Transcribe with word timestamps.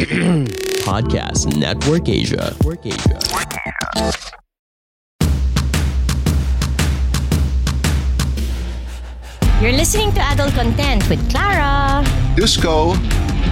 Podcast 0.88 1.54
Network 1.60 2.08
Asia. 2.08 2.56
Network 2.56 2.86
Asia. 2.86 3.20
You're 9.60 9.76
listening 9.76 10.10
to 10.16 10.20
Adult 10.32 10.54
Content 10.54 11.06
with 11.10 11.20
Clara. 11.30 12.00
Dusko. 12.32 12.96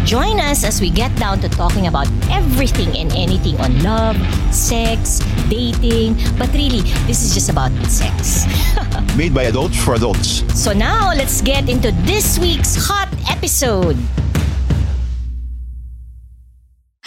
Join 0.06 0.40
us 0.40 0.64
as 0.64 0.80
we 0.80 0.88
get 0.88 1.14
down 1.20 1.38
to 1.40 1.50
talking 1.50 1.86
about 1.86 2.08
everything 2.30 2.96
and 2.96 3.12
anything 3.12 3.60
on 3.60 3.82
love, 3.82 4.16
sex, 4.48 5.20
dating, 5.50 6.16
but 6.38 6.48
really, 6.54 6.80
this 7.04 7.20
is 7.20 7.34
just 7.34 7.50
about 7.50 7.72
sex. 7.84 8.48
Made 9.18 9.34
by 9.34 9.52
adults 9.52 9.76
for 9.76 9.96
adults. 9.96 10.48
so 10.56 10.72
now, 10.72 11.12
let's 11.12 11.42
get 11.42 11.68
into 11.68 11.92
this 12.08 12.38
week's 12.38 12.74
hot 12.74 13.12
episode. 13.28 13.98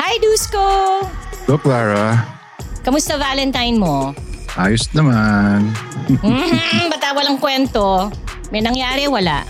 Hi, 0.02 0.18
Dusko! 0.18 0.66
Hello, 1.46 1.62
Clara. 1.62 2.26
Kamusta 2.82 3.22
Valentine 3.22 3.78
mo? 3.78 4.18
Ayos 4.58 4.90
naman. 4.98 5.70
Mhm, 6.10 6.90
Bata 6.90 7.14
walang 7.14 7.38
kwento. 7.38 8.10
May 8.50 8.66
nangyari, 8.66 9.06
wala. 9.06 9.46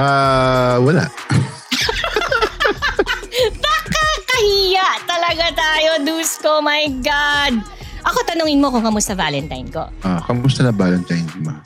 Ah, 0.00 0.80
wala. 0.80 1.04
Nakakahiya 3.62 4.88
talaga 5.04 5.46
tayo, 5.52 6.00
Dusko. 6.00 6.64
My 6.64 6.88
God. 7.04 7.60
Ako 8.08 8.18
tanungin 8.24 8.64
mo 8.64 8.72
kung 8.72 8.80
kamusta 8.82 9.12
Valentine 9.12 9.68
ko. 9.68 9.92
Ah, 10.00 10.24
kamusta 10.24 10.64
na 10.64 10.72
Valentine, 10.72 11.28
ma? 11.44 11.60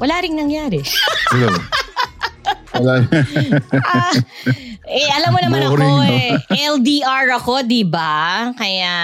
Wala 0.00 0.24
ring 0.24 0.40
nangyari. 0.40 0.80
Hello. 1.28 1.52
wala. 2.80 3.04
Ah, 3.84 4.16
eh, 4.92 5.08
alam 5.10 5.30
mo 5.30 5.40
naman 5.40 5.60
ako 5.62 5.74
Boring, 5.74 5.96
no? 5.96 6.04
eh. 6.04 6.30
LDR 6.68 7.26
ako, 7.34 7.64
di 7.64 7.82
ba? 7.82 8.52
Kaya, 8.52 8.94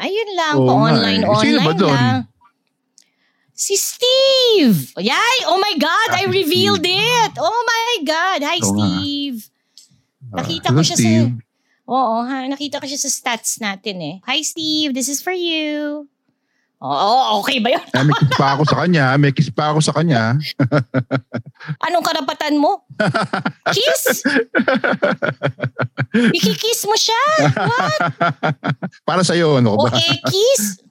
ayun 0.00 0.30
lang, 0.32 0.54
Oo 0.56 0.64
nga 0.64 0.72
pa-online, 0.90 1.20
eh. 1.20 1.28
Sino 1.38 1.58
ba 1.58 1.64
online 1.64 1.76
doon? 1.76 1.94
lang. 1.94 2.18
Si 3.54 3.74
Steve! 3.74 4.78
Yay! 4.98 5.36
Oh 5.46 5.56
my 5.56 5.74
God! 5.76 6.08
I 6.12 6.16
Ah, 6.18 6.26
si 6.26 6.34
revealed 6.34 6.82
Steve. 6.82 6.98
it! 6.98 7.32
Oh 7.38 7.60
my 7.62 7.90
God! 8.02 8.38
Hi, 8.42 8.58
nga. 8.58 8.66
Steve! 8.66 9.38
Nakita 10.32 10.66
Hello, 10.68 10.80
ko 10.80 10.82
siya 10.82 10.96
Steve. 10.98 11.30
sa... 11.30 11.42
Oo, 11.84 12.16
ha, 12.24 12.36
nakita 12.48 12.80
ko 12.80 12.86
siya 12.88 12.98
sa 12.98 13.10
stats 13.12 13.60
natin 13.60 13.96
eh. 14.00 14.16
Hi, 14.24 14.40
Steve! 14.40 14.90
This 14.90 15.06
is 15.06 15.20
for 15.20 15.30
you. 15.30 16.08
Oo, 16.84 17.40
okay 17.40 17.64
ba 17.64 17.72
yun? 17.72 17.84
Ah, 17.96 18.04
may 18.04 18.12
kiss 18.12 18.36
pa 18.36 18.48
ako 18.52 18.62
sa 18.68 18.76
kanya. 18.84 19.04
May 19.16 19.32
kiss 19.32 19.48
pa 19.48 19.72
ako 19.72 19.80
sa 19.80 19.96
kanya. 19.96 20.36
Anong 21.88 22.04
karapatan 22.04 22.60
mo? 22.60 22.84
Kiss? 23.72 24.20
Ikikiss 26.12 26.84
mo 26.84 26.92
siya? 26.92 27.22
What? 27.56 28.00
Para 29.08 29.24
sa 29.24 29.32
iyo, 29.32 29.64
ano 29.64 29.80
ba? 29.80 29.96
eh, 29.96 30.20
kiss? 30.28 30.84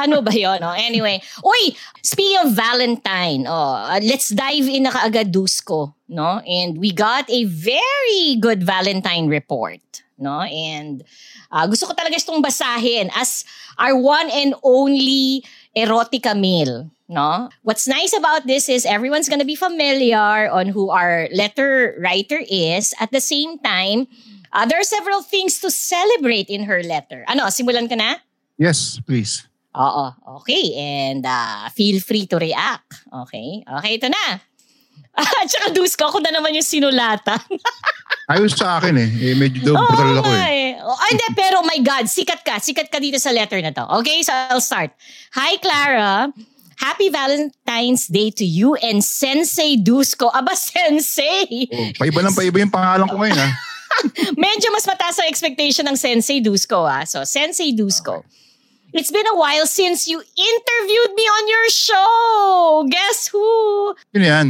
Ano 0.00 0.24
ba 0.24 0.32
yun? 0.32 0.64
Oh, 0.64 0.72
anyway. 0.72 1.20
Uy, 1.44 1.76
speaking 2.00 2.40
of 2.40 2.56
Valentine, 2.56 3.44
oh, 3.44 3.76
uh, 3.84 4.00
let's 4.00 4.32
dive 4.32 4.64
in 4.64 4.88
na 4.88 4.96
kaagad, 4.96 5.28
Dusko. 5.28 5.92
No? 6.08 6.40
And 6.40 6.80
we 6.80 6.88
got 6.88 7.28
a 7.28 7.44
very 7.44 8.40
good 8.40 8.64
Valentine 8.64 9.28
report. 9.28 9.84
No? 10.16 10.40
And 10.40 11.04
uh, 11.54 11.64
gusto 11.70 11.86
ko 11.86 11.94
talaga 11.94 12.18
itong 12.18 12.42
basahin 12.42 13.14
as 13.14 13.46
our 13.78 13.94
one 13.94 14.26
and 14.34 14.58
only 14.66 15.46
erotica 15.78 16.34
mail. 16.34 16.90
No? 17.06 17.48
What's 17.62 17.86
nice 17.86 18.16
about 18.16 18.50
this 18.50 18.66
is 18.66 18.82
everyone's 18.82 19.30
gonna 19.30 19.46
be 19.46 19.54
familiar 19.54 20.50
on 20.50 20.74
who 20.74 20.90
our 20.90 21.30
letter 21.30 21.94
writer 22.02 22.42
is. 22.42 22.90
At 22.98 23.14
the 23.14 23.22
same 23.22 23.62
time, 23.62 24.10
uh, 24.50 24.66
there 24.66 24.80
are 24.80 24.88
several 24.88 25.22
things 25.22 25.60
to 25.60 25.70
celebrate 25.70 26.50
in 26.50 26.64
her 26.64 26.82
letter. 26.82 27.22
Ano, 27.28 27.46
simulan 27.54 27.86
ka 27.86 27.94
na? 27.94 28.18
Yes, 28.58 28.98
please. 29.06 29.46
Oo, 29.74 30.14
okay. 30.40 30.74
And 30.78 31.26
uh, 31.26 31.68
feel 31.74 31.98
free 31.98 32.26
to 32.30 32.38
react. 32.38 33.04
Okay? 33.26 33.66
Okay, 33.66 33.98
ito 33.98 34.06
na. 34.06 34.38
At 35.42 35.46
saka 35.46 35.70
Dusko, 35.70 36.10
ako 36.10 36.18
na 36.18 36.34
naman 36.34 36.54
yung 36.58 36.66
sinulatan. 36.66 37.38
Ayos 38.32 38.56
sa 38.56 38.80
akin 38.80 38.96
eh. 38.98 39.10
eh 39.30 39.34
medyo 39.36 39.76
Oo 39.76 39.86
brutal 39.86 40.18
ako 40.24 40.32
eh. 40.32 40.42
eh. 40.42 40.68
Oh, 40.82 40.96
ay, 40.96 41.10
hindi, 41.14 41.26
pero 41.38 41.62
my 41.62 41.78
God, 41.84 42.04
sikat 42.10 42.42
ka. 42.42 42.58
Sikat 42.58 42.88
ka 42.90 42.98
dito 42.98 43.20
sa 43.22 43.30
letter 43.30 43.60
na 43.62 43.70
to. 43.70 43.84
Okay, 44.02 44.24
so 44.26 44.32
I'll 44.32 44.64
start. 44.64 44.90
Hi, 45.38 45.60
Clara. 45.60 46.32
Happy 46.80 47.08
Valentine's 47.08 48.10
Day 48.10 48.34
to 48.34 48.42
you 48.42 48.74
and 48.82 49.04
Sensei 49.04 49.78
Dusko. 49.78 50.34
Aba, 50.34 50.58
Sensei! 50.68 51.70
Oh, 51.70 51.90
paiba 51.94 52.20
ng 52.26 52.34
paiba 52.34 52.58
yung 52.58 52.74
pangalan 52.74 53.06
ko 53.06 53.16
ngayon 53.22 53.38
ah. 53.38 53.52
Medyo 54.34 54.74
mas 54.74 54.82
mataas 54.90 55.22
ang 55.22 55.30
expectation 55.30 55.86
ng 55.86 55.94
Sensei 55.94 56.42
Dusko 56.42 56.82
ah. 56.82 57.06
So, 57.06 57.22
Sensei 57.22 57.70
Dusko. 57.70 58.26
It's 58.94 59.10
been 59.10 59.26
a 59.26 59.38
while 59.38 59.66
since 59.66 60.06
you 60.06 60.18
interviewed 60.18 61.12
me 61.14 61.26
on 61.26 61.44
your 61.50 61.66
show. 61.70 62.86
Guess 62.90 63.30
who? 63.30 63.46
Yun 64.14 64.22
yan. 64.22 64.48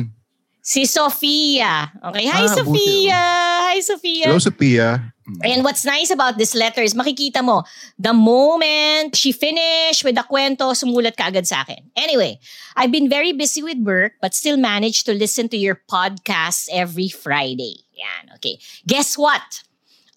Si 0.64 0.88
Sofia. 0.88 1.92
Okay, 2.00 2.24
hi 2.24 2.48
Ah, 2.48 2.48
buti, 2.48 2.56
Sofia. 2.56 3.22
Hi 3.68 3.78
Sofia. 3.84 4.24
Hello, 4.32 4.40
Sophia. 4.40 5.12
And 5.44 5.60
what's 5.60 5.84
nice 5.84 6.08
about 6.08 6.40
this 6.40 6.56
letter 6.56 6.80
is 6.80 6.96
makikita 6.96 7.44
mo, 7.44 7.64
the 8.00 8.12
moment 8.16 9.12
she 9.16 9.32
finished 9.32 10.04
with 10.04 10.16
the 10.16 10.24
kwento, 10.24 10.72
sumulat 10.72 11.16
ka 11.20 11.28
agad 11.28 11.44
sa 11.44 11.68
akin. 11.68 11.84
Anyway, 11.96 12.40
I've 12.76 12.92
been 12.92 13.12
very 13.12 13.36
busy 13.36 13.60
with 13.60 13.76
work 13.84 14.16
but 14.24 14.32
still 14.32 14.56
managed 14.56 15.04
to 15.04 15.12
listen 15.12 15.52
to 15.52 15.60
your 15.60 15.80
podcast 15.84 16.72
every 16.72 17.08
Friday. 17.12 17.84
Yan, 17.92 18.32
okay. 18.40 18.56
Guess 18.88 19.16
what? 19.20 19.64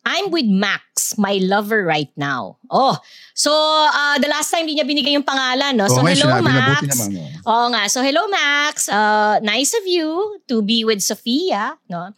I'm 0.07 0.31
with 0.31 0.47
Max, 0.47 1.19
my 1.19 1.35
lover 1.44 1.84
right 1.84 2.07
now. 2.16 2.63
Oh, 2.72 2.95
so 3.35 3.51
uh, 3.51 4.16
the 4.23 4.31
last 4.31 4.56
time 4.56 4.63
di 4.63 4.79
niya 4.79 4.88
binigay 4.88 5.12
yung 5.19 5.28
pangalan, 5.28 5.75
no? 5.75 5.91
So 5.91 6.00
nga, 6.00 6.16
hello 6.16 6.40
Max. 6.40 6.88
naman. 6.88 7.12
oh. 7.19 7.38
Oo 7.47 7.68
nga. 7.72 7.88
So, 7.88 8.03
hello, 8.03 8.28
Max. 8.28 8.91
Uh, 8.91 9.40
nice 9.40 9.72
of 9.72 9.88
you 9.88 10.40
to 10.51 10.59
be 10.59 10.84
with 10.84 11.00
Sophia. 11.00 11.79
No? 11.88 12.12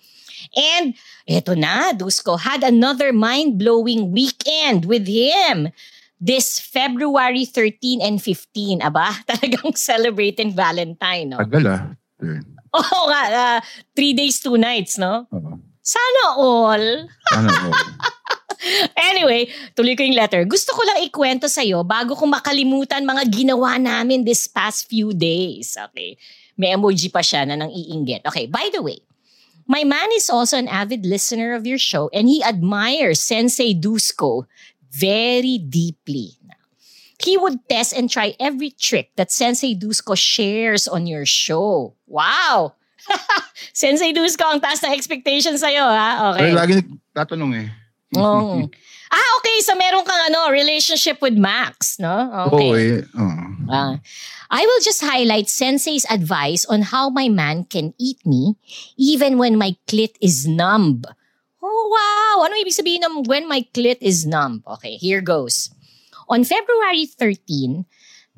And, 0.57 0.97
eto 1.29 1.53
na, 1.53 1.93
Dusko, 1.93 2.41
had 2.41 2.65
another 2.65 3.13
mind-blowing 3.13 4.09
weekend 4.09 4.85
with 4.89 5.05
him. 5.05 5.69
This 6.19 6.59
February 6.59 7.45
13 7.45 8.01
and 8.01 8.17
15. 8.17 8.81
Aba, 8.81 9.17
talagang 9.29 9.77
celebrating 9.77 10.51
Valentine, 10.51 11.29
no? 11.29 11.37
Tagal 11.45 11.65
ah. 11.69 11.81
Oo 12.69 13.01
nga, 13.09 13.21
uh, 13.29 13.59
three 13.93 14.17
days, 14.17 14.41
two 14.41 14.57
nights, 14.57 14.97
no? 14.97 15.29
Oo. 15.29 15.61
Sana 15.89 16.23
all. 16.37 16.85
Ano, 17.33 17.49
oh. 17.49 17.73
Anyway, 18.99 19.47
tuloy 19.71 19.95
ko 19.95 20.03
yung 20.03 20.19
letter. 20.19 20.43
Gusto 20.43 20.75
ko 20.75 20.83
lang 20.83 20.99
ikwento 20.99 21.47
sa'yo 21.47 21.87
bago 21.87 22.11
ko 22.11 22.27
makalimutan 22.27 23.07
mga 23.07 23.23
ginawa 23.31 23.79
namin 23.79 24.27
this 24.27 24.51
past 24.51 24.91
few 24.91 25.15
days. 25.15 25.79
Okay. 25.79 26.19
May 26.59 26.75
emoji 26.75 27.07
pa 27.07 27.23
siya 27.23 27.47
na 27.47 27.55
nang 27.55 27.71
iinggit. 27.71 28.27
Okay, 28.27 28.51
by 28.51 28.67
the 28.75 28.83
way, 28.83 28.99
my 29.63 29.87
man 29.87 30.11
is 30.11 30.27
also 30.27 30.59
an 30.59 30.67
avid 30.67 31.07
listener 31.07 31.55
of 31.55 31.63
your 31.63 31.79
show 31.79 32.11
and 32.11 32.27
he 32.27 32.43
admires 32.43 33.23
Sensei 33.23 33.71
Dusko 33.71 34.43
very 34.91 35.55
deeply. 35.55 36.35
He 37.19 37.35
would 37.35 37.63
test 37.67 37.95
and 37.95 38.11
try 38.11 38.35
every 38.39 38.71
trick 38.71 39.11
that 39.15 39.31
Sensei 39.31 39.75
Dusko 39.75 40.15
shares 40.15 40.87
on 40.87 41.07
your 41.07 41.27
show. 41.27 41.95
Wow! 42.07 42.78
Sensei 43.73 44.11
Dusko, 44.13 44.43
ang 44.45 44.61
taas 44.61 44.81
na 44.81 44.93
expectation 44.93 45.55
sa'yo, 45.57 45.83
ha? 45.83 46.33
Okay. 46.33 46.41
Pero 46.45 46.55
lagi 46.55 46.75
tatanong 47.13 47.51
eh. 47.57 47.67
Oo. 48.17 48.65
ah, 49.15 49.29
okay. 49.39 49.57
So 49.61 49.73
meron 49.75 50.05
kang 50.05 50.29
ano, 50.29 50.49
relationship 50.49 51.21
with 51.21 51.37
Max, 51.37 51.97
no? 52.01 52.09
Oo 52.09 52.57
Okay. 52.57 52.71
eh. 52.75 53.19
Oo. 53.19 53.43
Ah. 53.69 53.95
I 54.49 54.65
will 54.65 54.81
just 54.81 55.05
highlight 55.05 55.45
Sensei's 55.45 56.09
advice 56.09 56.65
on 56.65 56.89
how 56.89 57.13
my 57.13 57.29
man 57.29 57.69
can 57.69 57.93
eat 58.01 58.17
me 58.25 58.57
even 58.97 59.37
when 59.37 59.61
my 59.61 59.77
clit 59.85 60.17
is 60.17 60.49
numb. 60.49 61.05
Oh, 61.61 61.83
wow. 61.93 62.49
Ano 62.49 62.57
ibig 62.57 62.73
sabihin 62.73 63.05
ng 63.05 63.29
when 63.29 63.45
my 63.45 63.61
clit 63.77 64.01
is 64.01 64.25
numb? 64.25 64.65
Okay, 64.65 64.97
here 64.97 65.21
goes. 65.21 65.69
On 66.25 66.41
February 66.41 67.05
13, 67.05 67.85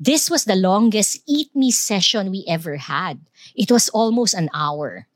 This 0.02 0.26
was 0.26 0.50
the 0.50 0.58
longest 0.58 1.22
eat 1.30 1.54
me 1.54 1.70
session 1.70 2.34
we 2.34 2.42
ever 2.50 2.74
had. 2.74 3.22
It 3.54 3.70
was 3.70 3.88
almost 3.90 4.34
an 4.34 4.48
hour. 4.54 5.06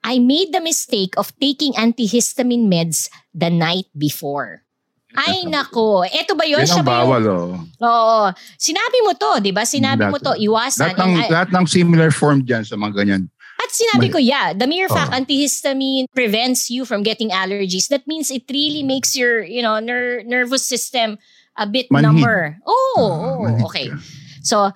I 0.00 0.16
made 0.18 0.52
the 0.52 0.64
mistake 0.64 1.12
of 1.20 1.32
taking 1.38 1.76
antihistamine 1.76 2.66
meds 2.72 3.10
the 3.36 3.50
night 3.52 3.86
before. 3.92 4.64
Ay 5.12 5.42
nako, 5.50 6.06
eto 6.06 6.38
ba 6.38 6.46
yun? 6.46 6.62
Yan 6.64 6.80
ang 6.80 6.86
bawal, 6.86 7.22
oh. 7.28 7.48
Oo. 7.82 8.20
Sinabi 8.56 8.98
mo 9.04 9.12
to, 9.12 9.42
di 9.42 9.50
ba? 9.50 9.66
Sinabi 9.66 10.06
mo 10.08 10.16
to, 10.16 10.32
iwasan. 10.38 10.94
Lahat 10.94 10.98
ng, 11.02 11.12
I- 11.18 11.28
lahat 11.28 11.48
ng 11.52 11.64
similar 11.66 12.08
form 12.14 12.46
dyan 12.46 12.62
sa 12.64 12.78
mga 12.78 13.04
ganyan. 13.04 13.22
At 13.60 13.68
sinabi 13.76 14.08
ko, 14.08 14.16
yeah, 14.16 14.56
the 14.56 14.64
mere 14.64 14.88
fact 14.88 15.12
Oh. 15.12 15.18
antihistamine 15.20 16.08
prevents 16.16 16.72
you 16.72 16.88
from 16.88 17.02
getting 17.04 17.28
allergies. 17.28 17.92
That 17.92 18.08
means 18.08 18.30
it 18.32 18.48
really 18.48 18.80
makes 18.80 19.12
your, 19.12 19.44
you 19.44 19.60
know, 19.60 19.76
ner- 19.84 20.24
nervous 20.24 20.64
system 20.64 21.18
a 21.60 21.68
bit 21.68 21.92
Manhid. 21.92 22.02
number. 22.08 22.56
Oh, 22.64 22.96
Ah, 22.96 23.52
oh, 23.52 23.66
okay. 23.68 23.92
ka. 23.92 24.00
So, 24.40 24.72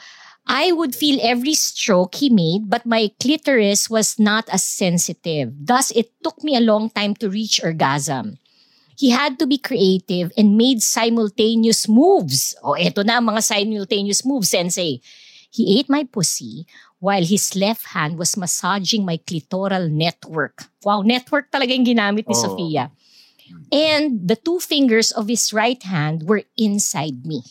I 0.46 0.72
would 0.72 0.94
feel 0.94 1.18
every 1.22 1.54
stroke 1.54 2.16
he 2.16 2.28
made, 2.28 2.68
but 2.68 2.84
my 2.84 3.10
clitoris 3.20 3.88
was 3.88 4.18
not 4.18 4.48
as 4.52 4.62
sensitive. 4.62 5.52
Thus, 5.56 5.90
it 5.92 6.12
took 6.22 6.44
me 6.44 6.54
a 6.56 6.60
long 6.60 6.90
time 6.90 7.14
to 7.16 7.30
reach 7.30 7.62
orgasm. 7.64 8.36
He 8.96 9.10
had 9.10 9.38
to 9.40 9.46
be 9.46 9.58
creative 9.58 10.30
and 10.36 10.56
made 10.56 10.82
simultaneous 10.82 11.88
moves. 11.88 12.54
Oh, 12.62 12.76
eto 12.78 13.02
na 13.04 13.18
ang 13.18 13.26
mga 13.26 13.42
simultaneous 13.42 14.22
moves, 14.24 14.50
sensei. 14.50 15.00
He 15.50 15.80
ate 15.80 15.88
my 15.88 16.04
pussy 16.04 16.66
while 17.00 17.24
his 17.24 17.56
left 17.56 17.90
hand 17.96 18.18
was 18.18 18.36
massaging 18.36 19.04
my 19.04 19.16
clitoral 19.18 19.90
network. 19.90 20.68
Wow, 20.84 21.02
network 21.02 21.50
talaga 21.50 21.74
yung 21.74 21.88
ginamit 21.88 22.28
ni 22.28 22.36
Oh. 22.36 22.42
Sofia. 22.42 22.92
And 23.72 24.24
the 24.26 24.36
two 24.36 24.58
fingers 24.60 25.10
of 25.12 25.28
his 25.28 25.52
right 25.52 25.80
hand 25.82 26.24
were 26.24 26.44
inside 26.56 27.26
me. 27.26 27.42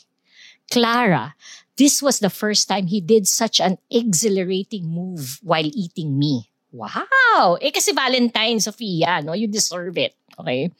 Clara, 0.71 1.35
this 1.75 2.01
was 2.01 2.19
the 2.19 2.29
first 2.29 2.67
time 2.67 2.87
he 2.87 3.01
did 3.01 3.25
such 3.25 3.59
an 3.59 3.77
exhilarating 3.89 4.85
move 4.85 5.39
while 5.41 5.65
eating 5.65 6.17
me. 6.17 6.49
Wow! 6.73 7.57
Eh 7.61 7.69
kasi 7.69 7.93
Valentine, 7.93 8.57
Sofia, 8.59 9.21
no? 9.21 9.33
You 9.33 9.45
deserve 9.45 9.97
it. 9.97 10.13
Okay? 10.37 10.73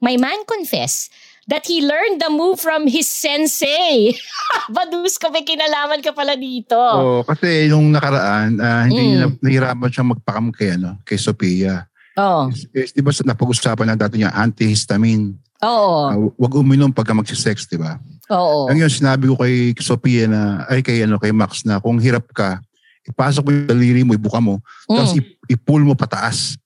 My 0.00 0.16
man 0.16 0.44
confessed 0.44 1.08
that 1.46 1.64
he 1.64 1.80
learned 1.80 2.20
the 2.20 2.28
move 2.28 2.60
from 2.60 2.84
his 2.84 3.08
sensei. 3.08 4.12
Badus 4.74 5.16
ka, 5.16 5.28
may 5.28 5.44
kinalaman 5.44 6.00
ka 6.00 6.12
pala 6.12 6.36
dito. 6.36 6.76
Oh, 6.76 7.20
kasi 7.20 7.68
nung 7.68 7.92
nakaraan, 7.92 8.60
ah, 8.60 8.84
hindi 8.84 9.12
Mm. 9.12 9.16
na, 9.20 9.26
nahirapan 9.40 9.88
siyang 9.88 10.12
magpakam 10.12 10.48
kay, 10.52 10.76
ano, 10.76 11.00
kay 11.04 11.16
Sophia. 11.16 11.84
Oh. 12.16 12.48
Eh, 12.72 12.88
di 12.88 13.00
ba 13.00 13.12
sa- 13.12 13.24
napag-usapan 13.24 13.92
na 13.92 13.96
dati 13.96 14.20
niya, 14.20 14.32
antihistamine. 14.32 15.36
Oo. 15.64 15.92
Ah, 16.06 16.16
wag 16.36 16.52
uminom 16.54 16.92
pagka 16.92 17.16
magsisex, 17.16 17.64
di 17.66 17.80
ba? 17.80 17.96
Oo. 18.28 18.68
Ang 18.68 18.84
yun, 18.84 18.92
sinabi 18.92 19.28
ko 19.28 19.34
kay 19.34 19.72
Sophia 19.80 20.28
na, 20.28 20.68
ay 20.68 20.84
kay, 20.84 21.04
ano, 21.04 21.16
kay 21.16 21.32
Max 21.32 21.64
na 21.64 21.80
kung 21.80 21.96
hirap 21.96 22.28
ka, 22.30 22.60
ipasok 23.04 23.42
mo 23.44 23.50
yung 23.52 23.68
daliri 23.68 24.00
mo, 24.00 24.12
ibuka 24.12 24.40
mo, 24.40 24.60
tapos 24.86 25.12
Mm. 25.12 25.20
ip- 25.20 25.36
i-pull 25.56 25.84
mo 25.84 25.92
pataas 25.92 26.56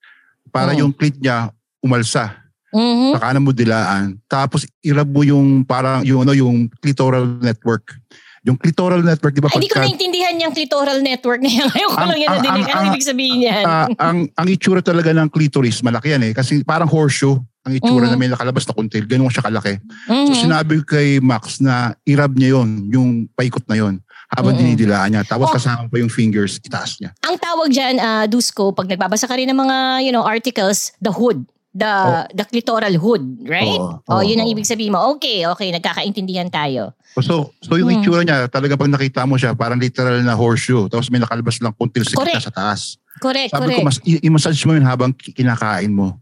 para 0.51 0.75
Mm. 0.75 0.79
yung 0.83 0.93
clit 0.93 1.19
niya 1.19 1.51
umalsa. 1.79 2.35
Mhm. 2.69 3.17
Sa 3.17 3.19
kanan 3.19 3.41
mo 3.41 3.51
dilaan. 3.51 4.21
Tapos 4.29 4.69
irab 4.85 5.09
mo 5.09 5.25
yung 5.25 5.65
parang 5.65 6.05
yung 6.05 6.21
ano 6.21 6.37
yung 6.37 6.69
clitoral 6.79 7.25
network. 7.41 7.97
Yung 8.45 8.61
clitoral 8.61 9.01
network, 9.01 9.33
di 9.33 9.41
ba? 9.41 9.49
Hindi 9.49 9.73
ko 9.73 9.81
naintindihan 9.81 10.37
yung 10.37 10.53
clitoral 10.53 11.01
network 11.01 11.41
na 11.41 11.49
yan. 11.49 11.65
Ngayon 11.73 11.89
ko 11.91 11.97
Ang- 11.97 12.11
lang 12.13 12.21
yan 12.21 12.29
nadinig. 12.39 12.67
Ano 12.69 12.87
ibig 12.93 13.09
sabihin 13.09 13.41
yan? 13.41 13.65
Ah, 13.65 13.89
ang 13.99 14.29
ang 14.31 14.47
itsura 14.47 14.85
talaga 14.85 15.17
ng 15.17 15.33
clitoris, 15.33 15.81
malaki 15.81 16.13
yan 16.13 16.29
eh. 16.29 16.33
Kasi 16.37 16.61
parang 16.61 16.87
horseshoe 16.87 17.41
ang 17.69 17.77
itsura 17.77 18.09
Mhm. 18.09 18.11
na 18.11 18.17
may 18.17 18.29
nakalabas 18.29 18.65
na 18.65 18.73
kuntil. 18.73 19.05
Ganun 19.05 19.29
siya 19.29 19.45
kalaki. 19.45 19.77
So 20.09 20.33
Mhm. 20.33 20.41
sinabi 20.41 20.75
kay 20.83 21.21
Max 21.21 21.61
na 21.61 21.93
irab 22.03 22.33
niya 22.33 22.57
yon 22.57 22.89
yung 22.89 23.09
paikot 23.31 23.69
na 23.69 23.77
yon 23.77 24.01
habang 24.29 24.53
Mhm. 24.53 24.61
dinidilaan 24.75 25.09
niya. 25.13 25.23
Tapos 25.23 25.49
Oh. 25.49 25.55
kasama 25.55 25.87
pa 25.87 25.97
yung 25.97 26.09
fingers, 26.09 26.57
itaas 26.59 26.97
niya. 26.97 27.13
Ang 27.23 27.37
tawag 27.37 27.69
dyan, 27.69 27.97
uh, 27.97 28.25
Dusko, 28.25 28.73
pag 28.73 28.85
nagbabasa 28.85 29.25
ka 29.25 29.37
rin 29.37 29.47
ng 29.47 29.57
mga 29.57 29.77
you 30.03 30.11
know, 30.11 30.25
articles, 30.25 30.93
the 30.99 31.13
hood. 31.13 31.45
The 31.69 32.27
the 32.33 32.43
clitoral 32.43 32.91
hood, 32.97 33.23
right? 33.45 33.79
Oo. 33.79 34.01
oh, 34.03 34.19
Oo. 34.19 34.25
yun 34.25 34.41
ang 34.41 34.49
ibig 34.49 34.65
sabihin 34.65 34.91
mo. 34.91 35.15
Okay, 35.15 35.45
okay, 35.47 35.69
nagkakaintindihan 35.71 36.49
tayo. 36.49 36.97
So, 37.21 37.53
so 37.61 37.77
yung 37.77 37.93
Mhm. 37.93 37.97
itsura 38.01 38.23
niya, 38.25 38.49
talaga 38.49 38.75
pag 38.75 38.89
nakita 38.89 39.23
mo 39.29 39.37
siya, 39.37 39.53
parang 39.55 39.79
literal 39.79 40.17
na 40.21 40.33
horseshoe. 40.33 40.89
Tapos 40.89 41.07
may 41.07 41.21
nakalabas 41.21 41.61
lang 41.61 41.71
kuntil 41.73 42.03
sa 42.03 42.19
gitna 42.19 42.41
sa 42.41 42.51
taas. 42.51 42.97
Correct, 43.19 43.53
Sabi 43.53 43.63
correct. 43.69 43.79
ko, 43.79 43.85
mas 43.85 43.99
i-massage 44.03 44.63
mo 44.65 44.75
yun 44.75 44.83
habang 44.83 45.13
ki- 45.13 45.31
kinakain 45.31 45.93
mo. 45.93 46.19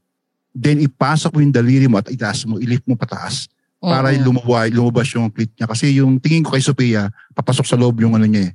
Then 0.56 0.80
ipasok 0.80 1.36
mo 1.36 1.44
yung 1.44 1.52
daliri 1.52 1.84
mo 1.84 2.00
at 2.00 2.08
itaas 2.08 2.48
mo, 2.48 2.56
ilip 2.56 2.80
mo 2.88 2.96
pataas 2.96 3.44
para 3.76 4.08
Mhm. 4.08 4.24
lumabas, 4.24 4.72
lumabas 4.72 5.06
yung 5.12 5.28
clit 5.28 5.52
niya. 5.52 5.68
Kasi 5.68 5.92
yung 5.92 6.16
tingin 6.16 6.40
ko 6.40 6.56
kay 6.56 6.64
Sophia, 6.64 7.06
papasok 7.36 7.68
sa 7.68 7.76
loob 7.76 8.00
yung 8.00 8.16
ano 8.16 8.24
niya 8.24 8.48
eh. 8.48 8.52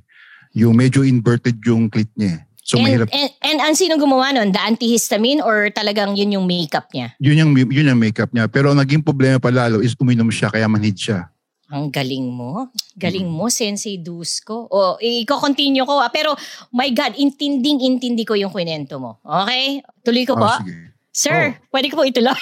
Yung 0.58 0.74
medyo 0.74 1.06
inverted 1.06 1.62
yung 1.62 1.86
clit 1.86 2.10
niya 2.18 2.42
eh. 2.42 2.50
So 2.62 2.78
and, 2.78 2.84
mahirap. 2.84 3.08
and, 3.10 3.30
and 3.40 3.58
ang 3.60 3.74
sinong 3.74 3.98
gumawa 3.98 4.30
nun? 4.30 4.50
The 4.50 4.58
antihistamine 4.60 5.38
or 5.40 5.70
talagang 5.70 6.14
yun 6.14 6.30
yung 6.32 6.46
makeup 6.46 6.90
niya? 6.90 7.14
Yun 7.18 7.38
yung, 7.38 7.50
yun 7.70 7.90
yung 7.90 7.98
makeup 7.98 8.30
niya. 8.30 8.46
Pero 8.46 8.70
ang 8.70 8.78
naging 8.78 9.02
problema 9.02 9.38
pa 9.38 9.50
lalo 9.50 9.78
is 9.78 9.94
uminom 9.94 10.26
siya 10.28 10.46
kaya 10.48 10.66
manhid 10.66 10.94
siya. 10.94 11.30
Ang 11.72 11.88
galing 11.88 12.28
mo. 12.28 12.68
Galing 12.94 13.24
Mm. 13.24 13.32
mo, 13.32 13.48
Sensei 13.48 13.96
Dusko. 13.96 14.68
O, 14.68 15.00
i-continue 15.00 15.82
ko. 15.82 15.98
ah. 15.98 16.12
Pero, 16.12 16.36
my 16.70 16.92
God, 16.92 17.16
intinding-intindi 17.16 18.28
ko 18.28 18.36
yung 18.36 18.52
kwento 18.52 19.00
mo. 19.00 19.18
Okay? 19.24 19.80
Tuloy 20.04 20.28
ko 20.28 20.36
Oh, 20.36 20.44
po. 20.44 20.52
sige. 20.60 20.91
Sir, 21.12 21.60
pwede 21.68 21.92
ko 21.92 22.00
po 22.00 22.08
ituloy. 22.08 22.40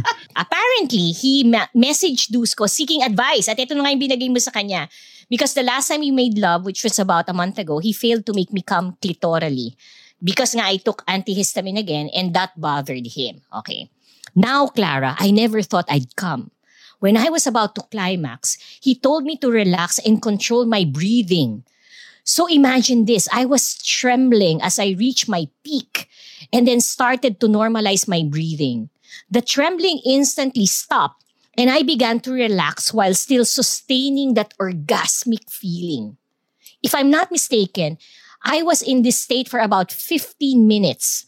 Apparently, 0.42 1.12
he 1.12 1.44
ma- 1.44 1.68
messaged 1.76 2.32
Dusko 2.32 2.64
seeking 2.64 3.04
advice. 3.04 3.44
At 3.44 3.60
ito 3.60 3.76
na 3.76 3.84
nga 3.84 3.92
yung 3.92 4.00
binagay 4.00 4.32
mo 4.32 4.40
sa 4.40 4.48
kanya. 4.48 4.88
Because 5.28 5.52
the 5.52 5.62
last 5.62 5.92
time 5.92 6.00
we 6.00 6.08
made 6.08 6.40
love, 6.40 6.64
which 6.64 6.80
was 6.80 6.96
about 6.96 7.28
a 7.28 7.36
month 7.36 7.60
ago, 7.60 7.76
he 7.76 7.92
failed 7.92 8.24
to 8.24 8.32
make 8.32 8.48
me 8.56 8.64
come 8.64 8.96
clitorally. 9.04 9.76
Because 10.16 10.56
nga 10.56 10.64
I 10.64 10.80
took 10.80 11.04
antihistamine 11.04 11.76
again 11.76 12.08
and 12.16 12.32
that 12.32 12.56
bothered 12.56 13.04
him. 13.04 13.44
Okay. 13.52 13.92
Now, 14.32 14.72
Clara, 14.72 15.12
I 15.20 15.28
never 15.28 15.60
thought 15.60 15.88
I'd 15.92 16.16
come. 16.16 16.50
When 17.04 17.20
I 17.20 17.28
was 17.28 17.46
about 17.46 17.76
to 17.76 17.84
climax, 17.92 18.56
he 18.80 18.96
told 18.96 19.28
me 19.28 19.36
to 19.44 19.52
relax 19.52 20.00
and 20.00 20.24
control 20.24 20.64
my 20.64 20.88
breathing. 20.88 21.68
So 22.24 22.48
imagine 22.48 23.04
this 23.04 23.28
I 23.30 23.44
was 23.44 23.76
trembling 23.78 24.60
as 24.62 24.80
I 24.80 24.96
reached 24.98 25.28
my 25.28 25.46
peak 25.62 26.08
and 26.52 26.66
then 26.66 26.80
started 26.80 27.40
to 27.40 27.46
normalize 27.46 28.08
my 28.08 28.22
breathing. 28.28 28.90
The 29.30 29.42
trembling 29.42 30.00
instantly 30.04 30.66
stopped 30.66 31.24
and 31.56 31.70
I 31.70 31.82
began 31.82 32.20
to 32.20 32.32
relax 32.32 32.92
while 32.92 33.14
still 33.14 33.44
sustaining 33.44 34.34
that 34.34 34.52
orgasmic 34.60 35.48
feeling. 35.50 36.16
If 36.82 36.94
I'm 36.94 37.10
not 37.10 37.32
mistaken, 37.32 37.98
I 38.44 38.62
was 38.62 38.82
in 38.82 39.02
this 39.02 39.18
state 39.18 39.48
for 39.48 39.58
about 39.58 39.90
15 39.90 40.68
minutes. 40.68 41.26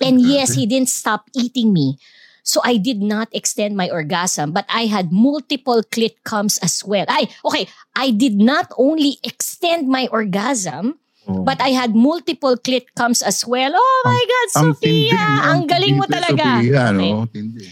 And 0.00 0.20
yes, 0.20 0.54
he 0.54 0.66
didn't 0.66 0.88
stop 0.88 1.28
eating 1.34 1.72
me. 1.72 1.98
So 2.42 2.60
I 2.64 2.76
did 2.76 3.02
not 3.02 3.28
extend 3.32 3.76
my 3.76 3.90
orgasm, 3.90 4.52
but 4.52 4.64
I 4.68 4.86
had 4.86 5.10
multiple 5.10 5.82
clit 5.82 6.22
comes 6.24 6.58
as 6.58 6.84
well. 6.84 7.04
I 7.08 7.28
okay, 7.44 7.66
I 7.96 8.10
did 8.10 8.36
not 8.38 8.70
only 8.78 9.18
extend 9.24 9.88
my 9.88 10.06
orgasm, 10.12 10.98
Oh. 11.26 11.42
but 11.42 11.58
I 11.58 11.74
had 11.74 11.94
multiple 11.94 12.54
clit 12.56 12.86
comes 12.94 13.18
as 13.20 13.42
well. 13.42 13.74
Oh 13.74 13.98
my 14.06 14.22
God, 14.22 14.48
tindi, 14.54 15.10
Sophia! 15.10 15.24
Ang, 15.50 15.66
galing 15.66 15.98
mo 15.98 16.06
tindi 16.06 16.14
talaga. 16.22 16.46
Sophia, 16.62 16.82
Okay. 16.94 17.10
no? 17.12 17.26
Tindi. 17.26 17.64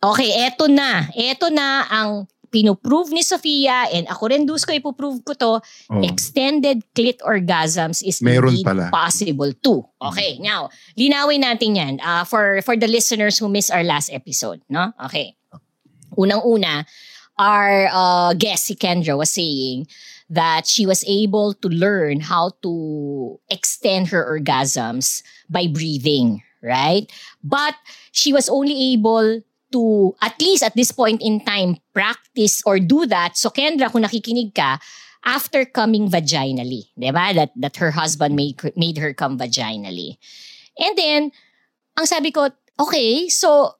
Okay, 0.00 0.30
eto 0.46 0.64
na. 0.70 1.10
Eto 1.12 1.50
na 1.50 1.84
ang 1.90 2.10
pinuprove 2.50 3.14
ni 3.14 3.22
Sofia 3.22 3.86
and 3.94 4.10
ako 4.10 4.26
rin 4.26 4.42
dus 4.42 4.66
ko 4.66 4.74
ipuprove 4.74 5.22
ko 5.22 5.34
to. 5.34 5.52
Oh. 5.90 6.02
Extended 6.02 6.82
clit 6.94 7.18
orgasms 7.22 8.02
is 8.02 8.18
Meron 8.22 8.54
indeed 8.54 8.66
pala. 8.66 8.90
possible 8.90 9.50
too. 9.58 9.82
Okay, 10.02 10.38
now, 10.42 10.66
linawin 10.98 11.42
natin 11.42 11.74
yan 11.78 11.94
uh, 12.02 12.22
for, 12.24 12.58
for 12.62 12.74
the 12.74 12.86
listeners 12.90 13.38
who 13.38 13.46
missed 13.46 13.70
our 13.70 13.82
last 13.86 14.10
episode. 14.10 14.62
No? 14.70 14.90
Okay. 15.04 15.34
Unang-una, 16.18 16.86
our 17.38 17.86
uh, 17.92 18.34
guest, 18.34 18.66
si 18.66 18.74
Kendra, 18.74 19.16
was 19.16 19.30
saying 19.30 19.86
that 20.30 20.66
she 20.66 20.86
was 20.86 21.02
able 21.10 21.52
to 21.58 21.68
learn 21.68 22.22
how 22.22 22.54
to 22.62 23.38
extend 23.50 24.08
her 24.08 24.22
orgasms 24.22 25.22
by 25.50 25.66
breathing, 25.66 26.40
right? 26.62 27.10
But 27.42 27.74
she 28.14 28.32
was 28.32 28.48
only 28.48 28.94
able 28.94 29.42
to, 29.72 30.14
at 30.22 30.40
least 30.40 30.62
at 30.62 30.76
this 30.76 30.92
point 30.94 31.20
in 31.20 31.42
time, 31.42 31.78
practice 31.92 32.62
or 32.64 32.78
do 32.78 33.06
that. 33.06 33.36
So 33.36 33.50
Kendra, 33.50 33.90
kung 33.90 34.06
nakikinig 34.06 34.54
ka, 34.54 34.78
after 35.26 35.66
coming 35.66 36.08
vaginally, 36.08 36.94
di 36.96 37.10
ba? 37.10 37.34
That, 37.34 37.50
that 37.56 37.76
her 37.76 37.90
husband 37.90 38.36
made, 38.36 38.56
made 38.76 38.98
her 38.98 39.12
come 39.12 39.36
vaginally. 39.36 40.16
And 40.78 40.96
then, 40.96 41.32
ang 41.98 42.06
sabi 42.06 42.30
ko, 42.30 42.48
okay, 42.78 43.28
so, 43.28 43.74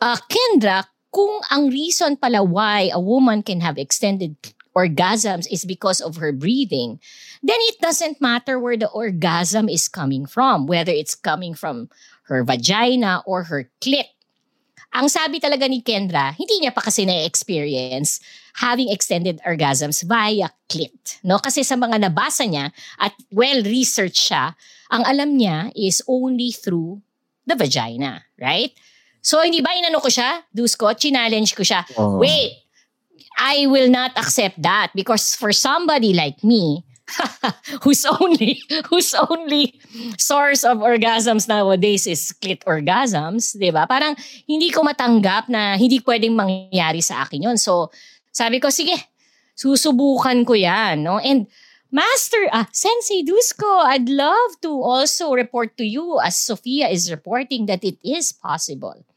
uh, 0.00 0.16
Kendra, 0.30 0.86
kung 1.12 1.42
ang 1.50 1.68
reason 1.68 2.16
pala 2.16 2.44
why 2.44 2.90
a 2.92 3.00
woman 3.00 3.42
can 3.42 3.60
have 3.60 3.76
extended 3.76 4.36
orgasms 4.78 5.50
is 5.50 5.66
because 5.66 5.98
of 5.98 6.22
her 6.22 6.30
breathing, 6.30 7.02
then 7.42 7.58
it 7.66 7.82
doesn't 7.82 8.22
matter 8.22 8.62
where 8.62 8.78
the 8.78 8.86
orgasm 8.94 9.66
is 9.66 9.90
coming 9.90 10.22
from, 10.22 10.70
whether 10.70 10.94
it's 10.94 11.18
coming 11.18 11.58
from 11.58 11.90
her 12.30 12.46
vagina 12.46 13.26
or 13.26 13.50
her 13.50 13.66
clit. 13.82 14.14
Ang 14.94 15.10
sabi 15.10 15.36
talaga 15.36 15.68
ni 15.68 15.82
Kendra, 15.84 16.32
hindi 16.32 16.64
niya 16.64 16.72
pa 16.72 16.80
kasi 16.80 17.04
na-experience 17.04 18.24
having 18.62 18.88
extended 18.88 19.36
orgasms 19.44 20.00
via 20.06 20.48
clit. 20.70 21.20
No? 21.20 21.36
Kasi 21.36 21.60
sa 21.60 21.76
mga 21.76 22.08
nabasa 22.08 22.48
niya 22.48 22.72
at 22.96 23.12
well-researched 23.28 24.32
siya, 24.32 24.56
ang 24.88 25.04
alam 25.04 25.36
niya 25.36 25.74
is 25.76 26.00
only 26.08 26.54
through 26.54 27.04
the 27.44 27.52
vagina, 27.52 28.24
right? 28.40 28.72
So, 29.20 29.44
hindi 29.44 29.60
ba 29.60 29.76
inano 29.76 30.00
ko 30.00 30.08
siya? 30.08 30.46
Dusko, 30.48 30.96
challenge 30.96 31.52
ko 31.52 31.60
siya. 31.60 31.84
Oh. 32.00 32.16
Wait, 32.16 32.64
I 33.38 33.70
will 33.70 33.88
not 33.88 34.18
accept 34.18 34.60
that 34.66 34.90
because 34.94 35.38
for 35.38 35.54
somebody 35.54 36.12
like 36.12 36.42
me, 36.42 36.84
whose 37.82 38.04
only 38.04 38.60
whose 38.90 39.14
only 39.14 39.80
source 40.18 40.64
of 40.64 40.78
orgasms 40.78 41.48
nowadays 41.48 42.04
is 42.06 42.34
clit 42.42 42.60
orgasms, 42.68 43.56
'di 43.56 43.72
ba? 43.72 43.88
Parang 43.88 44.12
hindi 44.44 44.68
ko 44.68 44.84
matanggap 44.84 45.48
na 45.48 45.78
hindi 45.80 46.02
pwedeng 46.04 46.36
mangyari 46.36 47.00
sa 47.00 47.24
akin 47.24 47.48
'yon. 47.48 47.56
So, 47.56 47.88
sabi 48.28 48.60
ko, 48.60 48.68
sige, 48.68 48.92
susubukan 49.56 50.44
ko 50.44 50.52
'yan, 50.52 51.00
no? 51.00 51.16
And 51.22 51.48
Master, 51.88 52.52
ah, 52.52 52.68
Sensei 52.68 53.24
Dusko, 53.24 53.80
I'd 53.88 54.12
love 54.12 54.60
to 54.60 54.68
also 54.68 55.32
report 55.32 55.80
to 55.80 55.88
you 55.88 56.20
as 56.20 56.36
Sophia 56.36 56.92
is 56.92 57.08
reporting 57.08 57.64
that 57.64 57.80
it 57.80 57.96
is 58.04 58.28
possible 58.28 59.07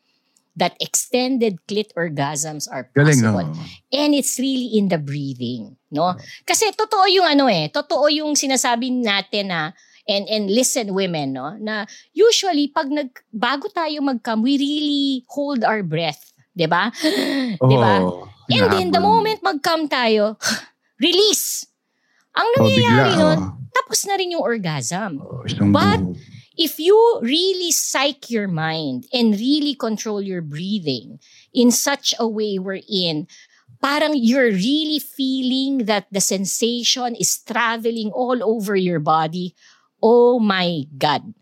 that 0.54 0.76
extended 0.84 1.58
clit 1.66 1.90
orgasms 1.96 2.68
are 2.68 2.92
Galing, 2.92 3.24
possible. 3.24 3.56
no? 3.56 3.64
And 3.92 4.12
it's 4.12 4.36
really 4.36 4.76
in 4.76 4.92
the 4.92 5.00
breathing, 5.00 5.80
no? 5.90 6.16
Kasi 6.44 6.72
totoo 6.76 7.08
yung 7.08 7.28
ano 7.28 7.48
eh, 7.48 7.72
totoo 7.72 8.12
yung 8.12 8.36
sinasabi 8.36 8.92
natin 8.92 9.48
na 9.48 9.72
and 10.06 10.28
and 10.28 10.52
listen 10.52 10.92
women, 10.92 11.32
no? 11.34 11.56
Na 11.56 11.88
usually 12.12 12.68
pag 12.68 12.92
nag 12.92 13.12
bago 13.32 13.72
tayo 13.72 14.04
mag-come, 14.04 14.44
we 14.44 14.60
really 14.60 15.24
hold 15.32 15.64
our 15.64 15.82
breath, 15.82 16.34
'di 16.52 16.68
ba? 16.68 16.92
'Di 17.62 17.78
ba? 17.80 17.94
Oh, 18.04 18.28
And 18.52 18.68
then 18.68 18.92
the 18.92 19.00
moment 19.00 19.40
mag-come 19.40 19.88
tayo, 19.88 20.36
release. 21.00 21.64
Ang 22.36 22.48
Oh, 22.48 22.56
nangyayari 22.60 23.12
bigla, 23.12 23.20
nun, 23.20 23.40
oh. 23.40 23.52
tapos 23.72 24.00
na 24.04 24.16
rin 24.16 24.36
yung 24.36 24.44
orgasm. 24.44 25.20
Oh, 25.24 25.44
But-. 25.72 26.04
If 26.62 26.78
you 26.78 26.94
really 27.26 27.74
psych 27.74 28.30
your 28.30 28.48
mind 28.48 29.10
and 29.10 29.34
really 29.34 29.74
control 29.74 30.22
your 30.22 30.46
breathing 30.46 31.18
in 31.58 31.74
such 31.74 32.14
a 32.22 32.28
way 32.30 32.62
wherein 32.62 33.26
parang 33.82 34.14
you're 34.14 34.54
really 34.54 35.02
feeling 35.02 35.90
that 35.90 36.06
the 36.14 36.22
sensation 36.22 37.18
is 37.18 37.42
traveling 37.42 38.14
all 38.14 38.46
over 38.46 38.76
your 38.76 39.02
body, 39.02 39.56
oh 40.06 40.38
my 40.38 40.86
God, 40.94 41.34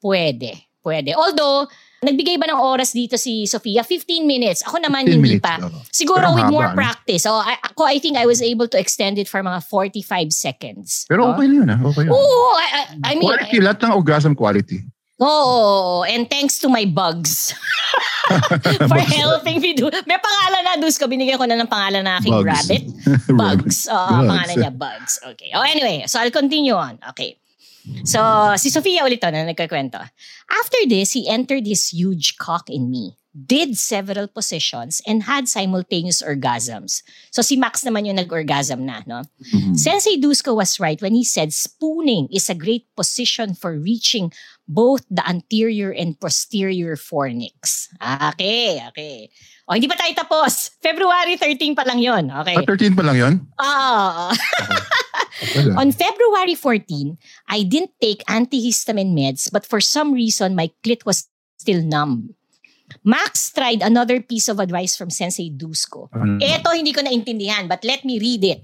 pwede. 0.00 0.64
Pwede. 0.80 1.12
Although, 1.12 1.68
nagbigay 2.02 2.36
ba 2.36 2.50
ng 2.50 2.58
oras 2.58 2.90
dito 2.90 3.14
si 3.14 3.46
Sofia? 3.46 3.86
15 3.86 4.26
minutes. 4.26 4.66
Ako 4.66 4.82
naman 4.82 5.06
15 5.06 5.14
hindi 5.14 5.38
minutes, 5.38 5.46
pa. 5.46 5.62
oo. 5.62 5.78
Siguro 5.88 6.26
Pero 6.26 6.34
with 6.34 6.46
haba, 6.50 6.54
more 6.54 6.68
no? 6.70 6.76
practice. 6.76 7.22
So, 7.22 7.38
I, 7.38 7.54
ako, 7.62 7.86
I 7.86 7.98
think 8.02 8.18
I 8.18 8.26
was 8.26 8.42
able 8.42 8.66
to 8.66 8.78
extend 8.78 9.22
it 9.22 9.30
for 9.30 9.38
mga 9.40 9.62
45 9.70 10.34
seconds. 10.34 11.06
Pero 11.06 11.30
no? 11.30 11.38
okay 11.38 11.46
lang 11.46 11.58
yun, 11.62 11.68
ah. 11.70 11.80
Okay 11.80 12.02
lang. 12.04 12.12
Oo, 12.12 12.42
I, 12.58 12.66
I, 12.66 12.82
I 13.06 13.12
mean, 13.14 13.30
quality, 13.30 13.56
lahat 13.62 13.78
ng 13.86 13.92
orgasm 13.94 14.34
quality. 14.34 14.82
Oo, 15.22 16.02
and 16.02 16.26
thanks 16.26 16.58
to 16.58 16.66
my 16.66 16.82
bugs 16.82 17.54
for 18.90 18.98
helping 18.98 19.62
me 19.62 19.70
do. 19.70 19.86
May 20.02 20.18
pangalan 20.18 20.62
na, 20.66 20.72
Dus. 20.82 20.98
Binigyan 20.98 21.38
ko 21.38 21.46
na 21.46 21.54
ng 21.54 21.70
pangalan 21.70 22.02
na 22.02 22.18
aking 22.18 22.34
Bugs. 22.34 22.50
rabbit. 22.50 22.82
Bugs. 23.30 23.76
Oo, 23.86 24.02
Bugs. 24.18 24.26
pangalan 24.26 24.56
niya, 24.58 24.72
Bugs. 24.74 25.12
Okay. 25.22 25.54
Oh, 25.54 25.62
anyway, 25.62 26.02
so 26.10 26.18
I'll 26.18 26.34
continue 26.34 26.74
on. 26.74 26.98
Okay. 27.14 27.38
So, 28.04 28.20
si 28.56 28.70
Sofia 28.70 29.02
ulit 29.04 29.20
to 29.20 29.30
na 29.30 29.42
nagkakwento. 29.42 29.98
After 30.50 30.80
this, 30.86 31.12
he 31.12 31.28
entered 31.28 31.66
his 31.66 31.90
huge 31.90 32.38
cock 32.38 32.70
in 32.70 32.90
me, 32.90 33.18
did 33.32 33.80
several 33.80 34.28
positions, 34.28 35.00
and 35.08 35.24
had 35.24 35.48
simultaneous 35.48 36.20
orgasms. 36.20 37.00
So, 37.32 37.40
si 37.40 37.56
Max 37.56 37.80
naman 37.80 38.04
yung 38.04 38.20
nag-orgasm 38.20 38.84
na, 38.84 39.00
no? 39.08 39.24
Mhm. 39.52 39.72
Sensei 39.72 40.20
Dusko 40.20 40.52
was 40.52 40.76
right 40.76 41.00
when 41.00 41.16
he 41.16 41.24
said 41.24 41.52
spooning 41.52 42.28
is 42.28 42.52
a 42.52 42.54
great 42.56 42.84
position 42.92 43.56
for 43.56 43.80
reaching 43.80 44.32
both 44.68 45.04
the 45.08 45.24
anterior 45.24 45.90
and 45.90 46.20
posterior 46.20 46.94
fornix. 46.94 47.88
Okay, 47.96 48.84
okay. 48.92 49.32
O, 49.64 49.72
hindi 49.72 49.88
pa 49.88 49.96
tayo 49.96 50.12
tapos. 50.12 50.76
February 50.84 51.40
13 51.40 51.72
pa 51.72 51.88
lang 51.88 52.02
yon. 52.02 52.28
Okay. 52.28 52.56
Ah, 52.60 52.66
13 52.68 52.92
pa 52.92 53.02
lang 53.06 53.16
yun? 53.16 53.34
Ah. 53.56 54.28
Wala. 55.56 55.72
On 55.80 55.88
February 55.88 56.54
14, 56.54 57.16
I 57.48 57.64
didn't 57.64 57.96
take 57.96 58.26
antihistamine 58.28 59.16
meds 59.16 59.48
but 59.48 59.64
for 59.64 59.80
some 59.80 60.12
reason 60.12 60.52
my 60.52 60.68
clit 60.84 61.06
was 61.08 61.30
still 61.56 61.80
numb. 61.80 62.34
Max 63.02 63.50
tried 63.50 63.82
another 63.82 64.22
piece 64.22 64.46
of 64.46 64.62
advice 64.62 64.94
from 64.94 65.10
Sensei 65.10 65.50
Dusko. 65.50 66.06
Ito 66.38 66.70
hindi 66.70 66.94
ko 66.94 67.02
naintindihan 67.02 67.66
but 67.66 67.82
let 67.82 68.06
me 68.06 68.18
read 68.22 68.42
it. 68.46 68.60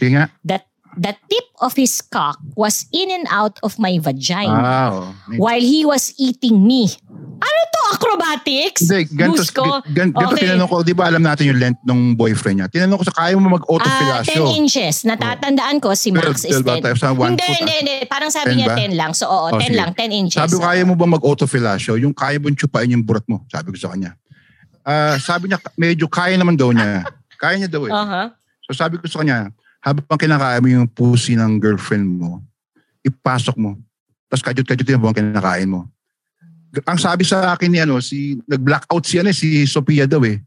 Nga. 0.00 0.32
that 0.48 0.69
the 0.96 1.14
tip 1.26 1.46
of 1.58 1.74
his 1.74 2.00
cock 2.00 2.38
was 2.54 2.86
in 2.90 3.10
and 3.10 3.26
out 3.28 3.58
of 3.60 3.76
my 3.76 3.98
vagina 3.98 4.50
Ah, 4.52 4.88
oh. 4.90 5.06
while 5.36 5.60
he 5.60 5.82
was 5.82 6.10
eating 6.16 6.62
me. 6.62 6.90
Ano 7.40 7.58
to, 7.70 7.80
acrobatics? 7.94 8.84
Hindi, 8.84 9.08
ganito, 9.10 9.40
Dusko? 9.40 9.64
gan, 9.88 10.12
ganito 10.12 10.34
Okay. 10.34 10.44
tinanong 10.44 10.68
ko, 10.68 10.76
di 10.82 10.92
ba 10.92 11.08
alam 11.08 11.20
natin 11.20 11.48
yung 11.48 11.58
length 11.58 11.80
ng 11.82 12.12
boyfriend 12.12 12.56
niya? 12.58 12.68
Tinanong 12.68 13.00
ko 13.00 13.06
sa 13.06 13.16
kaya 13.16 13.32
mo 13.34 13.48
Ah, 13.48 13.54
mag-autofellatio. 13.56 14.44
10 14.44 14.58
inches. 14.58 14.94
Natatandaan 15.04 15.76
ko 15.78 15.94
si 15.94 16.12
Max 16.12 16.44
is 16.44 16.60
12 16.60 16.68
ba 16.68 16.74
10. 16.76 16.84
tayo 16.84 16.96
sa 16.96 17.08
one 17.10 17.32
Hindi, 17.32 17.48
hindi, 17.48 17.72
ah? 17.72 17.78
hindi. 17.80 17.94
Parang 18.04 18.28
sabi 18.28 18.52
10 18.52 18.58
niya 18.58 18.68
ba? 18.68 18.76
10 18.76 18.92
lang. 18.92 19.10
So, 19.16 19.24
oo, 19.24 19.48
Oh, 19.48 19.56
10 19.56 19.72
sige. 19.72 19.78
lang, 19.78 19.90
10 19.94 20.12
inches. 20.12 20.36
Sabi 20.36 20.52
ko, 20.52 20.60
kaya 20.60 20.82
mo 20.84 20.94
ba 20.94 21.06
mag-autofellatio? 21.08 21.96
Yung 21.96 22.12
kaya 22.12 22.36
mo 22.36 22.52
chupain 22.52 22.88
yung 22.88 23.00
burat 23.00 23.24
mo? 23.24 23.40
Sabi 23.48 23.72
ko 23.72 23.78
sa 23.78 23.88
kanya. 23.90 24.12
Ah, 24.80 25.16
sabi 25.16 25.48
niya, 25.48 25.56
medyo 25.76 26.06
kaya 26.08 26.36
naman 26.36 26.56
daw 26.56 26.72
niya. 26.72 27.04
Kaya 27.40 27.56
niya 27.56 27.72
daw 27.72 27.88
eh. 27.88 27.92
Uh-huh. 27.92 28.26
So 28.68 28.76
sabi 28.76 29.00
ko 29.00 29.08
sa 29.08 29.24
kanya, 29.24 29.48
habang 29.80 30.18
kinakain 30.20 30.60
mo 30.60 30.68
yung 30.68 30.88
pussy 30.88 31.34
ng 31.36 31.56
girlfriend 31.56 32.20
mo, 32.20 32.44
ipasok 33.00 33.56
mo. 33.56 33.80
Tapos 34.28 34.44
kajut-kajut 34.44 34.86
yung 34.86 35.00
habang 35.00 35.16
kinakain 35.16 35.68
mo. 35.68 35.88
Ang 36.86 36.98
sabi 37.00 37.26
sa 37.26 37.56
akin 37.56 37.70
ni 37.72 37.80
ano, 37.82 37.98
si 37.98 38.38
nag-blackout 38.46 39.02
si 39.02 39.18
ano, 39.18 39.32
eh, 39.32 39.36
si 39.36 39.66
Sophia 39.66 40.06
daw 40.06 40.22
eh. 40.22 40.38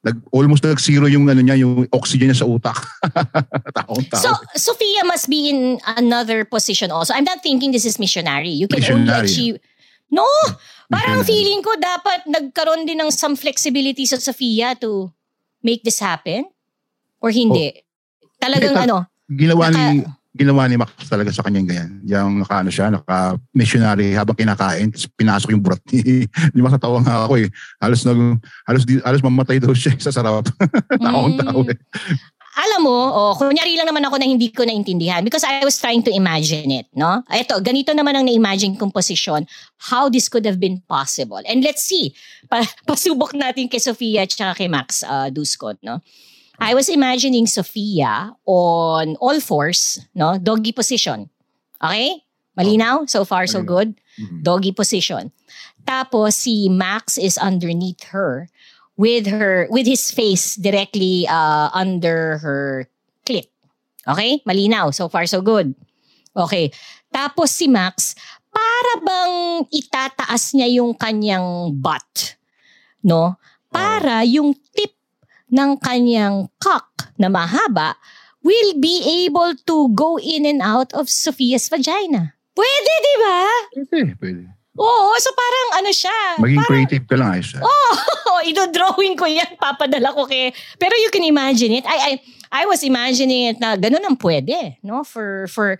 Nag, 0.00 0.16
almost 0.32 0.64
nag-zero 0.64 1.08
yung 1.12 1.28
ano 1.28 1.44
niya, 1.44 1.60
yung 1.60 1.84
oxygen 1.92 2.32
niya 2.32 2.44
sa 2.44 2.48
utak. 2.48 2.76
Taong 3.76 4.04
tao. 4.08 4.20
So, 4.20 4.30
Sophia 4.56 5.04
must 5.04 5.28
be 5.28 5.52
in 5.52 5.76
another 5.96 6.44
position 6.44 6.88
also. 6.88 7.12
I'm 7.12 7.28
not 7.28 7.44
thinking 7.44 7.72
this 7.72 7.84
is 7.84 8.00
missionary. 8.00 8.48
You 8.48 8.68
can 8.68 8.80
only 8.80 9.08
Missionary. 9.08 9.28
achieve... 9.28 9.56
No! 10.10 10.26
Parang 10.90 11.22
feeling 11.22 11.62
ko 11.62 11.70
dapat 11.78 12.26
nagkaroon 12.26 12.82
din 12.82 12.98
ng 12.98 13.14
some 13.14 13.38
flexibility 13.38 14.02
sa 14.08 14.18
Sophia 14.18 14.74
to 14.82 15.12
make 15.62 15.86
this 15.86 16.02
happen? 16.02 16.50
Or 17.22 17.30
hindi? 17.30 17.84
Talagang 18.40 18.72
Hindi, 18.72 18.80
ta- 18.80 18.88
ano? 18.88 18.98
ginawa 19.30 19.64
ni 19.68 19.84
naka- 20.00 20.18
ginawa 20.30 20.62
ni 20.64 20.76
Max 20.78 20.90
talaga 21.06 21.30
sa 21.30 21.42
kanya 21.42 21.60
ganyan. 21.60 21.90
Yung 22.06 22.40
naka 22.40 22.62
ano 22.62 22.70
siya, 22.70 22.86
naka 22.88 23.34
missionary 23.50 24.14
habang 24.14 24.34
kinakain, 24.34 24.88
tapos 24.88 25.10
pinasok 25.12 25.50
yung 25.52 25.62
burat 25.62 25.82
ni, 25.90 26.24
ni 26.54 26.60
Max 26.64 26.72
natawa 26.74 27.02
nga 27.02 27.26
ako 27.26 27.34
eh. 27.36 27.48
Halos 27.78 28.02
nag 28.02 28.38
halos 28.64 28.82
di, 28.82 29.02
halos 29.02 29.20
mamatay 29.20 29.58
daw 29.58 29.74
siya 29.74 29.94
sa 29.98 30.10
sarap. 30.10 30.46
Taong 31.04 31.34
tao 31.36 31.60
Mm. 31.60 31.70
eh. 31.70 31.78
Alam 32.50 32.82
mo, 32.82 32.92
oh, 32.92 33.32
kunyari 33.38 33.78
lang 33.78 33.86
naman 33.86 34.02
ako 34.02 34.18
na 34.18 34.26
hindi 34.26 34.50
ko 34.50 34.66
naintindihan 34.66 35.22
because 35.22 35.46
I 35.46 35.62
was 35.62 35.78
trying 35.78 36.02
to 36.02 36.12
imagine 36.12 36.68
it, 36.68 36.90
no? 36.92 37.22
Ito, 37.24 37.62
ganito 37.62 37.94
naman 37.94 38.12
ang 38.12 38.26
na-imagine 38.26 38.74
kong 38.74 38.90
posisyon, 38.90 39.46
how 39.88 40.10
this 40.10 40.26
could 40.26 40.42
have 40.44 40.58
been 40.58 40.82
possible. 40.84 41.38
And 41.46 41.62
let's 41.62 41.86
see, 41.86 42.10
pa- 42.50 42.66
pasubok 42.90 43.38
natin 43.38 43.70
kay 43.70 43.78
Sofia 43.78 44.26
at 44.26 44.34
kay 44.34 44.66
Max 44.66 45.00
uh, 45.02 45.30
Duskot, 45.30 45.78
no? 45.80 46.02
I 46.60 46.74
was 46.76 46.88
imagining 46.88 47.46
Sofia 47.48 48.36
on 48.44 49.16
all 49.16 49.40
fours, 49.40 49.98
no? 50.14 50.36
Doggy 50.36 50.72
position. 50.72 51.30
Okay? 51.82 52.20
Malinaw? 52.58 53.08
So 53.08 53.24
far, 53.24 53.46
so 53.48 53.62
good? 53.64 53.96
Mhm. 54.20 54.44
Doggy 54.44 54.72
position. 54.76 55.32
Tapos 55.88 56.36
si 56.36 56.68
Max 56.68 57.16
is 57.16 57.40
underneath 57.40 58.04
her 58.12 58.52
with 59.00 59.24
her 59.32 59.64
with 59.72 59.88
his 59.88 60.12
face 60.12 60.60
directly 60.60 61.24
uh, 61.24 61.72
under 61.72 62.36
her 62.44 62.84
clit. 63.24 63.48
Okay? 64.04 64.44
Malinaw. 64.44 64.92
So 64.92 65.08
far 65.08 65.24
so 65.24 65.40
good. 65.40 65.72
Okay. 66.36 66.68
Tapos 67.08 67.48
si 67.56 67.64
Max 67.66 68.12
para 68.52 68.92
bang 69.00 69.64
itataas 69.72 70.52
niya 70.52 70.68
yung 70.84 70.92
kanyang 70.92 71.72
butt. 71.80 72.36
No? 73.00 73.40
Para 73.72 74.20
yung 74.28 74.52
tip 74.76 74.99
ng 75.50 75.76
kanyang 75.82 76.48
cock 76.62 77.10
na 77.18 77.28
mahaba 77.28 77.98
will 78.40 78.72
be 78.80 79.26
able 79.26 79.52
to 79.68 79.92
go 79.92 80.16
in 80.16 80.48
and 80.48 80.64
out 80.64 80.94
of 80.96 81.12
Sophia's 81.12 81.68
vagina. 81.68 82.32
Pwede, 82.56 82.92
di 83.04 83.14
ba? 83.20 83.38
Pwede, 83.76 84.12
pwede. 84.16 84.42
Oo, 84.80 85.12
so 85.20 85.28
parang 85.36 85.68
ano 85.84 85.90
siya. 85.92 86.18
Maging 86.40 86.60
parang, 86.64 86.70
creative 86.72 87.04
ka 87.04 87.14
lang 87.20 87.30
ayos. 87.36 87.52
ah. 87.60 87.94
Oh, 88.30 88.40
ito-drawing 88.40 89.18
ko 89.18 89.28
yan, 89.28 89.58
papadala 89.60 90.14
ko 90.16 90.24
kay... 90.24 90.54
Pero 90.80 90.94
you 90.96 91.12
can 91.12 91.26
imagine 91.26 91.76
it. 91.76 91.84
I, 91.84 91.98
I, 91.98 92.12
I 92.50 92.62
was 92.64 92.80
imagining 92.80 93.52
it 93.52 93.58
na 93.60 93.76
ganun 93.76 94.06
ang 94.06 94.16
pwede, 94.16 94.80
no? 94.80 95.04
For, 95.04 95.46
for, 95.52 95.76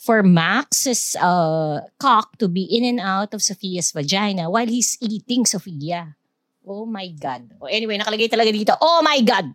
for 0.00 0.22
Max's 0.22 1.18
uh, 1.20 1.84
cock 2.00 2.38
to 2.38 2.48
be 2.48 2.64
in 2.64 2.86
and 2.86 3.00
out 3.02 3.34
of 3.34 3.42
Sophia's 3.42 3.92
vagina 3.92 4.48
while 4.48 4.66
he's 4.66 4.96
eating 5.02 5.44
Sophia. 5.44 6.17
Oh 6.68 6.84
my 6.84 7.08
God. 7.16 7.48
Oh, 7.56 7.66
anyway, 7.66 7.96
nakalagay 7.96 8.28
talaga 8.28 8.52
dito, 8.52 8.76
oh 8.76 9.00
my 9.00 9.24
God. 9.24 9.48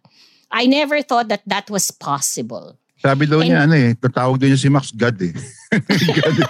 I 0.50 0.66
never 0.66 1.06
thought 1.06 1.30
that 1.30 1.46
that 1.46 1.70
was 1.70 1.94
possible. 1.94 2.82
Sabi 2.98 3.30
daw 3.30 3.44
And- 3.44 3.54
niya, 3.54 3.60
ano 3.70 3.76
eh, 3.78 3.94
tatawag 3.94 4.42
daw 4.42 4.48
niya 4.50 4.58
si 4.58 4.70
Max 4.74 4.90
God 4.90 5.22
eh. 5.22 5.34
God 6.18 6.38
eh. 6.42 6.50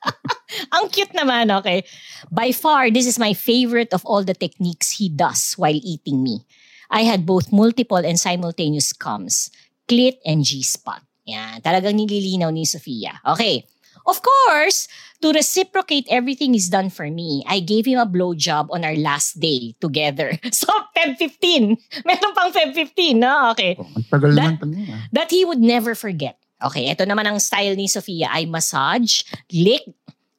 Ang 0.76 0.88
cute 0.88 1.12
naman, 1.12 1.52
okay? 1.60 1.84
By 2.32 2.52
far, 2.56 2.88
this 2.88 3.04
is 3.04 3.18
my 3.20 3.32
favorite 3.36 3.92
of 3.92 4.00
all 4.08 4.24
the 4.24 4.36
techniques 4.36 4.96
he 4.96 5.12
does 5.12 5.52
while 5.60 5.76
eating 5.76 6.22
me. 6.24 6.44
I 6.92 7.04
had 7.08 7.24
both 7.24 7.52
multiple 7.52 8.00
and 8.00 8.20
simultaneous 8.20 8.92
comes, 8.92 9.48
clit 9.88 10.20
and 10.24 10.44
G-spot. 10.44 11.00
Yan, 11.24 11.60
talagang 11.64 11.96
nililinaw 11.96 12.52
ni 12.52 12.64
Sofia. 12.64 13.16
Okay. 13.24 13.64
Of 14.06 14.18
course, 14.20 14.88
to 15.22 15.30
reciprocate 15.30 16.06
everything 16.10 16.52
he's 16.54 16.68
done 16.68 16.90
for 16.90 17.06
me, 17.06 17.44
I 17.46 17.60
gave 17.60 17.86
him 17.86 17.98
a 17.98 18.06
blowjob 18.06 18.68
on 18.74 18.82
our 18.84 18.96
last 18.98 19.38
day 19.38 19.74
together. 19.80 20.34
So, 20.52 20.66
Feb 20.96 21.16
15. 21.18 22.04
Meron 22.04 22.32
pang 22.34 22.50
Feb 22.50 22.74
15, 22.74 23.18
no? 23.18 23.50
Okay. 23.54 23.78
Oh, 23.78 23.86
ang 23.86 24.06
tagal 24.10 24.30
That- 24.34 24.58
naman 24.58 24.90
ah. 24.90 25.06
that 25.14 25.30
he 25.30 25.46
would 25.46 25.62
never 25.62 25.94
forget. 25.94 26.38
Okay, 26.62 26.90
ito 26.90 27.02
naman 27.02 27.26
ang 27.26 27.38
style 27.42 27.74
ni 27.74 27.90
Sofia. 27.90 28.30
I 28.30 28.46
massage, 28.46 29.26
lick, 29.50 29.82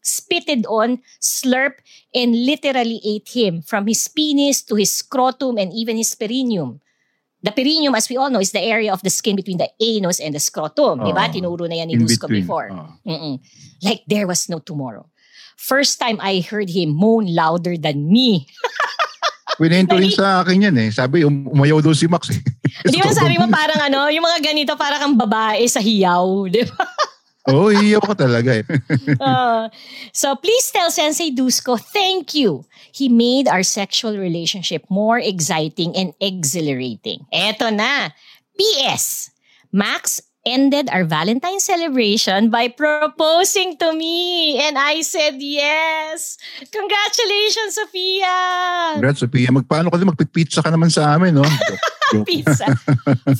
spitted 0.03 0.63
on, 0.67 0.99
slurp, 1.19 1.79
and 2.15 2.31
literally 2.47 2.99
ate 3.03 3.27
him 3.31 3.59
from 3.63 3.87
his 3.87 4.07
penis 4.07 4.63
to 4.67 4.75
his 4.75 4.91
scrotum 4.91 5.55
and 5.59 5.71
even 5.75 5.95
his 5.95 6.15
perineum. 6.15 6.79
The 7.43 7.51
perineum, 7.51 7.93
as 7.93 8.07
we 8.07 8.15
all 8.15 8.31
know, 8.31 8.39
is 8.39 8.55
the 8.55 8.63
area 8.63 8.91
of 8.91 9.03
the 9.03 9.11
skin 9.11 9.35
between 9.35 9.59
the 9.59 9.67
anus 9.83 10.23
and 10.23 10.31
the 10.31 10.39
scrotum. 10.39 11.03
Di 11.03 11.11
ba? 11.11 11.27
Oo. 11.27 11.33
Tinuro 11.35 11.67
na 11.67 11.75
yan 11.75 11.91
ni 11.91 11.99
between. 11.99 12.47
before. 12.47 12.71
Mm-mm. 13.03 13.43
Like 13.83 14.07
there 14.07 14.25
was 14.25 14.47
no 14.47 14.63
tomorrow. 14.63 15.11
First 15.59 15.99
time 15.99 16.23
I 16.23 16.39
heard 16.39 16.71
him 16.71 16.95
moan 16.95 17.27
louder 17.27 17.75
than 17.75 18.07
me. 18.07 18.47
Pinento 19.59 19.93
rin 19.93 20.09
sa 20.09 20.41
akin 20.41 20.71
yan 20.71 20.75
eh. 20.81 20.89
Sabi, 20.89 21.21
um, 21.21 21.45
umayaw 21.51 21.77
daw 21.83 21.93
si 21.93 22.09
Max 22.09 22.33
eh. 22.33 22.41
Di 22.89 22.97
ba 22.97 23.13
sabi 23.19 23.37
mo 23.37 23.45
parang 23.51 23.77
ano, 23.85 24.09
yung 24.09 24.25
mga 24.25 24.39
ganito 24.41 24.73
parang 24.73 25.03
kang 25.03 25.17
babae 25.19 25.67
sa 25.69 25.77
hiyaw. 25.77 26.49
Di 26.49 26.65
ba? 26.65 26.83
Oo, 27.51 27.67
oh, 27.67 27.75
iyaw 27.75 27.99
ko 27.99 28.15
talaga 28.15 28.63
eh. 28.63 28.65
Uh, 29.19 29.67
so 30.15 30.31
please 30.39 30.71
tell 30.71 30.87
Sensei 30.87 31.27
Dusko, 31.35 31.75
thank 31.75 32.31
you. 32.31 32.63
He 32.95 33.11
made 33.11 33.51
our 33.51 33.63
sexual 33.63 34.15
relationship 34.15 34.87
more 34.87 35.19
exciting 35.19 35.91
and 35.95 36.15
exhilarating. 36.23 37.27
Eto 37.35 37.67
na. 37.67 38.15
P.S. 38.55 39.33
Max 39.73 40.21
ended 40.45 40.91
our 40.91 41.03
Valentine's 41.07 41.63
celebration 41.63 42.51
by 42.51 42.67
proposing 42.67 43.75
to 43.79 43.95
me. 43.95 44.59
And 44.59 44.77
I 44.77 45.01
said 45.01 45.39
yes. 45.39 46.37
Congratulations, 46.71 47.79
Sophia. 47.79 48.35
Congrats, 48.99 49.19
Sophia. 49.23 49.49
Magpaano 49.51 49.91
ka 49.91 49.97
din? 49.97 50.11
Magpipizza 50.11 50.59
ka 50.59 50.69
naman 50.69 50.91
sa 50.91 51.15
amin, 51.15 51.39
no? 51.39 51.47
Pizza. 52.27 52.77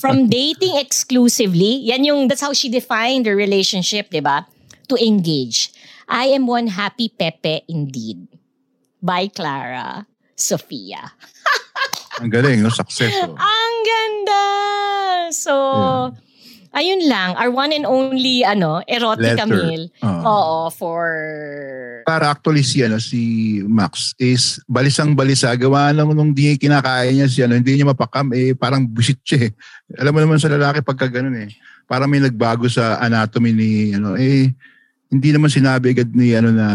From 0.01 0.31
dating 0.31 0.79
exclusively, 0.81 1.83
yan 1.85 2.07
yung, 2.07 2.27
that's 2.27 2.41
how 2.41 2.55
she 2.55 2.71
defined 2.71 3.27
the 3.27 3.35
relationship, 3.35 4.09
di 4.09 4.23
ba? 4.23 4.47
To 4.89 4.95
engage. 4.97 5.69
I 6.09 6.33
am 6.33 6.47
one 6.47 6.67
happy 6.67 7.11
Pepe 7.11 7.63
indeed. 7.69 8.27
By 9.03 9.27
Clara 9.27 10.07
Sofia. 10.33 11.11
Ang 12.23 12.31
galing, 12.31 12.63
no? 12.63 12.71
Success. 12.71 13.13
Oh. 13.25 13.35
Ang 13.35 13.75
ganda! 13.83 14.45
So, 15.33 15.53
ayun 16.73 17.05
lang. 17.05 17.37
Our 17.37 17.53
one 17.53 17.71
and 17.71 17.85
only, 17.85 18.41
ano, 18.41 18.81
erotica 18.89 19.45
Letter. 19.45 19.69
meal. 19.69 19.83
Oo. 20.01 20.21
Oo, 20.25 20.57
for... 20.73 21.05
Para 22.03 22.33
actually 22.33 22.65
si, 22.65 22.83
ano, 22.83 22.97
si 22.99 23.21
Max 23.63 24.11
is 24.19 24.59
balisang 24.67 25.15
balisa. 25.15 25.53
Gawa 25.55 25.93
nung, 25.95 26.11
nung 26.11 26.33
di 26.33 26.57
kinakain 26.57 27.15
niya 27.15 27.27
si 27.29 27.39
ano, 27.45 27.55
hindi 27.55 27.77
niya 27.77 27.93
mapakam, 27.93 28.33
eh, 28.35 28.51
parang 28.57 28.83
busit 28.83 29.21
siya 29.23 29.47
eh. 29.47 29.51
Alam 30.01 30.17
mo 30.17 30.19
naman 30.19 30.41
sa 30.41 30.51
lalaki 30.51 30.83
pagka 30.83 31.07
ganun 31.07 31.47
eh. 31.47 31.53
Parang 31.87 32.09
may 32.09 32.19
nagbago 32.19 32.67
sa 32.67 32.99
anatomy 32.99 33.53
ni, 33.55 33.71
ano, 33.95 34.17
eh, 34.19 34.51
hindi 35.13 35.29
naman 35.29 35.53
sinabi 35.53 35.93
agad 35.93 36.09
ni, 36.11 36.33
ano, 36.33 36.49
na 36.49 36.67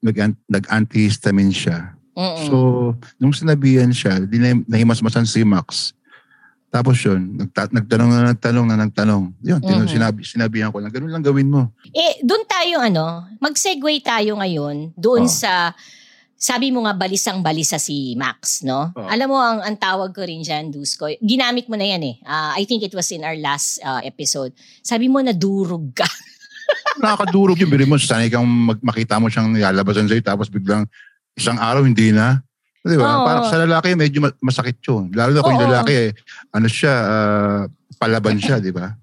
nag, 0.00 0.16
nag-antihistamine 0.46 1.52
siya. 1.52 1.98
Mm-mm. 2.14 2.46
So, 2.46 2.56
nung 3.18 3.34
sinabihan 3.34 3.90
siya, 3.90 4.22
di 4.22 4.38
na, 4.38 4.54
nahimasmasan 4.66 5.26
si 5.26 5.42
Max. 5.42 5.94
Tapos 6.70 7.02
yun, 7.02 7.34
nagta- 7.34 7.66
nagtanong 7.68 8.08
na 8.08 8.30
nagtanong 8.30 8.66
na 8.66 8.76
nagtanong. 8.78 9.24
Yun, 9.42 9.58
Mhm. 9.58 9.66
tinanong- 9.66 9.90
sinabi, 9.90 10.18
sinabihan 10.22 10.70
ko 10.70 10.78
na, 10.78 10.86
ganun 10.86 11.10
lang 11.10 11.20
gawin 11.20 11.50
mo. 11.50 11.74
Eh, 11.90 12.22
doon 12.22 12.46
tayo 12.46 12.78
ano, 12.78 13.26
mag-segue 13.42 13.98
tayo 14.00 14.38
ngayon 14.38 14.94
doon 14.94 15.26
Oh. 15.26 15.30
sa 15.30 15.74
sabi 16.40 16.72
mo 16.72 16.88
nga 16.88 16.96
balisang 16.96 17.44
balisa 17.44 17.76
si 17.76 18.16
Max, 18.16 18.62
no? 18.64 18.94
Oh. 18.96 19.04
Alam 19.04 19.28
mo 19.28 19.36
ang 19.36 19.60
ang 19.60 19.76
tawag 19.76 20.14
ko 20.14 20.24
rin 20.24 20.40
diyan, 20.40 20.72
Dusko. 20.72 21.10
Ginamit 21.20 21.68
mo 21.68 21.76
na 21.76 21.84
yan 21.84 22.00
eh. 22.00 22.16
Ah, 22.24 22.56
I 22.56 22.64
think 22.64 22.80
it 22.80 22.94
was 22.94 23.10
in 23.12 23.20
our 23.20 23.36
last 23.36 23.76
ah, 23.82 24.00
episode. 24.00 24.54
Sabi 24.80 25.10
mo 25.10 25.20
na 25.20 25.34
durog 25.34 25.92
ka. 25.92 26.06
Nakakadurog 27.02 27.58
yun. 27.58 27.68
Biri 27.68 27.84
mo, 27.84 27.98
sanay 27.98 28.30
kang 28.30 28.46
mag- 28.46 28.80
makita 28.80 29.18
mo 29.18 29.26
siyang 29.26 29.52
nilalabasan 29.52 30.06
sa'yo 30.06 30.22
tapos 30.22 30.48
biglang 30.48 30.86
isang 31.34 31.58
araw 31.58 31.82
hindi 31.82 32.08
na. 32.08 32.40
Di 32.80 32.96
ba? 32.96 33.20
Oo. 33.20 33.24
Parang 33.28 33.44
sa 33.44 33.60
lalaki, 33.60 33.92
medyo 33.92 34.24
ma- 34.24 34.36
masakit 34.40 34.80
yun. 34.80 35.12
Lalo 35.12 35.36
na 35.36 35.44
kung 35.44 35.52
yung 35.52 35.68
Oo. 35.68 35.72
lalaki, 35.72 35.92
eh, 35.92 36.10
ano 36.56 36.66
siya, 36.66 36.94
ah, 36.96 37.62
palaban 38.00 38.40
siya, 38.40 38.56
di 38.56 38.72
ba? 38.72 38.96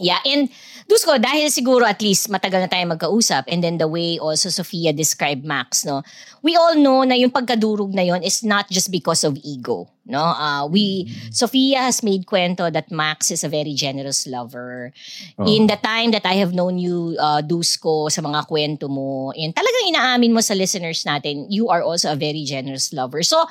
Yeah, 0.00 0.22
and 0.24 0.48
Dusko, 0.88 1.20
dahil 1.20 1.52
siguro 1.52 1.84
at 1.84 2.00
least 2.00 2.32
matagal 2.32 2.64
na 2.64 2.70
tayo 2.72 2.88
magkausap 2.88 3.44
and 3.44 3.60
then 3.60 3.76
the 3.76 3.84
way 3.84 4.16
also 4.16 4.48
Sofia 4.48 4.88
described 4.88 5.44
Max, 5.44 5.84
no? 5.84 6.00
We 6.40 6.56
all 6.56 6.80
know 6.80 7.04
na 7.04 7.12
yung 7.12 7.28
pagkadurog 7.28 7.92
na 7.92 8.08
yon 8.08 8.24
is 8.24 8.40
not 8.40 8.72
just 8.72 8.88
because 8.88 9.20
of 9.20 9.36
ego, 9.44 9.84
no? 10.08 10.24
Uh, 10.24 10.64
we, 10.64 11.12
Sofia 11.28 11.84
has 11.84 12.00
made 12.00 12.24
kwento 12.24 12.72
that 12.72 12.88
Max 12.88 13.28
is 13.28 13.44
a 13.44 13.52
very 13.52 13.76
generous 13.76 14.24
lover. 14.24 14.96
Oh. 15.36 15.44
In 15.44 15.68
the 15.68 15.76
time 15.76 16.10
that 16.16 16.24
I 16.24 16.40
have 16.40 16.56
known 16.56 16.80
you, 16.80 17.20
uh, 17.20 17.44
Dusko, 17.44 18.08
sa 18.08 18.24
mga 18.24 18.48
kwento 18.48 18.88
mo, 18.88 19.36
and 19.36 19.52
talagang 19.52 19.92
inaamin 19.92 20.32
mo 20.32 20.40
sa 20.40 20.56
listeners 20.56 21.04
natin, 21.04 21.52
you 21.52 21.68
are 21.68 21.84
also 21.84 22.08
a 22.08 22.16
very 22.16 22.48
generous 22.48 22.96
lover. 22.96 23.20
So, 23.20 23.44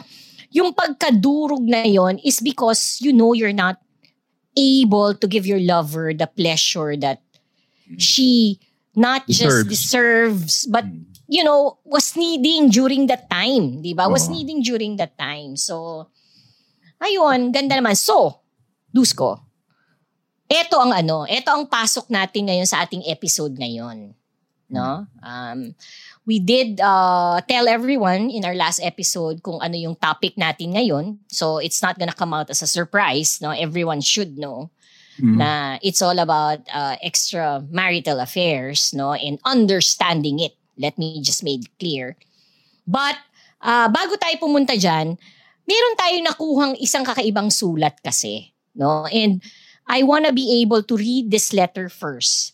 yung 0.50 0.74
pagkadurog 0.74 1.70
na 1.70 1.86
yon 1.86 2.18
is 2.26 2.42
because 2.42 2.98
you 2.98 3.14
know 3.14 3.38
you're 3.38 3.54
not 3.54 3.78
able 4.58 5.14
to 5.14 5.30
give 5.30 5.46
your 5.46 5.62
lover 5.62 6.18
the 6.18 6.26
pleasure 6.26 6.98
that 6.98 7.22
she 8.02 8.58
not 8.98 9.30
just 9.30 9.70
Deserves. 9.70 9.70
deserves 9.70 10.54
but 10.66 10.84
you 11.30 11.46
know 11.46 11.78
was 11.86 12.18
needing 12.18 12.74
during 12.74 13.06
that 13.08 13.30
time, 13.30 13.86
'di 13.86 13.94
ba? 13.94 14.10
Was 14.10 14.26
Oo. 14.28 14.34
needing 14.34 14.66
during 14.66 14.98
that 14.98 15.14
time. 15.16 15.54
So 15.56 16.10
ayun, 16.98 17.54
ganda 17.54 17.78
naman. 17.78 17.94
So, 17.94 18.42
Dusko. 18.90 19.46
Ito 20.48 20.80
ang 20.80 20.96
ano, 20.96 21.28
ito 21.28 21.52
ang 21.52 21.68
pasok 21.68 22.08
natin 22.08 22.48
ngayon 22.48 22.68
sa 22.68 22.82
ating 22.88 23.04
episode 23.06 23.52
ngayon. 23.60 24.16
No? 24.72 25.08
Um, 25.20 25.76
we 26.28 26.44
did 26.44 26.84
uh, 26.84 27.40
tell 27.48 27.72
everyone 27.72 28.30
in 28.30 28.44
our 28.44 28.54
last 28.54 28.84
episode 28.84 29.40
kung 29.42 29.64
ano 29.64 29.80
yung 29.80 29.96
topic 29.96 30.36
natin 30.36 30.76
ngayon. 30.76 31.24
So, 31.32 31.58
it's 31.64 31.82
not 31.82 31.98
gonna 31.98 32.14
come 32.14 32.36
out 32.36 32.52
as 32.52 32.62
a 32.62 32.68
surprise. 32.68 33.40
No? 33.40 33.56
Everyone 33.56 34.04
should 34.04 34.38
know 34.38 34.70
Mm. 35.18 35.42
na 35.42 35.82
it's 35.82 36.02
all 36.02 36.18
about 36.22 36.62
uh, 36.70 36.94
extramarital 37.02 38.22
affairs, 38.22 38.94
no? 38.94 39.18
And 39.18 39.42
understanding 39.42 40.38
it. 40.38 40.54
Let 40.78 40.98
me 41.02 41.22
just 41.26 41.42
make 41.42 41.66
it 41.66 41.74
clear. 41.82 42.14
But, 42.86 43.18
uh, 43.66 43.90
bago 43.90 44.14
tayo 44.22 44.38
pumunta 44.38 44.78
dyan, 44.78 45.18
meron 45.66 45.96
tayong 45.98 46.26
nakuhang 46.30 46.74
isang 46.78 47.02
kakaibang 47.02 47.50
sulat 47.50 47.98
kasi, 48.06 48.54
no? 48.78 49.10
And 49.10 49.42
I 49.90 50.06
wanna 50.06 50.30
be 50.30 50.62
able 50.62 50.86
to 50.86 50.94
read 50.94 51.34
this 51.34 51.50
letter 51.50 51.90
first 51.90 52.54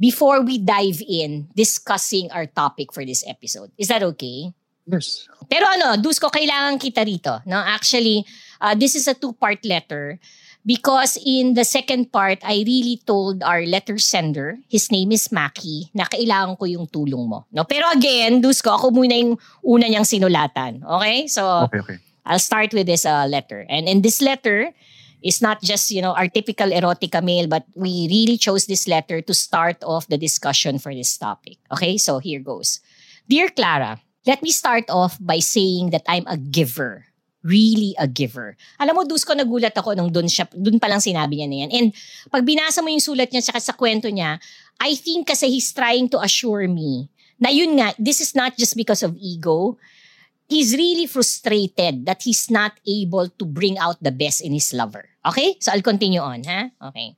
before 0.00 0.40
we 0.42 0.58
dive 0.58 1.02
in 1.04 1.50
discussing 1.54 2.30
our 2.30 2.46
topic 2.46 2.94
for 2.94 3.04
this 3.04 3.26
episode. 3.26 3.70
Is 3.76 3.88
that 3.88 4.02
okay? 4.14 4.54
Yes. 4.88 5.28
Pero 5.50 5.68
ano, 5.68 6.00
Dusko, 6.00 6.32
kailangan 6.32 6.80
kita 6.80 7.04
rito. 7.04 7.44
No? 7.44 7.60
Actually, 7.60 8.24
uh, 8.62 8.72
this 8.72 8.96
is 8.96 9.04
a 9.04 9.12
two-part 9.12 9.60
letter 9.68 10.16
because 10.64 11.20
in 11.20 11.52
the 11.52 11.64
second 11.64 12.08
part, 12.08 12.40
I 12.40 12.64
really 12.64 13.02
told 13.04 13.42
our 13.42 13.68
letter 13.68 13.98
sender, 13.98 14.56
his 14.68 14.88
name 14.90 15.12
is 15.12 15.28
Maki, 15.28 15.92
na 15.92 16.08
kailangan 16.08 16.56
ko 16.56 16.64
yung 16.64 16.86
tulong 16.88 17.28
mo. 17.28 17.44
No? 17.52 17.68
Pero 17.68 17.84
again, 17.92 18.40
Dusko, 18.40 18.72
ako 18.72 18.96
muna 18.96 19.12
yung 19.12 19.36
una 19.60 19.84
niyang 19.84 20.08
sinulatan. 20.08 20.80
Okay? 20.80 21.28
So, 21.28 21.68
Okay, 21.68 21.80
okay. 21.84 21.98
I'll 22.24 22.40
start 22.40 22.72
with 22.72 22.86
this 22.86 23.04
uh, 23.04 23.24
letter. 23.24 23.64
And 23.68 23.88
in 23.88 24.00
this 24.00 24.20
letter, 24.20 24.72
is 25.22 25.42
not 25.42 25.60
just, 25.62 25.90
you 25.90 26.02
know, 26.02 26.14
our 26.14 26.28
typical 26.28 26.68
erotica 26.70 27.22
mail, 27.22 27.46
but 27.46 27.64
we 27.74 28.06
really 28.10 28.38
chose 28.38 28.66
this 28.66 28.86
letter 28.86 29.20
to 29.20 29.34
start 29.34 29.82
off 29.82 30.06
the 30.08 30.18
discussion 30.18 30.78
for 30.78 30.94
this 30.94 31.16
topic. 31.16 31.58
Okay, 31.72 31.98
so 31.98 32.18
here 32.18 32.40
goes. 32.40 32.80
Dear 33.28 33.50
Clara, 33.50 34.00
let 34.26 34.42
me 34.42 34.50
start 34.50 34.88
off 34.88 35.18
by 35.20 35.38
saying 35.38 35.90
that 35.90 36.04
I'm 36.08 36.26
a 36.26 36.36
giver. 36.36 37.06
Really 37.42 37.94
a 37.98 38.06
giver. 38.06 38.56
Alam 38.82 38.96
mo, 38.98 39.02
Dusko, 39.06 39.32
nagulat 39.34 39.72
ako 39.72 39.94
nung 39.94 40.10
dun, 40.10 40.26
siya, 40.26 40.50
dun 40.50 40.82
pa 40.82 40.90
lang 40.90 40.98
sinabi 40.98 41.38
niya 41.38 41.48
na 41.48 41.58
yan. 41.64 41.70
And 41.70 41.88
pag 42.30 42.42
binasa 42.42 42.82
mo 42.82 42.90
yung 42.90 43.02
sulat 43.02 43.30
niya 43.30 43.46
tsaka 43.46 43.60
sa 43.62 43.74
kwento 43.78 44.10
niya, 44.10 44.42
I 44.82 44.94
think 44.98 45.30
kasi 45.30 45.46
he's 45.50 45.70
trying 45.70 46.10
to 46.10 46.18
assure 46.22 46.66
me 46.66 47.10
na 47.38 47.50
yun 47.54 47.78
nga, 47.78 47.94
this 47.98 48.20
is 48.20 48.34
not 48.34 48.58
just 48.58 48.74
because 48.74 49.06
of 49.06 49.14
ego. 49.16 49.78
He's 50.48 50.74
really 50.74 51.06
frustrated 51.06 52.06
that 52.08 52.24
he's 52.24 52.50
not 52.50 52.72
able 52.88 53.28
to 53.28 53.44
bring 53.44 53.78
out 53.78 54.02
the 54.02 54.10
best 54.10 54.40
in 54.40 54.52
his 54.52 54.72
lover. 54.72 55.08
Okay? 55.24 55.56
So 55.60 55.72
I'll 55.72 55.84
continue 55.84 56.20
on, 56.20 56.42
ha? 56.44 56.72
Okay. 56.88 57.14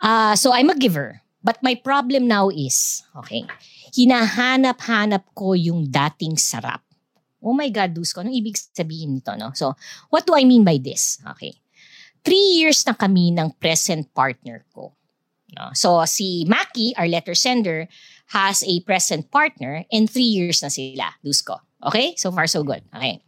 Uh, 0.00 0.34
so 0.34 0.54
I'm 0.54 0.70
a 0.70 0.78
giver. 0.78 1.22
But 1.42 1.58
my 1.58 1.74
problem 1.74 2.30
now 2.30 2.54
is, 2.54 3.02
okay, 3.18 3.42
hinahanap-hanap 3.90 5.34
ko 5.34 5.58
yung 5.58 5.90
dating 5.90 6.38
sarap. 6.38 6.86
Oh 7.42 7.50
my 7.50 7.66
God, 7.66 7.98
Dusko, 7.98 8.22
anong 8.22 8.38
ibig 8.38 8.54
sabihin 8.54 9.18
nito, 9.18 9.34
no? 9.34 9.50
So, 9.50 9.74
what 10.14 10.22
do 10.22 10.38
I 10.38 10.46
mean 10.46 10.62
by 10.62 10.78
this? 10.78 11.18
Okay. 11.34 11.58
Three 12.22 12.62
years 12.62 12.86
na 12.86 12.94
kami 12.94 13.34
ng 13.34 13.58
present 13.58 14.06
partner 14.14 14.62
ko. 14.70 14.94
No? 15.58 15.74
So, 15.74 15.98
si 16.06 16.46
Maki, 16.46 16.94
our 16.94 17.10
letter 17.10 17.34
sender, 17.34 17.90
has 18.30 18.62
a 18.62 18.78
present 18.86 19.26
partner 19.26 19.82
and 19.90 20.06
three 20.06 20.30
years 20.30 20.62
na 20.62 20.70
sila, 20.70 21.10
Dusko. 21.18 21.58
Okay? 21.82 22.14
So 22.16 22.30
far, 22.30 22.46
so 22.46 22.62
good. 22.62 22.82
Okay. 22.94 23.22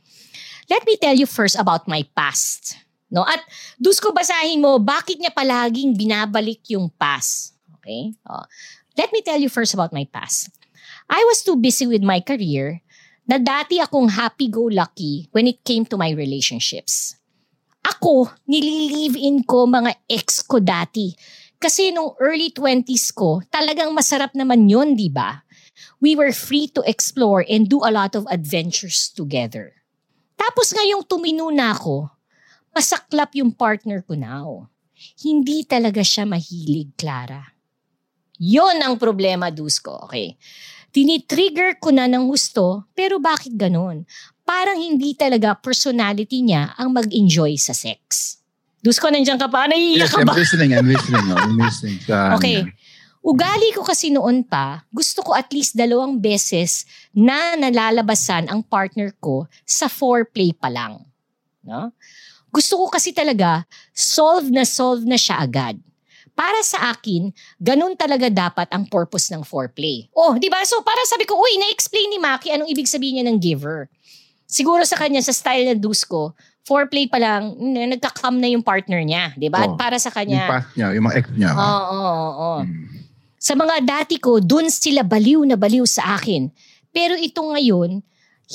Let 0.70 0.86
me 0.86 0.96
tell 0.96 1.14
you 1.14 1.26
first 1.26 1.58
about 1.58 1.86
my 1.90 2.06
past. 2.16 2.78
No? 3.12 3.26
At 3.28 3.44
Dusko, 3.76 4.14
basahin 4.14 4.64
mo, 4.64 4.80
bakit 4.80 5.20
niya 5.20 5.34
palaging 5.34 5.92
binabalik 5.94 6.64
yung 6.72 6.88
past? 6.96 7.54
Okay? 7.78 8.16
Oh. 8.24 8.46
Let 8.96 9.12
me 9.12 9.20
tell 9.20 9.38
you 9.38 9.52
first 9.52 9.74
about 9.74 9.92
my 9.92 10.08
past. 10.08 10.48
I 11.10 11.20
was 11.28 11.44
too 11.44 11.60
busy 11.60 11.84
with 11.84 12.00
my 12.00 12.24
career 12.24 12.80
na 13.28 13.36
dati 13.36 13.76
akong 13.76 14.08
happy-go-lucky 14.08 15.28
when 15.36 15.44
it 15.44 15.60
came 15.64 15.84
to 15.84 16.00
my 16.00 16.12
relationships. 16.16 17.20
Ako, 17.84 18.32
nililive-in 18.48 19.44
ko 19.44 19.68
mga 19.68 20.08
ex 20.08 20.40
ko 20.40 20.56
dati. 20.56 21.12
Kasi 21.60 21.92
nung 21.92 22.16
early 22.20 22.52
20s 22.52 23.12
ko, 23.12 23.44
talagang 23.52 23.92
masarap 23.92 24.32
naman 24.32 24.64
yun, 24.64 24.96
di 24.96 25.12
ba? 25.12 25.43
We 25.98 26.14
were 26.14 26.30
free 26.32 26.68
to 26.74 26.82
explore 26.86 27.44
and 27.46 27.68
do 27.68 27.82
a 27.82 27.92
lot 27.92 28.14
of 28.14 28.26
adventures 28.30 29.10
together. 29.10 29.74
Tapos 30.34 30.74
ngayong 30.74 31.06
tumino 31.06 31.50
na 31.50 31.74
ako, 31.74 32.10
masaklap 32.74 33.34
yung 33.38 33.54
partner 33.54 34.02
ko 34.02 34.14
now. 34.18 34.68
Hindi 35.22 35.66
talaga 35.66 36.02
siya 36.02 36.26
mahilig, 36.26 36.94
Clara. 36.98 37.42
Yon 38.38 38.82
ang 38.82 38.98
problema, 38.98 39.50
Dusko. 39.50 40.10
Okay 40.10 40.34
tinitrigger 40.94 41.82
ko 41.82 41.90
na 41.90 42.06
ng 42.06 42.30
gusto, 42.30 42.86
pero 42.94 43.18
bakit 43.18 43.58
ganun? 43.58 44.06
Parang 44.46 44.78
hindi 44.78 45.18
talaga 45.18 45.58
personality 45.58 46.46
niya 46.46 46.78
ang 46.78 46.94
mag-enjoy 46.94 47.58
sa 47.58 47.74
sex. 47.74 48.38
Dus 48.78 49.02
ko 49.02 49.10
nandiyan 49.10 49.40
ka 49.40 49.50
pa, 49.50 49.66
naiiyak 49.66 50.06
Yes, 50.06 50.14
ka 50.14 50.22
I'm 50.22 50.28
ba? 50.30 50.38
listening, 50.38 50.70
I'm 50.78 50.86
listening. 50.86 51.24
no? 51.26 51.34
I'm 51.34 51.58
listening. 51.58 51.98
Sa, 52.06 52.16
Okay. 52.38 52.62
Ugali 53.24 53.72
ko 53.72 53.80
kasi 53.80 54.12
noon 54.12 54.44
pa, 54.44 54.84
gusto 54.92 55.24
ko 55.24 55.32
at 55.32 55.48
least 55.48 55.72
dalawang 55.72 56.20
beses 56.20 56.84
na 57.16 57.56
nalalabasan 57.56 58.52
ang 58.52 58.60
partner 58.60 59.16
ko 59.16 59.48
sa 59.64 59.88
foreplay 59.88 60.52
pa 60.52 60.68
lang. 60.68 61.00
No? 61.64 61.88
Gusto 62.52 62.84
ko 62.84 62.92
kasi 62.92 63.16
talaga 63.16 63.64
solve 63.96 64.52
na 64.52 64.68
solve 64.68 65.08
na 65.08 65.16
siya 65.16 65.40
agad. 65.40 65.80
Para 66.36 66.60
sa 66.60 66.92
akin, 66.92 67.32
ganun 67.56 67.96
talaga 67.96 68.28
dapat 68.28 68.68
ang 68.68 68.84
purpose 68.92 69.32
ng 69.32 69.40
foreplay. 69.40 70.04
Oh, 70.12 70.36
di 70.36 70.52
ba? 70.52 70.60
So 70.68 70.84
para 70.84 71.00
sabi 71.08 71.24
ko, 71.24 71.40
uy, 71.40 71.56
na-explain 71.56 72.12
ni 72.12 72.20
Maki 72.20 72.52
anong 72.52 72.68
ibig 72.68 72.90
sabihin 72.92 73.24
niya 73.24 73.26
ng 73.32 73.40
giver. 73.40 73.88
Siguro 74.44 74.84
sa 74.84 75.00
kanya, 75.00 75.24
sa 75.24 75.32
style 75.32 75.64
ng 75.72 75.80
Dusko, 75.80 76.36
foreplay 76.68 77.08
pa 77.08 77.16
lang, 77.16 77.56
n- 77.56 77.96
nagka-come 77.96 78.36
na 78.36 78.52
yung 78.52 78.60
partner 78.60 79.00
niya. 79.00 79.32
Di 79.32 79.48
ba? 79.48 79.64
At 79.64 79.72
Oh, 79.72 79.80
para 79.80 79.96
sa 79.96 80.12
Yung 80.12 80.18
kanya, 80.20 80.44
past 80.44 80.68
niya, 80.76 80.92
yung 80.92 81.04
mga 81.08 81.16
ex 81.16 81.26
niya. 81.32 81.50
Oo, 81.56 81.88
oo, 81.96 82.28
oo. 82.36 82.60
Sa 83.44 83.52
mga 83.52 83.84
dati 83.84 84.16
ko, 84.16 84.40
dun 84.40 84.72
sila 84.72 85.04
baliw 85.04 85.44
na 85.44 85.60
baliw 85.60 85.84
sa 85.84 86.16
akin. 86.16 86.48
Pero 86.88 87.12
ito 87.12 87.44
ngayon, 87.44 88.00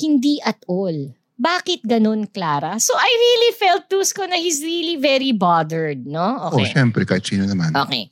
hindi 0.02 0.42
at 0.42 0.58
all. 0.66 1.14
Bakit 1.38 1.86
ganun, 1.86 2.26
Clara? 2.26 2.74
So 2.82 2.98
I 2.98 3.06
really 3.06 3.52
felt 3.54 3.86
Tusko 3.86 4.26
na 4.26 4.34
he's 4.34 4.58
really 4.66 4.98
very 4.98 5.30
bothered, 5.30 6.10
no? 6.10 6.50
Oh, 6.50 6.58
Okay. 6.58 6.74
syempre, 6.74 7.06
kahit 7.06 7.22
sino 7.22 7.46
naman. 7.46 7.70
Okay. 7.70 8.10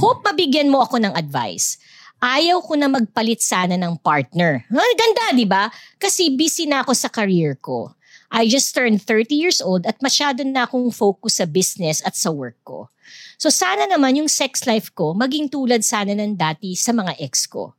Hope 0.00 0.24
mabigyan 0.24 0.72
mo 0.72 0.80
ako 0.80 0.96
ng 0.96 1.12
advice. 1.12 1.76
Ayaw 2.24 2.64
ko 2.64 2.72
na 2.72 2.88
magpalit 2.88 3.44
sana 3.44 3.76
ng 3.76 4.00
partner. 4.00 4.64
Ah, 4.72 4.92
ganda, 4.96 5.36
di 5.36 5.44
ba? 5.44 5.68
Kasi 6.00 6.32
busy 6.32 6.64
na 6.64 6.80
ako 6.80 6.96
sa 6.96 7.12
career 7.12 7.60
ko. 7.60 7.92
I 8.34 8.50
just 8.50 8.74
turned 8.74 8.98
30 8.98 9.30
years 9.30 9.62
old 9.62 9.86
at 9.86 10.02
masyado 10.02 10.42
na 10.42 10.66
akong 10.66 10.90
focus 10.90 11.38
sa 11.38 11.46
business 11.46 12.02
at 12.02 12.18
sa 12.18 12.34
work 12.34 12.58
ko. 12.66 12.90
So 13.38 13.46
sana 13.46 13.86
naman 13.86 14.18
yung 14.18 14.26
sex 14.26 14.66
life 14.66 14.90
ko 14.90 15.14
maging 15.14 15.54
tulad 15.54 15.86
sana 15.86 16.18
ng 16.18 16.34
dati 16.34 16.74
sa 16.74 16.90
mga 16.90 17.14
ex 17.22 17.46
ko. 17.46 17.78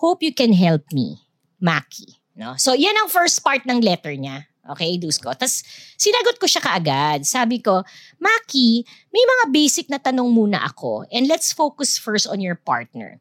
Hope 0.00 0.24
you 0.24 0.32
can 0.32 0.56
help 0.56 0.88
me, 0.96 1.20
Maki. 1.60 2.16
No? 2.32 2.56
So 2.56 2.72
yan 2.72 2.96
ang 2.96 3.12
first 3.12 3.44
part 3.44 3.68
ng 3.68 3.84
letter 3.84 4.16
niya. 4.16 4.48
Okay, 4.72 4.96
Dusko. 4.96 5.36
Tapos 5.36 5.60
sinagot 6.00 6.40
ko 6.40 6.48
siya 6.48 6.64
kaagad. 6.64 7.28
Sabi 7.28 7.60
ko, 7.60 7.84
Maki, 8.16 8.80
may 9.12 9.24
mga 9.24 9.44
basic 9.52 9.92
na 9.92 10.00
tanong 10.00 10.32
muna 10.32 10.64
ako 10.64 11.04
and 11.12 11.28
let's 11.28 11.52
focus 11.52 12.00
first 12.00 12.24
on 12.24 12.40
your 12.40 12.56
partner. 12.56 13.20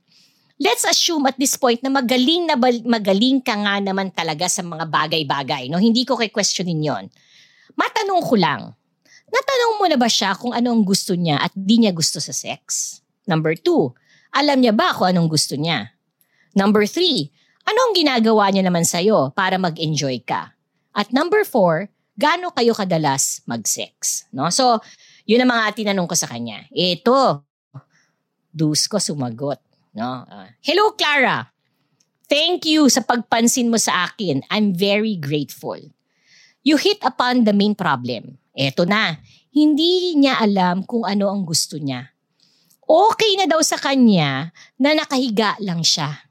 Let's 0.60 0.84
assume 0.84 1.24
at 1.24 1.40
this 1.40 1.56
point 1.56 1.80
na 1.80 1.88
magaling 1.88 2.44
na 2.44 2.60
magaling 2.84 3.40
ka 3.40 3.56
nga 3.56 3.80
naman 3.80 4.12
talaga 4.12 4.44
sa 4.52 4.60
mga 4.60 4.92
bagay-bagay. 4.92 5.72
No? 5.72 5.80
Hindi 5.80 6.04
ko 6.04 6.20
kay 6.20 6.28
questionin 6.36 6.84
yon. 6.84 7.08
Matanong 7.80 8.20
ko 8.28 8.36
lang, 8.36 8.76
natanong 9.32 9.74
mo 9.80 9.86
na 9.88 9.96
ba 9.96 10.12
siya 10.12 10.36
kung 10.36 10.52
ano 10.52 10.76
ang 10.76 10.84
gusto 10.84 11.16
niya 11.16 11.40
at 11.40 11.56
di 11.56 11.80
niya 11.80 11.96
gusto 11.96 12.20
sa 12.20 12.36
sex? 12.36 13.00
Number 13.24 13.56
two, 13.56 13.96
alam 14.36 14.60
niya 14.60 14.76
ba 14.76 14.92
kung 14.92 15.08
anong 15.08 15.32
gusto 15.32 15.56
niya? 15.56 15.96
Number 16.60 16.84
three, 16.84 17.32
ano 17.64 17.80
ang 17.80 17.94
ginagawa 17.96 18.52
niya 18.52 18.68
naman 18.68 18.84
sa'yo 18.84 19.32
para 19.32 19.56
mag-enjoy 19.56 20.28
ka? 20.28 20.60
At 20.92 21.16
number 21.16 21.48
four, 21.48 21.88
gaano 22.20 22.52
kayo 22.52 22.76
kadalas 22.76 23.46
mag-sex? 23.48 24.28
No? 24.36 24.52
So, 24.52 24.84
yun 25.24 25.46
ang 25.46 25.56
mga 25.56 25.78
tinanong 25.78 26.10
ko 26.10 26.20
sa 26.20 26.28
kanya. 26.28 26.68
Ito, 26.74 27.48
dus 28.50 28.90
ko 28.90 29.00
sumagot. 29.00 29.69
No? 29.94 30.26
Ah, 30.26 30.54
Hello, 30.62 30.94
Clara. 30.94 31.50
Thank 32.30 32.70
you 32.70 32.86
sa 32.94 33.02
pagpansin 33.02 33.74
mo 33.74 33.82
sa 33.82 34.06
akin. 34.06 34.46
I'm 34.54 34.70
very 34.78 35.18
grateful. 35.18 35.82
You 36.62 36.78
hit 36.78 37.02
upon 37.02 37.50
the 37.50 37.56
main 37.58 37.74
problem. 37.74 38.38
Eto 38.54 38.86
na, 38.86 39.18
hindi 39.50 40.14
niya 40.14 40.38
alam 40.38 40.86
kung 40.86 41.10
ano 41.10 41.34
ang 41.34 41.42
gusto 41.42 41.82
niya. 41.82 42.14
Okay 42.86 43.38
na 43.38 43.50
daw 43.50 43.62
sa 43.66 43.82
kanya 43.82 44.54
na 44.78 44.94
nakahiga 44.94 45.58
lang 45.62 45.82
siya. 45.82 46.26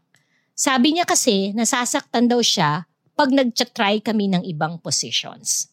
Sabi 0.55 0.95
niya 0.95 1.07
kasi 1.07 1.55
nasasaktan 1.55 2.27
daw 2.31 2.43
siya 2.43 2.87
pag 3.19 3.31
nag-try 3.35 3.99
kami 3.99 4.31
ng 4.31 4.43
ibang 4.47 4.79
positions. 4.79 5.71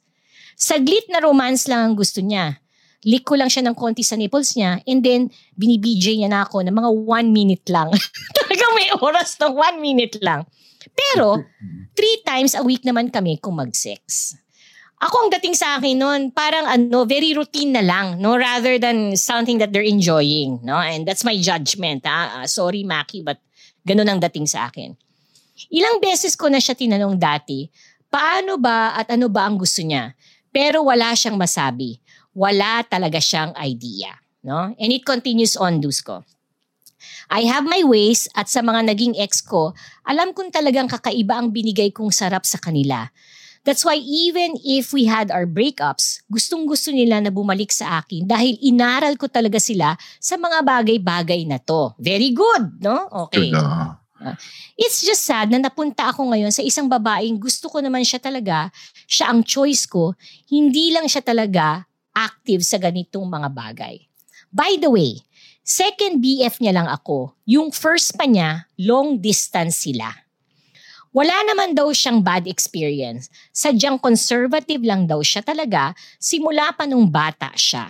Saglit 0.58 1.06
na 1.10 1.22
romance 1.22 1.70
lang 1.70 1.90
ang 1.90 1.96
gusto 1.98 2.22
niya. 2.22 2.58
Lick 3.06 3.22
ko 3.22 3.38
lang 3.38 3.54
siya 3.54 3.62
ng 3.70 3.78
konti 3.78 4.02
sa 4.02 4.18
nipples 4.18 4.58
niya 4.58 4.82
and 4.90 5.06
then 5.06 5.30
binibj 5.54 6.02
niya 6.10 6.26
na 6.26 6.42
ako 6.42 6.66
ng 6.66 6.74
mga 6.74 6.90
one 7.06 7.30
minute 7.30 7.66
lang. 7.70 7.94
Talagang 8.42 8.74
may 8.74 8.90
oras 8.98 9.38
ng 9.38 9.54
one 9.54 9.78
minute 9.78 10.18
lang. 10.26 10.50
Pero, 10.96 11.42
three 11.98 12.18
times 12.26 12.58
a 12.58 12.66
week 12.66 12.82
naman 12.82 13.14
kami 13.14 13.38
kung 13.38 13.58
mag-sex. 13.58 14.34
Ako 14.96 15.28
ang 15.28 15.30
dating 15.38 15.54
sa 15.54 15.76
akin 15.78 15.98
noon, 15.98 16.22
parang 16.32 16.66
ano, 16.66 17.04
very 17.04 17.36
routine 17.36 17.76
na 17.76 17.84
lang, 17.84 18.18
no? 18.18 18.40
Rather 18.40 18.80
than 18.80 19.14
something 19.20 19.60
that 19.60 19.70
they're 19.76 19.86
enjoying, 19.86 20.58
no? 20.64 20.80
And 20.80 21.04
that's 21.04 21.28
my 21.28 21.36
judgment, 21.36 22.08
ha? 22.08 22.42
Ah, 22.42 22.48
sorry, 22.48 22.88
Maki, 22.88 23.22
but 23.22 23.38
ganun 23.84 24.08
ang 24.08 24.24
dating 24.24 24.48
sa 24.48 24.72
akin. 24.72 24.96
Ilang 25.70 26.00
beses 26.00 26.34
ko 26.34 26.48
na 26.48 26.64
siya 26.64 26.74
tinanong 26.80 27.20
dati, 27.20 27.68
paano 28.08 28.56
ba 28.56 28.96
at 28.96 29.12
ano 29.12 29.28
ba 29.28 29.46
ang 29.46 29.60
gusto 29.60 29.84
niya? 29.84 30.16
Pero 30.50 30.88
wala 30.88 31.12
siyang 31.12 31.36
masabi. 31.36 32.00
Wala 32.36 32.84
talaga 32.84 33.18
siyang 33.24 33.56
idea. 33.56 34.12
No? 34.46 34.76
And 34.76 34.92
it 34.92 35.08
continues 35.08 35.56
on, 35.56 35.82
Dusko. 35.82 36.22
I 37.32 37.48
have 37.50 37.66
my 37.66 37.82
ways 37.82 38.30
at 38.38 38.52
sa 38.52 38.62
mga 38.62 38.94
naging 38.94 39.18
ex 39.18 39.42
ko, 39.42 39.74
alam 40.06 40.36
kong 40.36 40.54
talagang 40.54 40.86
kakaiba 40.86 41.42
ang 41.42 41.50
binigay 41.50 41.90
kong 41.90 42.14
sarap 42.14 42.46
sa 42.46 42.62
kanila. 42.62 43.10
That's 43.66 43.82
why 43.82 43.98
even 43.98 44.62
if 44.62 44.94
we 44.94 45.10
had 45.10 45.34
our 45.34 45.50
breakups, 45.50 46.22
gustong 46.30 46.70
gusto 46.70 46.94
nila 46.94 47.18
na 47.18 47.34
bumalik 47.34 47.74
sa 47.74 47.98
akin 47.98 48.30
dahil 48.30 48.62
inaral 48.62 49.18
ko 49.18 49.26
talaga 49.26 49.58
sila 49.58 49.98
sa 50.22 50.38
mga 50.38 50.62
bagay-bagay 50.62 51.50
na 51.50 51.58
to. 51.58 51.98
Very 51.98 52.30
good, 52.30 52.78
no? 52.78 53.10
Okay. 53.26 53.50
Ah. 53.58 53.98
It's 54.78 55.02
just 55.02 55.26
sad 55.26 55.50
na 55.50 55.58
napunta 55.58 56.14
ako 56.14 56.30
ngayon 56.30 56.54
sa 56.54 56.62
isang 56.62 56.86
babaeng 56.86 57.42
gusto 57.42 57.66
ko 57.66 57.82
naman 57.82 58.06
siya 58.06 58.22
talaga, 58.22 58.70
siya 59.10 59.34
ang 59.34 59.42
choice 59.42 59.90
ko, 59.90 60.14
hindi 60.46 60.94
lang 60.94 61.10
siya 61.10 61.26
talaga 61.26 61.90
active 62.16 62.64
sa 62.64 62.80
ganitong 62.80 63.28
mga 63.28 63.52
bagay. 63.52 63.96
By 64.56 64.80
the 64.80 64.88
way, 64.88 65.20
second 65.68 66.24
BF 66.24 66.64
niya 66.64 66.80
lang 66.80 66.88
ako. 66.88 67.36
Yung 67.44 67.76
first 67.76 68.16
pa 68.16 68.24
niya, 68.24 68.72
long 68.80 69.20
distance 69.20 69.84
sila. 69.84 70.26
Wala 71.16 71.36
naman 71.48 71.76
daw 71.76 71.92
siyang 71.96 72.20
bad 72.20 72.44
experience. 72.44 73.32
Sadyang 73.56 74.00
conservative 74.00 74.84
lang 74.84 75.08
daw 75.08 75.24
siya 75.24 75.44
talaga 75.44 75.96
simula 76.20 76.76
pa 76.76 76.84
nung 76.84 77.08
bata 77.08 77.56
siya. 77.56 77.88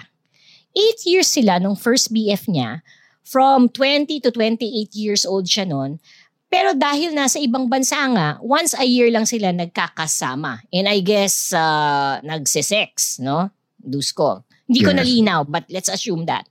Eight 0.77 1.01
years 1.09 1.33
sila 1.33 1.57
nung 1.57 1.73
first 1.73 2.13
BF 2.13 2.45
niya. 2.45 2.85
From 3.25 3.65
20 3.73 4.21
to 4.21 4.29
28 4.29 4.93
years 4.93 5.25
old 5.25 5.49
siya 5.49 5.65
noon. 5.65 5.97
Pero 6.45 6.77
dahil 6.77 7.17
nasa 7.17 7.41
ibang 7.41 7.65
bansa 7.65 7.97
nga, 8.13 8.37
once 8.45 8.77
a 8.77 8.85
year 8.85 9.09
lang 9.09 9.25
sila 9.25 9.49
nagkakasama. 9.49 10.61
And 10.69 10.85
I 10.85 11.01
guess, 11.01 11.49
uh, 11.49 12.21
nagsisex, 12.21 13.17
no? 13.17 13.49
Dusko. 13.85 14.43
Hindi 14.65 14.81
ko 14.81 14.91
Yes. 14.91 14.97
nalinaw, 14.99 15.39
but 15.45 15.63
let's 15.69 15.87
assume 15.87 16.25
that. 16.25 16.49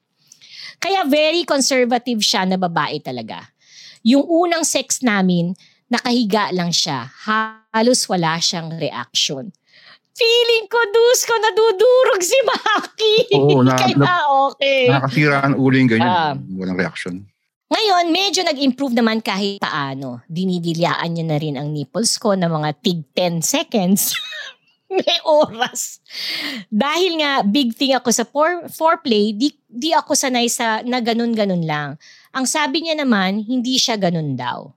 Kaya 0.79 1.05
very 1.05 1.43
conservative 1.43 2.19
siya 2.19 2.47
na 2.47 2.55
babae 2.55 2.99
talaga. 2.99 3.51
Yung 4.03 4.23
unang 4.23 4.63
sex 4.63 5.01
namin, 5.01 5.55
nakahiga 5.87 6.51
lang 6.51 6.71
siya. 6.71 7.11
Halos 7.71 8.07
wala 8.07 8.39
siyang 8.39 8.75
reaction. 8.75 9.51
Feeling 10.15 10.71
ko, 10.71 10.79
Dusko, 10.79 11.35
nadudurog 11.35 12.23
si 12.23 12.39
Maki. 12.47 13.15
Oo, 13.35 13.63
na- 13.67 13.75
Kaya 13.75 13.99
na- 13.99 14.31
okay. 14.47 14.87
Nakakasira 14.87 15.43
ang 15.43 15.55
ulo 15.59 15.75
yung 15.75 15.91
ganyan. 15.91 16.07
Ah. 16.07 16.35
Walang 16.39 16.79
reaction. 16.79 17.27
Ngayon, 17.67 18.15
medyo 18.15 18.47
nag-improve 18.47 18.95
naman 18.95 19.19
kahit 19.19 19.59
paano. 19.59 20.23
Dinidilyaan 20.31 21.11
niya 21.11 21.27
na 21.27 21.39
rin 21.41 21.59
ang 21.59 21.75
nipples 21.75 22.23
ko 22.23 22.39
na 22.39 22.47
mga 22.47 22.71
tig 22.79 23.03
10 23.11 23.43
seconds. 23.43 24.15
May 24.93 25.19
oras. 25.25 26.05
Dahil 26.69 27.19
nga, 27.21 27.41
big 27.41 27.73
thing 27.73 27.97
ako 27.97 28.11
sa 28.13 28.25
for, 28.29 28.69
foreplay, 28.69 29.33
di, 29.33 29.55
di 29.65 29.91
ako 29.97 30.13
sanay 30.13 30.47
sa 30.53 30.85
na 30.85 31.01
ganun-ganun 31.01 31.65
lang. 31.65 31.97
Ang 32.37 32.45
sabi 32.45 32.85
niya 32.85 33.01
naman, 33.01 33.41
hindi 33.41 33.81
siya 33.81 33.97
ganun 33.97 34.37
daw. 34.37 34.71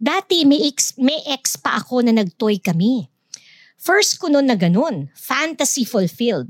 Dati, 0.00 0.48
may 0.48 0.64
ex, 0.66 0.96
may 0.96 1.20
ex 1.28 1.60
pa 1.60 1.76
ako 1.76 2.00
na 2.00 2.16
nagtoy 2.16 2.58
kami. 2.58 3.06
First 3.80 4.20
ko 4.20 4.28
noon 4.28 4.48
na 4.48 4.56
ganun, 4.56 5.08
fantasy 5.16 5.84
fulfilled. 5.84 6.48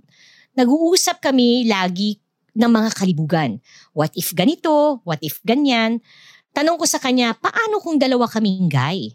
Nag-uusap 0.55 1.23
kami 1.23 1.67
lagi 1.67 2.19
ng 2.55 2.71
mga 2.71 2.91
kalibugan. 2.95 3.63
What 3.95 4.15
if 4.19 4.35
ganito? 4.35 4.99
What 5.07 5.23
if 5.23 5.39
ganyan? 5.47 6.03
Tanong 6.51 6.79
ko 6.79 6.87
sa 6.87 6.99
kanya, 6.99 7.39
paano 7.39 7.79
kung 7.79 8.03
dalawa 8.03 8.27
kaming 8.27 8.67
guy? 8.67 9.15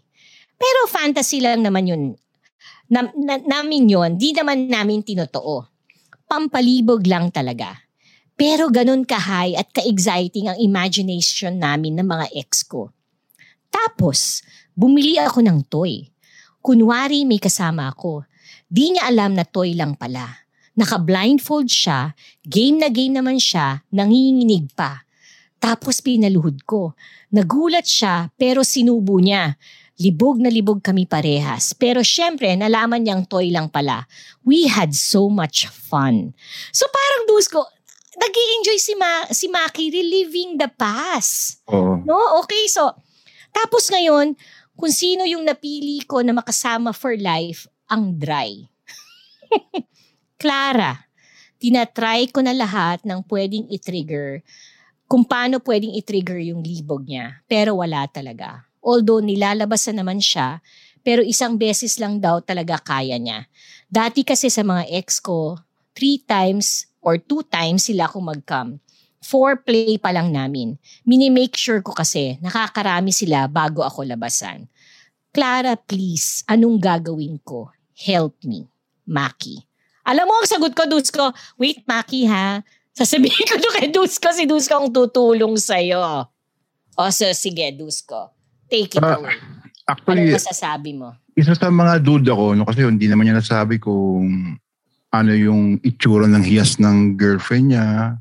Pero 0.56 0.88
fantasy 0.88 1.44
lang 1.44 1.60
naman 1.60 1.84
yun. 1.84 2.02
Na, 2.86 3.10
na- 3.14 3.42
namin 3.42 3.90
yun, 3.90 4.10
di 4.14 4.30
naman 4.30 4.70
namin 4.70 5.02
tinotoo. 5.02 5.66
Pampalibog 6.26 7.02
lang 7.06 7.30
talaga. 7.34 7.74
Pero 8.36 8.68
ganun 8.68 9.08
ka-high 9.08 9.56
at 9.56 9.72
ka-exciting 9.72 10.52
ang 10.52 10.58
imagination 10.60 11.56
namin 11.56 11.96
ng 11.96 12.06
mga 12.06 12.26
ex 12.36 12.62
ko. 12.68 12.92
Tapos, 13.72 14.44
bumili 14.76 15.16
ako 15.16 15.40
ng 15.40 15.58
toy. 15.66 16.12
Kunwari 16.60 17.24
may 17.24 17.40
kasama 17.40 17.88
ako. 17.88 18.28
Di 18.66 18.92
niya 18.92 19.08
alam 19.08 19.32
na 19.32 19.46
toy 19.46 19.72
lang 19.72 19.96
pala. 19.96 20.46
Naka-blindfold 20.76 21.72
siya, 21.72 22.12
game 22.44 22.84
na 22.84 22.92
game 22.92 23.16
naman 23.16 23.40
siya, 23.40 23.80
nanginginig 23.88 24.68
pa. 24.76 25.06
Tapos 25.56 26.04
pinaluhod 26.04 26.68
ko. 26.68 26.92
Nagulat 27.32 27.88
siya 27.88 28.28
pero 28.36 28.60
sinubo 28.60 29.16
niya. 29.16 29.56
Libog 29.96 30.36
na 30.36 30.52
libog 30.52 30.84
kami 30.84 31.08
parehas. 31.08 31.72
Pero 31.72 32.04
syempre, 32.04 32.52
nalaman 32.52 33.00
niyang 33.00 33.24
toy 33.24 33.48
lang 33.48 33.72
pala. 33.72 34.04
We 34.44 34.68
had 34.68 34.92
so 34.92 35.32
much 35.32 35.64
fun. 35.68 36.36
So 36.72 36.84
parang 36.92 37.24
dus 37.32 37.48
ko, 37.48 37.64
nag 38.16 38.34
enjoy 38.60 38.78
si, 38.80 38.92
Ma- 38.96 39.28
si 39.32 39.46
Maki 39.48 39.88
reliving 39.92 40.60
the 40.60 40.68
past. 40.68 41.64
Oo. 41.72 42.00
No? 42.04 42.44
Okay, 42.44 42.68
so, 42.68 42.92
tapos 43.52 43.88
ngayon, 43.88 44.36
kung 44.76 44.92
sino 44.92 45.24
yung 45.24 45.44
napili 45.48 46.04
ko 46.04 46.20
na 46.20 46.36
makasama 46.36 46.92
for 46.92 47.16
life, 47.16 47.64
ang 47.88 48.20
dry. 48.20 48.68
Clara, 50.40 51.08
tinatry 51.56 52.28
ko 52.28 52.44
na 52.44 52.52
lahat 52.52 53.00
ng 53.08 53.24
pwedeng 53.32 53.64
i-trigger 53.72 54.44
kung 55.08 55.24
paano 55.24 55.62
pwedeng 55.62 55.96
i-trigger 55.96 56.36
yung 56.42 56.60
libog 56.60 57.08
niya. 57.08 57.40
Pero 57.48 57.80
wala 57.80 58.04
talaga. 58.10 58.65
Although 58.86 59.18
nilalabas 59.18 59.90
na 59.90 60.06
naman 60.06 60.22
siya, 60.22 60.62
pero 61.02 61.18
isang 61.26 61.58
beses 61.58 61.98
lang 61.98 62.22
daw 62.22 62.38
talaga 62.38 62.78
kaya 62.78 63.18
niya. 63.18 63.50
Dati 63.90 64.22
kasi 64.22 64.46
sa 64.46 64.62
mga 64.62 64.86
ex 64.94 65.18
ko, 65.18 65.58
three 65.90 66.22
times 66.22 66.86
or 67.02 67.18
two 67.18 67.42
times 67.46 67.90
sila 67.90 68.06
ako 68.06 68.22
mag-come. 68.22 68.78
Foreplay 69.26 69.98
pa 69.98 70.14
lang 70.14 70.30
namin. 70.30 70.78
Mini-make 71.02 71.58
sure 71.58 71.82
ko 71.82 71.90
kasi 71.90 72.38
nakakarami 72.38 73.10
sila 73.10 73.50
bago 73.50 73.82
ako 73.82 74.06
labasan. 74.06 74.70
Clara, 75.34 75.74
please, 75.74 76.46
anong 76.46 76.78
gagawin 76.78 77.42
ko? 77.42 77.74
Help 77.94 78.38
me. 78.46 78.70
Maki. 79.02 79.66
Alam 80.06 80.30
mo, 80.30 80.38
ang 80.38 80.46
sagot 80.46 80.74
ko, 80.74 80.86
Dusko, 80.86 81.34
wait, 81.58 81.82
Maki 81.86 82.30
ha. 82.30 82.62
Sasabihin 82.94 83.46
ko 83.50 83.58
doon 83.58 83.74
kay 83.74 83.88
Dusko, 83.90 84.30
si 84.30 84.46
Dusko 84.46 84.78
ang 84.78 84.90
tutulong 84.94 85.58
sa'yo. 85.58 86.30
O, 86.96 87.02
so, 87.10 87.26
sige, 87.34 87.74
Dusko. 87.74 88.35
Take 88.66 88.98
it 88.98 89.02
Ah, 89.02 89.18
away. 89.18 89.36
Actually, 89.86 90.34
Anong 90.34 90.42
masasabi 90.42 90.90
mo? 90.98 91.14
isa 91.38 91.54
sa 91.54 91.70
mga 91.70 92.02
duda 92.02 92.32
ko, 92.34 92.58
no, 92.58 92.66
kasi 92.66 92.82
hindi 92.82 93.06
naman 93.06 93.28
niya 93.30 93.38
nasabi 93.38 93.78
kung 93.78 94.58
ano 95.14 95.32
yung 95.32 95.78
itsura 95.84 96.26
ng 96.26 96.42
hiyas 96.42 96.82
ng 96.82 97.14
girlfriend 97.14 97.70
niya, 97.70 98.18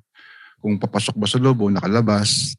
kung 0.62 0.78
papasok 0.78 1.16
ba 1.18 1.26
sa 1.26 1.42
loob 1.42 1.66
o 1.66 1.74
nakalabas. 1.74 2.54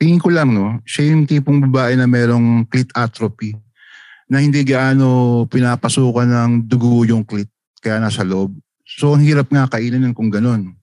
Tingin 0.00 0.16
ko 0.22 0.32
lang, 0.32 0.56
no, 0.56 0.80
siya 0.88 1.12
yung 1.12 1.28
tipong 1.28 1.60
babae 1.68 2.00
na 2.00 2.08
merong 2.08 2.64
clit 2.66 2.88
atrophy 2.96 3.52
na 4.26 4.40
hindi 4.40 4.64
gaano 4.64 5.44
pinapasukan 5.46 6.26
ng 6.26 6.52
dugo 6.66 7.04
yung 7.04 7.22
clit 7.22 7.46
kaya 7.78 8.00
nasa 8.00 8.24
loob. 8.24 8.56
So, 8.86 9.12
ang 9.12 9.22
hirap 9.22 9.52
nga 9.52 9.68
kainin 9.68 10.06
yun 10.06 10.16
kung 10.16 10.32
ganun. 10.32 10.74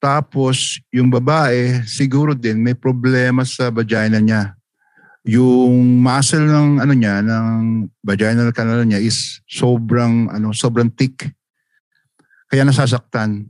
Tapos, 0.00 0.80
yung 0.88 1.12
babae, 1.12 1.84
siguro 1.84 2.32
din 2.32 2.62
may 2.62 2.72
problema 2.72 3.44
sa 3.44 3.68
vagina 3.68 4.16
niya 4.16 4.56
yung 5.22 6.00
muscle 6.00 6.42
ng 6.42 6.80
ano 6.80 6.92
niya 6.92 7.20
ng 7.20 7.84
vaginal 8.00 8.48
canal 8.50 8.80
niya 8.82 8.96
is 8.98 9.44
sobrang 9.44 10.32
ano 10.32 10.50
sobrang 10.50 10.88
thick 10.88 11.28
kaya 12.48 12.64
nasasaktan 12.64 13.44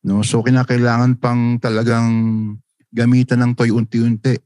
no 0.00 0.22
so 0.22 0.38
kinakailangan 0.38 1.18
pang 1.18 1.58
talagang 1.58 2.06
gamitan 2.94 3.42
ng 3.42 3.52
toy 3.58 3.74
unti-unti 3.74 4.38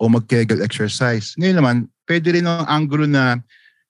o 0.00 0.08
mag-kegel 0.08 0.64
exercise 0.64 1.36
ngayon 1.36 1.56
naman 1.60 1.76
pwede 2.08 2.32
rin 2.32 2.48
ang 2.48 2.64
angulo 2.64 3.04
na 3.04 3.36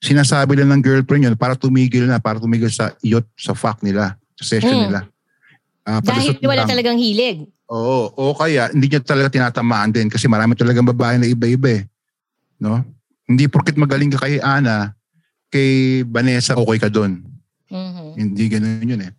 sinasabi 0.03 0.59
lang 0.59 0.75
ng 0.75 0.83
girlfriend 0.83 1.23
yun 1.31 1.37
para 1.39 1.55
tumigil 1.55 2.11
na 2.11 2.19
para 2.19 2.43
tumigil 2.43 2.69
sa 2.69 2.91
iyot 3.01 3.23
sa 3.39 3.55
fuck 3.55 3.79
nila 3.81 4.19
sa 4.35 4.45
session 4.45 4.75
Mm. 4.75 4.87
nila 4.91 5.03
Ah, 5.83 5.99
Dahil 5.99 6.39
wala 6.47 6.63
lang. 6.63 6.71
talagang 6.71 6.95
hilig. 6.95 7.51
Oo, 7.67 8.07
o 8.15 8.39
kaya 8.39 8.71
hindi 8.71 8.87
niya 8.87 9.03
talaga 9.03 9.35
tinatamaan 9.35 9.91
din 9.91 10.07
kasi 10.07 10.31
marami 10.31 10.55
talagang 10.55 10.87
babae 10.87 11.19
na 11.19 11.27
iba-iba 11.27 11.75
eh. 11.75 11.83
No? 12.63 12.79
Hindi 13.25 13.45
porket 13.47 13.75
magaling 13.75 14.09
ka 14.09 14.23
kay 14.23 14.39
Ana, 14.39 14.95
kay 15.49 16.03
Vanessa 16.05 16.55
okay 16.55 16.79
ka 16.79 16.87
doon. 16.87 17.19
Mhm. 17.67 18.05
Hindi 18.15 18.45
ganoon 18.47 18.87
yun 18.89 19.03
eh. 19.03 19.13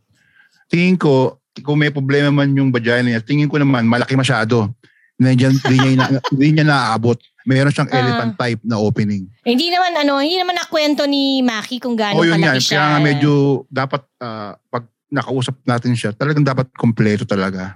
Tingin 0.65 0.95
ko, 0.95 1.37
kung 1.59 1.77
may 1.77 1.91
problema 1.91 2.31
man 2.31 2.49
yung 2.49 2.71
vagina 2.71 3.03
niya, 3.03 3.19
tingin 3.19 3.45
ko 3.45 3.59
naman 3.59 3.83
malaki 3.83 4.15
masyado. 4.15 4.71
Hindi 5.13 5.31
niya, 5.35 5.49
hindi 5.51 5.75
niya, 5.75 5.89
ina- 5.91 6.09
hindi 6.31 6.47
niya 6.51 6.65
naaabot. 6.65 7.19
Mayroon 7.43 7.69
siyang 7.69 7.91
Ah. 7.91 7.99
elephant 7.99 8.33
type 8.35 8.61
na 8.63 8.79
opening. 8.79 9.27
Eh, 9.43 9.51
Hindi 9.51 9.67
naman 9.67 9.91
ano, 9.93 10.23
hindi 10.23 10.39
naman 10.39 10.55
nakwento 10.55 11.03
ni 11.03 11.43
Maki 11.43 11.75
kung 11.77 11.93
gaano 11.93 12.15
o 12.15 12.23
yun 12.23 12.39
kalaki 12.39 12.63
siya. 12.63 12.79
kaya 12.79 12.85
nga 12.87 12.99
medyo 13.03 13.31
dapat 13.67 14.01
ah, 14.17 14.55
pag 14.71 14.87
nakausap 15.11 15.59
natin 15.63 15.91
siya, 15.93 16.09
talagang 16.11 16.41
dapat 16.41 16.71
kompleto 16.73 17.27
talaga. 17.27 17.75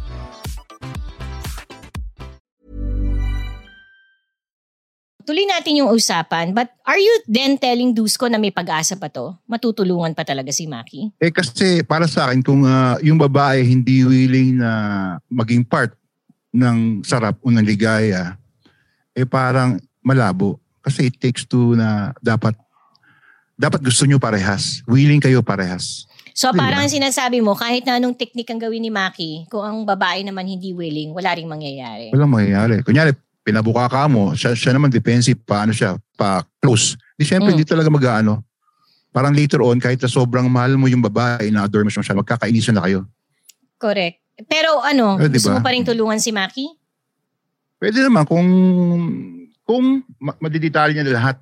Tuloy 5.23 5.45
natin 5.45 5.81
yung 5.81 5.89
usapan, 5.93 6.53
but 6.53 6.69
are 6.85 6.97
you 6.97 7.13
then 7.29 7.57
telling 7.57 7.93
Dusko 7.93 8.27
na 8.27 8.41
may 8.41 8.51
pag-asa 8.51 8.97
pa 8.97 9.07
to? 9.07 9.37
Matutulungan 9.45 10.13
pa 10.17 10.25
talaga 10.25 10.49
si 10.49 10.65
Maki? 10.65 11.15
Eh 11.21 11.29
kasi 11.29 11.85
para 11.85 12.05
sa 12.05 12.29
akin, 12.29 12.41
kung 12.41 12.65
ah, 12.65 12.97
yung 12.99 13.17
babae 13.17 13.61
hindi 13.61 14.03
willing 14.05 14.59
na 14.59 14.71
maging 15.29 15.65
part 15.65 15.93
ng 16.51 17.05
sarap 17.05 17.39
o 17.41 17.49
ng 17.49 17.63
ligaya, 17.63 18.35
eh 19.15 19.27
parang 19.27 19.79
malabo. 20.03 20.59
Kasi 20.81 21.13
it 21.13 21.15
takes 21.21 21.45
two 21.45 21.77
na 21.77 22.11
dapat 22.19 22.57
dapat 23.53 23.85
gusto 23.85 24.09
nyo 24.09 24.17
parehas. 24.17 24.81
Willing 24.89 25.21
kayo 25.21 25.45
parehas. 25.45 26.09
So 26.33 26.49
Diba? 26.49 26.65
parang 26.65 26.87
sinasabi 26.87 27.43
mo, 27.43 27.53
kahit 27.53 27.85
na 27.85 27.99
anong 27.99 28.17
teknik 28.17 28.49
ang 28.49 28.57
gawin 28.57 28.81
ni 28.81 28.89
Maki, 28.89 29.45
kung 29.51 29.61
ang 29.61 29.77
babae 29.83 30.23
naman 30.25 30.47
hindi 30.47 30.71
willing, 30.73 31.13
wala 31.13 31.35
ring 31.35 31.45
mangyayari. 31.45 32.09
Walang 32.15 32.31
mangyayari. 32.31 32.81
Kunyari, 32.81 33.11
pinabuka 33.41 33.89
ka 33.89 34.05
mo, 34.05 34.33
siya, 34.33 34.53
siya 34.53 34.71
naman 34.71 34.89
defensive 34.89 35.41
pa, 35.41 35.65
ano 35.65 35.73
siya, 35.73 35.97
pa 36.13 36.45
close. 36.57 36.93
Di 37.13 37.25
syempre, 37.25 37.51
Mm. 37.51 37.53
hindi 37.57 37.65
talaga 37.65 37.89
mag-ano. 37.89 38.45
Parang 39.11 39.35
later 39.35 39.59
on, 39.59 39.75
kahit 39.75 39.99
na 39.99 40.07
sobrang 40.07 40.47
mahal 40.47 40.77
mo 40.77 40.87
yung 40.87 41.03
babae, 41.03 41.51
na-adore 41.51 41.83
mo 41.83 41.91
siya, 41.91 42.15
magkakainisan 42.15 42.77
na 42.77 42.85
kayo. 42.85 43.03
Correct. 43.75 44.21
Pero 44.47 44.79
ano, 44.79 45.19
Eh, 45.19 45.27
gusto 45.27 45.51
diba? 45.51 45.59
mo 45.59 45.65
pa 45.65 45.73
rin 45.73 45.83
tulungan 45.83 46.17
si 46.17 46.31
Maki? 46.31 46.65
Pwede 47.77 47.99
naman 47.99 48.23
kung 48.23 48.47
kung 49.61 50.01
ma- 50.17 50.37
madidetalye 50.37 50.95
niya 50.95 51.11
lahat. 51.11 51.37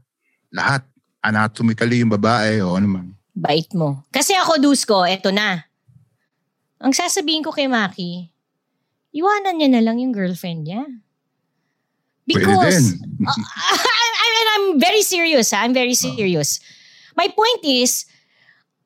Lahat. 0.50 0.82
Anatomically 1.20 2.00
yung 2.00 2.10
babae 2.10 2.64
o 2.64 2.80
ano 2.80 2.88
man. 2.88 3.06
Bait 3.36 3.68
mo. 3.76 4.08
Kasi 4.08 4.32
ako, 4.34 4.56
Dusko, 4.58 5.04
eto 5.04 5.36
na. 5.36 5.68
Ang 6.80 6.96
sasabihin 6.96 7.44
ko 7.44 7.52
kay 7.52 7.68
Maki, 7.68 8.32
iwanan 9.12 9.60
niya 9.60 9.68
na 9.68 9.84
lang 9.84 10.00
yung 10.00 10.16
girlfriend 10.16 10.64
niya. 10.64 10.88
Because, 12.30 12.94
I, 13.26 14.06
I 14.14 14.28
mean, 14.30 14.48
I'm 14.54 14.68
very 14.78 15.02
serious, 15.02 15.50
ha? 15.50 15.66
I'm 15.66 15.74
very 15.74 15.98
serious. 15.98 16.62
My 17.18 17.26
point 17.34 17.66
is, 17.66 18.06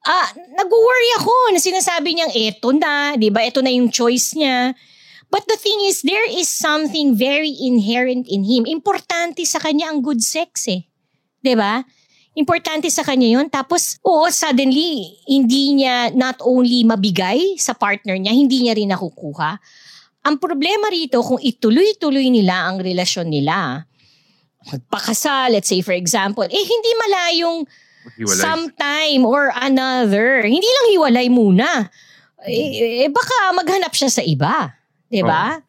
ah, 0.07 0.31
nag-worry 0.31 1.11
ako 1.19 1.35
na 1.51 1.59
sinasabi 1.59 2.15
niyang 2.15 2.31
eto 2.31 2.71
na, 2.71 3.19
di 3.19 3.27
ba? 3.27 3.43
Eto 3.43 3.59
na 3.59 3.71
yung 3.71 3.91
choice 3.91 4.31
niya. 4.39 4.71
But 5.27 5.49
the 5.49 5.57
thing 5.57 5.81
is, 5.89 6.05
there 6.05 6.23
is 6.23 6.47
something 6.47 7.17
very 7.17 7.51
inherent 7.51 8.29
in 8.29 8.45
him. 8.45 8.69
Importante 8.69 9.43
sa 9.43 9.57
kanya 9.57 9.89
ang 9.89 10.05
good 10.05 10.21
sex 10.21 10.69
eh. 10.69 10.85
Di 11.41 11.57
ba? 11.57 11.81
Importante 12.37 12.85
sa 12.93 13.01
kanya 13.01 13.41
yun. 13.41 13.49
Tapos, 13.49 13.97
oo, 14.05 14.29
suddenly, 14.29 15.17
hindi 15.25 15.73
niya 15.73 16.13
not 16.13 16.37
only 16.45 16.85
mabigay 16.85 17.57
sa 17.57 17.73
partner 17.73 18.13
niya, 18.13 18.33
hindi 18.33 18.65
niya 18.65 18.77
rin 18.77 18.93
nakukuha. 18.93 19.57
Ang 20.23 20.39
problema 20.39 20.87
rito, 20.87 21.19
kung 21.19 21.39
ituloy-tuloy 21.39 22.31
nila 22.31 22.71
ang 22.71 22.79
relasyon 22.79 23.27
nila, 23.27 23.83
magpakasal, 24.71 25.51
let's 25.51 25.67
say 25.67 25.83
for 25.83 25.91
example, 25.95 26.47
eh 26.47 26.63
hindi 26.63 26.91
malayong 27.07 27.59
sometime 28.27 29.23
or 29.27 29.51
another. 29.59 30.43
Hindi 30.43 30.67
lang 30.67 30.87
hiwalay 30.95 31.27
muna. 31.27 31.91
Eh, 32.43 33.07
eh, 33.07 33.09
baka 33.11 33.55
maghanap 33.55 33.95
siya 33.95 34.11
sa 34.11 34.23
iba. 34.23 34.75
'Di 35.07 35.23
ba? 35.23 35.59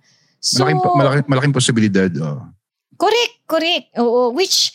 So, 0.43 0.67
malaking, 0.67 0.83
malaking, 0.99 1.27
malaking 1.31 1.55
posibilidad. 1.55 2.11
Oh. 2.21 2.51
correct, 2.99 3.35
correct. 3.49 3.87
Oo, 3.97 4.35
which 4.35 4.75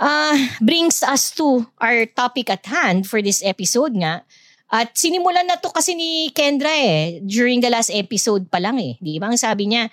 uh, 0.00 0.36
brings 0.60 1.02
us 1.02 1.30
to 1.36 1.64
our 1.78 2.06
topic 2.10 2.50
at 2.50 2.64
hand 2.66 3.06
for 3.06 3.20
this 3.22 3.40
episode 3.44 3.94
nga. 3.96 4.24
At 4.66 4.98
sinimulan 4.98 5.46
na 5.46 5.58
to 5.62 5.70
kasi 5.70 5.94
ni 5.94 6.34
Kendra 6.34 6.74
eh, 6.74 7.22
during 7.22 7.62
the 7.62 7.70
last 7.70 7.94
episode 7.94 8.50
pa 8.50 8.58
lang 8.58 8.82
eh. 8.82 8.98
Di 8.98 9.22
ba? 9.22 9.30
Ang 9.30 9.38
sabi 9.38 9.70
niya, 9.70 9.86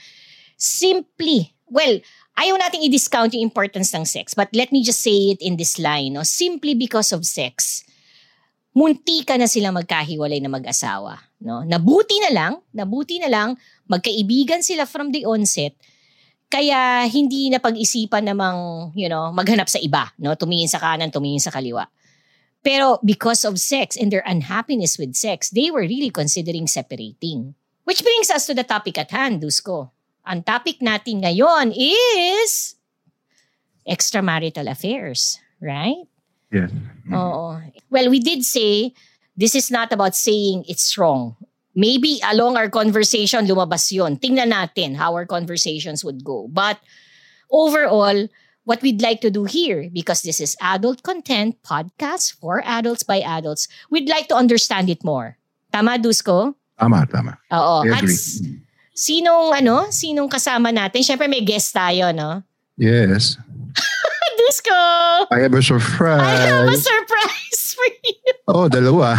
simply, 0.58 1.54
well, 1.70 2.02
ayaw 2.34 2.58
nating 2.58 2.82
i-discount 2.90 3.38
yung 3.38 3.46
importance 3.46 3.94
ng 3.94 4.06
sex, 4.06 4.34
but 4.34 4.50
let 4.58 4.74
me 4.74 4.82
just 4.82 5.06
say 5.06 5.38
it 5.38 5.40
in 5.46 5.62
this 5.62 5.78
line, 5.78 6.18
no? 6.18 6.26
simply 6.26 6.74
because 6.74 7.14
of 7.14 7.22
sex, 7.22 7.86
munti 8.74 9.22
ka 9.22 9.38
na 9.38 9.46
sila 9.46 9.70
magkahiwalay 9.70 10.42
na 10.42 10.50
mag-asawa. 10.50 11.22
No? 11.38 11.62
Nabuti 11.62 12.18
na 12.26 12.32
lang, 12.34 12.54
nabuti 12.74 13.22
na 13.22 13.30
lang, 13.30 13.54
magkaibigan 13.86 14.66
sila 14.66 14.90
from 14.90 15.14
the 15.14 15.30
onset, 15.30 15.78
kaya 16.50 17.06
hindi 17.10 17.50
na 17.50 17.58
pag-isipan 17.62 18.26
namang, 18.30 18.90
you 18.94 19.10
know, 19.10 19.34
maghanap 19.34 19.66
sa 19.66 19.82
iba, 19.82 20.14
no? 20.22 20.38
Tumingin 20.38 20.70
sa 20.70 20.78
kanan, 20.78 21.10
tumingin 21.10 21.42
sa 21.42 21.50
kaliwa. 21.50 21.90
Pero 22.64 22.98
because 23.04 23.44
of 23.44 23.60
sex 23.60 24.00
and 24.00 24.10
their 24.10 24.24
unhappiness 24.26 24.98
with 24.98 25.20
sex, 25.20 25.52
they 25.52 25.70
were 25.70 25.84
really 25.84 26.10
considering 26.10 26.66
separating. 26.66 27.56
Which 27.84 28.02
brings 28.02 28.32
us 28.32 28.48
to 28.48 28.56
the 28.56 28.64
topic 28.64 28.98
at 28.98 29.12
hand, 29.12 29.44
Dusko. 29.44 29.92
Ang 30.24 30.48
topic 30.48 30.80
natin 30.80 31.28
ngayon 31.28 31.76
is 31.76 32.80
extramarital 33.84 34.72
affairs, 34.72 35.44
right? 35.60 36.08
Yes. 36.48 36.72
Oo. 37.12 37.60
Well, 37.92 38.08
we 38.08 38.24
did 38.24 38.48
say 38.48 38.96
this 39.36 39.56
is 39.56 39.68
not 39.68 39.92
about 39.92 40.16
saying 40.16 40.64
it's 40.72 40.96
wrong. 40.96 41.36
Maybe 41.76 42.22
along 42.24 42.56
our 42.56 42.70
conversation, 42.70 43.44
lumabas 43.50 43.92
yun. 43.92 44.16
Tingnan 44.16 44.56
natin 44.56 44.96
how 44.96 45.12
our 45.18 45.26
conversations 45.26 46.06
would 46.06 46.24
go. 46.24 46.48
But 46.48 46.80
overall, 47.52 48.30
what 48.64 48.82
we'd 48.82 49.02
like 49.02 49.20
to 49.22 49.32
do 49.32 49.44
here, 49.44 49.90
because 49.92 50.22
this 50.24 50.40
is 50.40 50.56
adult 50.62 51.04
content, 51.04 51.58
podcast 51.64 52.40
for 52.40 52.64
adults 52.66 53.04
by 53.04 53.20
adults, 53.20 53.68
we'd 53.90 54.08
like 54.10 54.28
to 54.30 54.36
understand 54.36 54.90
it 54.90 55.04
more. 55.04 55.38
Tama, 55.72 55.98
Dusko? 56.00 56.56
Tama, 56.80 57.06
tama. 57.08 57.38
Oo. 57.52 57.84
I 57.88 57.98
At 57.98 58.04
agree. 58.04 58.14
s- 58.16 58.42
sinong, 58.96 59.54
ano, 59.58 59.88
sinong 59.90 60.30
kasama 60.30 60.72
natin? 60.72 61.02
Siyempre 61.04 61.28
may 61.30 61.42
guest 61.42 61.74
tayo, 61.74 62.14
no? 62.16 62.44
Yes. 62.78 63.38
Dusko! 64.40 64.80
I 65.32 65.40
have 65.46 65.54
a 65.54 65.62
surprise. 65.62 66.20
I 66.22 66.50
have 66.52 66.68
a 66.68 66.76
surprise 66.78 67.62
for 67.78 67.88
you. 68.04 68.34
oh, 68.50 68.66
dalawa. 68.70 69.16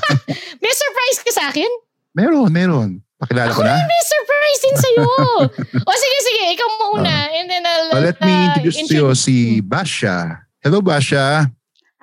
May 0.64 0.72
surprise 0.74 1.18
ka 1.22 1.30
sa 1.32 1.44
akin? 1.52 1.68
meron, 2.16 2.48
meron. 2.52 2.90
Pakilala 3.16 3.48
ko 3.48 3.60
Ako 3.60 3.62
na. 3.64 3.72
rin 3.80 3.88
may 3.88 4.04
surprise 4.04 4.60
din 4.60 4.76
sa'yo. 4.76 5.08
o 5.88 5.90
sige, 5.96 6.18
sige. 6.20 6.42
Ikaw 6.52 6.68
muna. 6.84 7.14
And 7.32 7.46
then 7.48 7.64
I'll... 7.64 7.96
Oh, 7.96 8.02
let 8.04 8.20
me 8.20 8.28
uh, 8.32 8.44
introduce 8.52 8.76
to 8.88 8.92
you 8.92 9.08
si 9.16 9.60
Basha. 9.64 10.44
Hello, 10.60 10.84
Basha. 10.84 11.48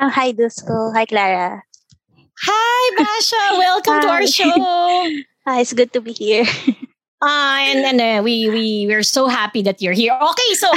Ah, 0.02 0.10
hi, 0.10 0.34
Dusko. 0.34 0.90
Hi, 0.98 1.06
Clara. 1.06 1.62
Hi, 2.50 2.84
Basha. 2.98 3.44
Welcome 3.62 3.98
to 4.02 4.10
our 4.10 4.26
Hi. 4.26 4.30
show. 4.30 4.54
Ah, 5.44 5.60
it's 5.60 5.76
good 5.76 5.92
to 5.92 6.00
be 6.00 6.16
here. 6.16 6.48
Ah, 7.24 7.64
and 7.72 7.88
and 7.88 8.00
uh, 8.04 8.20
we 8.20 8.52
we 8.52 8.84
we're 8.84 9.06
so 9.08 9.32
happy 9.32 9.64
that 9.64 9.80
you're 9.80 9.96
here. 9.96 10.12
Okay, 10.12 10.52
so 10.60 10.68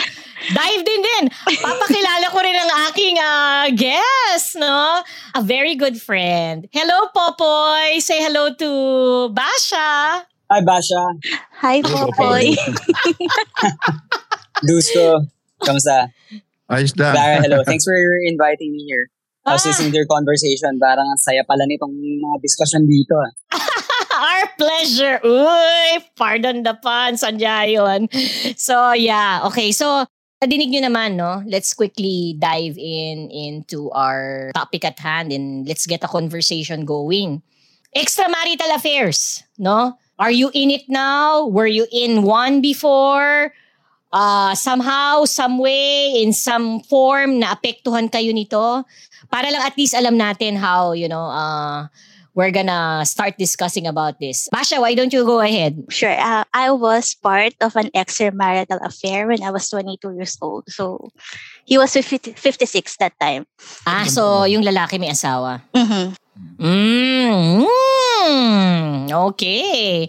dive 0.55 0.83
din 0.87 1.01
din. 1.03 1.25
Papakilala 1.59 2.31
ko 2.31 2.39
rin 2.39 2.55
ang 2.55 2.71
aking 2.87 3.19
uh, 3.19 3.67
guest, 3.75 4.55
no? 4.55 5.03
A 5.35 5.43
very 5.43 5.75
good 5.75 5.99
friend. 5.99 6.71
Hello, 6.71 7.11
Popoy. 7.11 7.99
Say 7.99 8.23
hello 8.23 8.55
to 8.55 8.71
Basha. 9.35 10.23
Hi, 10.47 10.63
Basha. 10.63 11.03
Hi, 11.67 11.83
Popoy. 11.83 12.55
Dusko. 14.63 15.27
Kamusta? 15.67 16.15
Ayos 16.71 16.95
lang. 16.95 17.11
Clara, 17.15 17.43
hello. 17.43 17.59
Thanks 17.67 17.83
for 17.83 17.95
inviting 18.23 18.71
me 18.71 18.87
here. 18.87 19.11
I 19.47 19.55
was 19.59 19.67
Ah. 19.67 19.71
listening 19.75 19.91
to 19.95 19.99
your 19.99 20.11
conversation. 20.11 20.79
Parang 20.79 21.07
ang 21.11 21.19
saya 21.19 21.43
pala 21.43 21.67
nitong 21.67 21.91
mga 21.95 22.39
discussion 22.39 22.87
dito. 22.87 23.15
Our 24.17 24.45
pleasure. 24.57 25.21
Uy, 25.21 26.01
pardon 26.17 26.65
the 26.65 26.75
pun. 26.81 27.21
Sandya 27.21 27.69
yun. 27.69 28.09
So, 28.57 28.93
yeah. 28.97 29.45
Okay, 29.53 29.73
so, 29.73 30.09
nadinig 30.41 30.73
nyo 30.73 30.89
naman, 30.89 31.21
no? 31.21 31.45
Let's 31.45 31.73
quickly 31.77 32.37
dive 32.41 32.81
in 32.81 33.29
into 33.29 33.93
our 33.93 34.53
topic 34.57 34.85
at 34.85 34.99
hand 34.99 35.33
and 35.33 35.69
let's 35.69 35.85
get 35.85 36.05
a 36.05 36.09
conversation 36.09 36.85
going. 36.85 37.43
Extramarital 37.97 38.73
affairs, 38.77 39.45
no? 39.57 39.97
Are 40.19 40.33
you 40.33 40.51
in 40.53 40.73
it 40.73 40.89
now? 40.89 41.45
Were 41.47 41.69
you 41.69 41.87
in 41.93 42.25
one 42.25 42.61
before? 42.61 43.53
Uh, 44.13 44.55
somehow, 44.55 45.25
some 45.25 45.59
way, 45.59 46.23
in 46.25 46.33
some 46.33 46.81
form, 46.81 47.37
naapektuhan 47.37 48.09
kayo 48.09 48.33
nito? 48.33 48.85
Para 49.29 49.53
lang 49.53 49.61
at 49.61 49.77
least 49.77 49.93
alam 49.93 50.17
natin 50.17 50.57
how, 50.57 50.93
you 50.93 51.09
know, 51.09 51.29
uh, 51.29 51.89
we're 52.37 52.53
gonna 52.53 53.03
start 53.09 53.35
discussing 53.41 53.87
about 53.89 54.21
this. 54.21 54.47
Basha, 54.53 54.79
why 54.79 54.95
don't 54.95 55.13
you 55.13 55.25
go 55.25 55.41
ahead? 55.41 55.83
Sure. 55.89 56.13
Uh, 56.13 56.45
I 56.53 56.71
was 56.71 57.17
part 57.17 57.55
of 57.65 57.75
an 57.75 57.89
extramarital 57.97 58.79
affair 58.85 59.27
when 59.27 59.43
I 59.43 59.51
was 59.51 59.69
22 59.73 60.15
years 60.15 60.37
old. 60.45 60.69
So, 60.69 61.09
he 61.65 61.79
was 61.81 61.97
50, 61.97 62.37
56 62.37 62.97
that 63.01 63.19
time. 63.19 63.47
Ah, 63.89 64.05
so 64.05 64.45
yung 64.45 64.63
lalaki 64.63 65.01
may 65.01 65.09
asawa. 65.11 65.65
hmm 65.75 66.13
Mm, 66.61 67.65
okay. 69.33 70.09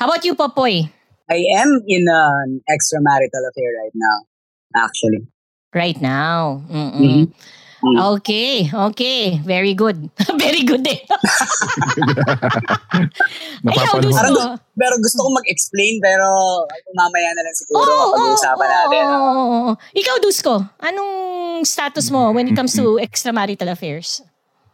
How 0.00 0.08
about 0.08 0.24
you, 0.24 0.34
Popoy? 0.34 0.88
I 1.28 1.38
am 1.60 1.70
in 1.86 2.04
an 2.08 2.60
extramarital 2.70 3.42
affair 3.50 3.70
right 3.84 3.92
now, 3.94 4.16
actually. 4.76 5.26
Right 5.74 6.00
now. 6.00 6.62
Mm-mm. 6.70 6.96
Mhm. 7.00 7.32
Mm. 7.86 8.18
Okay, 8.18 8.66
okay. 8.66 9.38
Very 9.46 9.70
good. 9.78 10.10
Very 10.42 10.66
good 10.66 10.82
eh. 10.90 11.06
Ikaw, 13.62 13.62
Mapapanood. 13.62 14.10
gusto. 14.10 14.18
Parang, 14.18 14.58
pero 14.74 14.94
gusto 14.98 15.18
ko 15.22 15.28
mag-explain 15.30 16.02
pero 16.02 16.26
mamaya 16.98 17.30
na 17.30 17.46
lang 17.46 17.54
siguro 17.54 17.86
Oo, 17.86 18.10
pag-uusapan 18.10 18.66
oo, 18.66 18.74
natin. 18.74 19.04
oo, 19.06 19.14
oo, 19.14 19.44
oo. 19.70 19.72
Ikaw, 19.94 20.16
Dusko, 20.18 20.54
anong 20.82 21.12
status 21.62 22.10
mo 22.10 22.34
when 22.34 22.50
it 22.50 22.58
comes 22.58 22.74
to 22.74 22.98
extramarital 22.98 23.70
affairs? 23.70 24.18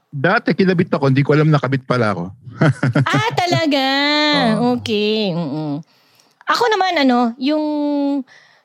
Dati 0.08 0.56
kinabit 0.56 0.92
ako, 0.92 1.12
hindi 1.12 1.20
ko 1.20 1.36
alam 1.36 1.52
nakabit 1.52 1.84
pala 1.84 2.16
ako. 2.16 2.24
ah, 3.12 3.30
talaga. 3.36 3.84
Oo. 4.56 4.80
Okay. 4.80 5.36
mm 5.36 5.84
Ako 6.48 6.64
naman, 6.68 6.96
ano, 7.00 7.32
yung, 7.36 7.64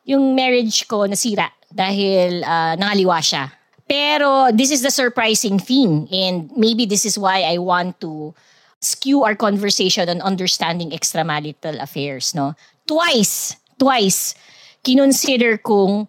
yung 0.07 0.23
marriage 0.35 0.87
ko 0.87 1.03
nasira 1.03 1.51
dahil 1.67 2.47
ah, 2.47 2.79
nangaliwa 2.79 3.19
siya. 3.19 3.56
Pero 3.87 4.51
this 4.51 4.69
is 4.69 4.83
the 4.83 4.91
surprising 4.91 5.59
thing 5.59 6.11
and 6.11 6.51
maybe 6.55 6.85
this 6.85 7.07
is 7.07 7.15
why 7.17 7.47
I 7.47 7.57
want 7.57 7.99
to 8.03 8.35
skew 8.83 9.23
our 9.23 9.35
conversation 9.35 10.09
on 10.11 10.21
understanding 10.21 10.91
extramarital 10.91 11.81
affairs, 11.81 12.35
no? 12.35 12.53
Twice, 12.85 13.55
twice, 13.79 14.35
kinonsider 14.83 15.63
kong, 15.63 16.07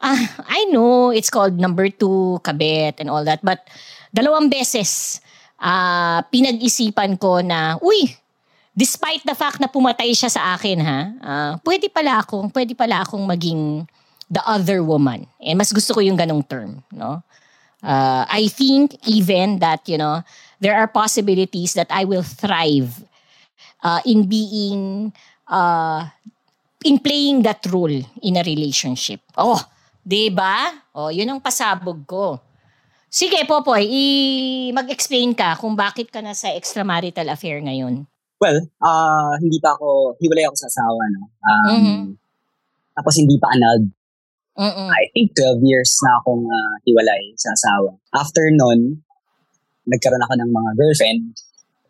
ah, 0.00 0.22
I 0.48 0.66
know 0.72 1.10
it's 1.10 1.30
called 1.30 1.60
number 1.60 1.88
two, 1.88 2.40
kabit 2.42 2.98
and 2.98 3.10
all 3.10 3.24
that, 3.24 3.44
but 3.44 3.68
dalawang 4.16 4.50
beses, 4.50 5.20
ah, 5.60 6.24
pinag-isipan 6.32 7.20
ko 7.20 7.40
na, 7.44 7.78
uy, 7.84 8.16
despite 8.72 9.22
the 9.24 9.36
fact 9.36 9.60
na 9.60 9.68
pumatay 9.68 10.16
siya 10.16 10.30
sa 10.32 10.56
akin, 10.56 10.78
ha, 10.80 10.98
ah, 11.22 11.52
pwede 11.60 11.92
pala 11.92 12.24
akong, 12.24 12.50
pwede 12.50 12.72
pala 12.72 13.04
akong 13.04 13.24
maging 13.24 13.86
the 14.30 14.42
other 14.44 14.84
woman. 14.84 15.26
And 15.40 15.58
mas 15.58 15.72
gusto 15.72 15.94
ko 15.94 16.00
yung 16.00 16.16
ganong 16.16 16.44
term, 16.48 16.84
no? 16.92 17.22
Uh, 17.78 18.26
I 18.26 18.48
think 18.50 18.98
even 19.06 19.58
that, 19.60 19.86
you 19.86 19.96
know, 19.98 20.22
there 20.58 20.74
are 20.74 20.90
possibilities 20.90 21.74
that 21.78 21.86
I 21.90 22.04
will 22.04 22.26
thrive 22.26 22.90
uh, 23.84 24.02
in 24.04 24.26
being, 24.26 25.12
uh, 25.46 26.10
in 26.84 26.98
playing 26.98 27.42
that 27.46 27.62
role 27.70 27.94
in 28.22 28.34
a 28.36 28.42
relationship. 28.42 29.22
Oh, 29.38 29.62
di 30.02 30.26
ba? 30.28 30.74
Oh, 30.94 31.08
yun 31.14 31.30
ang 31.30 31.38
pasabog 31.40 32.02
ko. 32.02 32.42
Sige, 33.08 33.40
Popoy, 33.48 33.88
i- 33.88 34.70
mag-explain 34.74 35.32
ka 35.32 35.56
kung 35.56 35.72
bakit 35.72 36.12
ka 36.12 36.20
na 36.20 36.34
sa 36.36 36.52
extramarital 36.52 37.30
affair 37.32 37.56
ngayon. 37.62 38.04
Well, 38.38 38.58
ah 38.78 39.34
hindi 39.42 39.58
pa 39.58 39.74
ako, 39.74 40.14
hiwalay 40.22 40.46
ako 40.46 40.56
sa 40.58 40.68
asawa, 40.70 41.02
no? 41.10 41.22
Um, 41.42 41.66
Mhm. 41.74 41.98
Tapos 42.98 43.14
hindi 43.18 43.38
pa 43.38 43.50
annulled. 43.54 43.94
Mm-mm. 44.58 44.90
I 44.90 45.06
think 45.14 45.38
12 45.38 45.62
years 45.62 45.94
na 46.02 46.18
akong 46.18 46.42
ah, 46.42 46.74
hiwalay 46.82 47.30
sa 47.38 47.54
asawa. 47.54 47.94
After 48.10 48.50
nun, 48.50 49.06
nagkaroon 49.86 50.24
ako 50.26 50.34
ng 50.34 50.50
mga 50.50 50.70
girlfriend. 50.74 51.22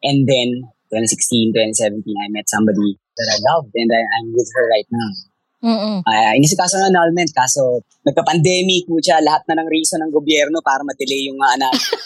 And 0.04 0.28
then, 0.28 0.68
2016, 0.92 1.56
2017, 1.56 2.04
I 2.04 2.28
met 2.28 2.46
somebody 2.46 3.00
that 3.16 3.28
I 3.32 3.36
loved 3.40 3.72
and 3.72 3.88
I, 3.88 4.04
I'm 4.20 4.36
with 4.36 4.52
her 4.52 4.64
right 4.68 4.88
now. 4.92 5.10
Mm-mm. 5.58 5.98
Uh, 6.06 6.32
inisikaso 6.38 6.78
ng 6.78 6.94
annulment 6.94 7.34
kaso 7.34 7.82
nagka-pandemic 8.06 8.86
po 8.86 9.02
siya, 9.02 9.18
lahat 9.18 9.42
na 9.50 9.58
ng 9.58 9.68
reason 9.72 9.98
ng 10.04 10.14
gobyerno 10.14 10.62
para 10.62 10.84
ma-delay 10.86 11.26
yung 11.26 11.40
uh, 11.40 11.50
annulment. 11.56 11.98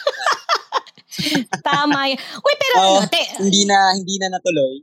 Tama 1.67 2.09
yun. 2.09 2.19
Uy, 2.41 2.55
pero 2.57 2.75
Oo, 2.81 2.97
ano, 3.05 3.11
te, 3.13 3.21
hindi 3.45 3.69
na 3.69 3.93
hindi 3.93 4.17
na 4.17 4.33
natuloy. 4.33 4.81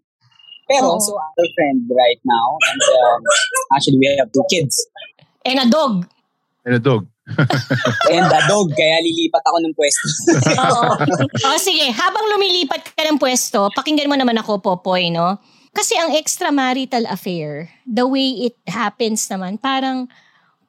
Pero 0.69 0.93
Oo. 0.93 1.01
so 1.01 1.17
a 1.17 1.45
friend 1.57 1.89
right 1.89 2.21
now 2.21 2.53
and 2.69 2.83
um, 2.93 3.19
actually 3.73 3.97
we 3.97 4.05
have 4.21 4.29
two 4.29 4.45
kids 4.53 4.77
and 5.45 5.57
a 5.59 5.67
dog. 5.67 6.07
And 6.65 6.75
a 6.75 6.81
dog. 6.81 7.07
and 8.13 8.25
a 8.25 8.41
dog 8.49 8.73
kaya 8.73 8.97
lilipat 9.05 9.43
ako 9.45 9.57
ng 9.61 9.73
pwesto. 9.77 10.05
Oo. 10.65 10.83
o 11.45 11.57
sige, 11.61 11.85
habang 11.93 12.25
lumilipat 12.35 12.89
ka 12.97 13.05
ng 13.05 13.21
pwesto, 13.21 13.69
pakinggan 13.77 14.09
mo 14.09 14.17
naman 14.17 14.37
ako, 14.41 14.57
Popoy, 14.59 15.13
no? 15.13 15.37
Kasi 15.69 15.93
ang 15.93 16.17
extramarital 16.17 17.05
affair, 17.05 17.69
the 17.85 18.03
way 18.09 18.49
it 18.49 18.57
happens 18.65 19.29
naman, 19.29 19.61
parang 19.61 20.09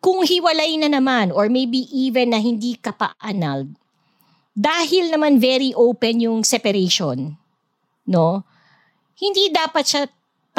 kung 0.05 0.25
hiwalay 0.25 0.77
na 0.77 0.93
naman 0.93 1.33
or 1.33 1.49
maybe 1.49 1.89
even 1.89 2.37
na 2.37 2.41
hindi 2.41 2.77
ka 2.77 2.93
pa 2.93 3.17
annulled, 3.21 3.73
dahil 4.53 5.09
naman 5.09 5.41
very 5.41 5.73
open 5.73 6.21
yung 6.21 6.45
separation, 6.45 7.41
no? 8.05 8.45
Hindi 9.17 9.49
dapat 9.53 9.85
siya 9.89 10.03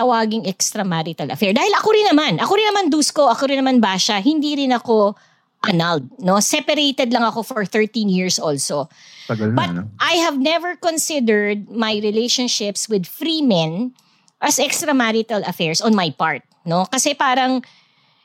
tawaging 0.02 0.50
extramarital 0.50 1.30
affair. 1.30 1.54
Dahil 1.54 1.70
ako 1.78 1.88
rin 1.94 2.10
naman, 2.10 2.34
ako 2.42 2.58
rin 2.58 2.68
naman 2.74 2.90
Dusko, 2.90 3.30
ako 3.30 3.46
rin 3.46 3.62
naman 3.62 3.78
Basha, 3.78 4.18
hindi 4.18 4.58
rin 4.58 4.74
ako 4.74 5.14
annulled, 5.62 6.10
no? 6.18 6.42
Separated 6.42 7.14
lang 7.14 7.22
ako 7.22 7.46
for 7.46 7.62
13 7.70 8.10
years 8.10 8.42
also. 8.42 8.90
Tagal 9.30 9.54
na, 9.54 9.56
But 9.56 9.70
no? 9.78 9.82
I 10.02 10.18
have 10.18 10.42
never 10.42 10.74
considered 10.74 11.70
my 11.70 12.02
relationships 12.02 12.90
with 12.90 13.06
free 13.06 13.46
men 13.46 13.94
as 14.42 14.58
extramarital 14.58 15.46
affairs 15.46 15.86
on 15.86 15.94
my 15.94 16.10
part, 16.10 16.42
no? 16.66 16.90
Kasi 16.90 17.14
parang 17.14 17.62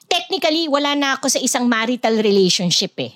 technically 0.08 0.64
wala 0.64 0.96
na 0.96 1.20
ako 1.20 1.28
sa 1.28 1.40
isang 1.44 1.68
marital 1.68 2.16
relationship 2.24 2.96
eh. 2.96 3.12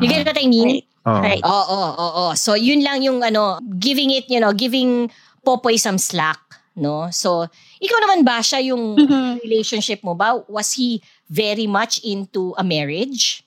You 0.00 0.08
get 0.08 0.24
what 0.24 0.40
I 0.40 0.48
mean? 0.48 0.82
Oo. 1.06 1.20
Right. 1.20 1.44
Oo, 1.44 1.76
oo, 1.78 1.92
oo. 1.94 2.24
So 2.34 2.58
yun 2.58 2.82
lang 2.82 3.04
yung 3.04 3.22
ano, 3.22 3.62
giving 3.78 4.10
it, 4.10 4.26
you 4.26 4.42
know, 4.42 4.50
giving 4.50 5.12
Popoy 5.44 5.76
some 5.78 5.98
slack, 5.98 6.38
no? 6.74 7.08
So 7.12 7.46
ikaw 7.78 7.98
naman 8.02 8.24
ba 8.24 8.40
siya 8.40 8.62
yung 8.72 8.96
Mhm. 8.96 9.42
relationship 9.42 10.00
mo 10.02 10.14
ba? 10.14 10.40
Was 10.48 10.74
he 10.74 11.00
very 11.28 11.66
much 11.66 12.00
into 12.02 12.52
a 12.56 12.64
marriage? 12.64 13.44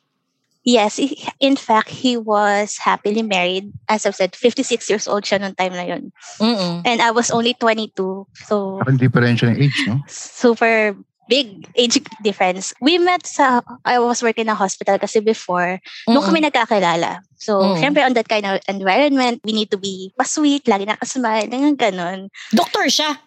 Yes, 0.66 0.98
in 1.38 1.54
fact, 1.54 1.94
he 1.94 2.18
was 2.18 2.82
happily 2.82 3.22
married. 3.22 3.70
As 3.86 4.02
I've 4.10 4.18
said, 4.18 4.34
56 4.34 4.90
years 4.90 5.06
old 5.06 5.22
siya 5.22 5.38
noong 5.38 5.54
time 5.54 5.78
na 5.78 5.86
yun. 5.86 6.10
Mm-mm. 6.42 6.82
And 6.82 7.06
I 7.06 7.14
was 7.14 7.30
only 7.30 7.54
22. 7.54 8.26
So, 8.50 8.82
Parang 8.82 8.98
differential 8.98 9.54
ng 9.54 9.62
age, 9.62 9.78
no? 9.86 10.02
super 10.10 10.98
big 11.28 11.66
age 11.76 11.98
difference. 12.22 12.74
We 12.82 12.98
met 12.98 13.26
sa, 13.26 13.62
I 13.84 13.98
was 14.00 14.22
working 14.22 14.46
in 14.46 14.54
a 14.54 14.58
hospital 14.58 14.98
kasi 15.00 15.20
before, 15.20 15.82
Mm-mm. 16.08 16.14
doon 16.14 16.24
kami 16.24 16.40
nagkakilala. 16.46 17.22
So, 17.38 17.62
Mm. 17.62 17.78
syempre 17.82 18.02
on 18.06 18.14
that 18.14 18.30
kind 18.30 18.46
of 18.46 18.62
environment, 18.70 19.42
we 19.44 19.54
need 19.54 19.70
to 19.74 19.78
be 19.78 20.14
pa-sweet, 20.18 20.66
lagi 20.70 20.86
nakasmile, 20.86 21.50
ganyan 21.50 21.78
ganon. 21.78 22.30
Doktor 22.54 22.86
siya. 22.90 23.18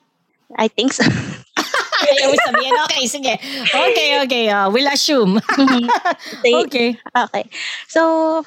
I 0.56 0.66
think 0.70 0.96
so. 0.96 1.04
Ayaw 2.08 2.30
mo 2.32 2.36
sabihin. 2.40 2.72
Okay, 2.88 3.04
sige. 3.04 3.34
Okay, 3.68 4.08
okay. 4.24 4.44
uh, 4.48 4.70
we'll 4.72 4.88
assume. 4.88 5.36
Okay. 6.46 6.96
Okay. 6.96 7.44
So, 7.90 8.00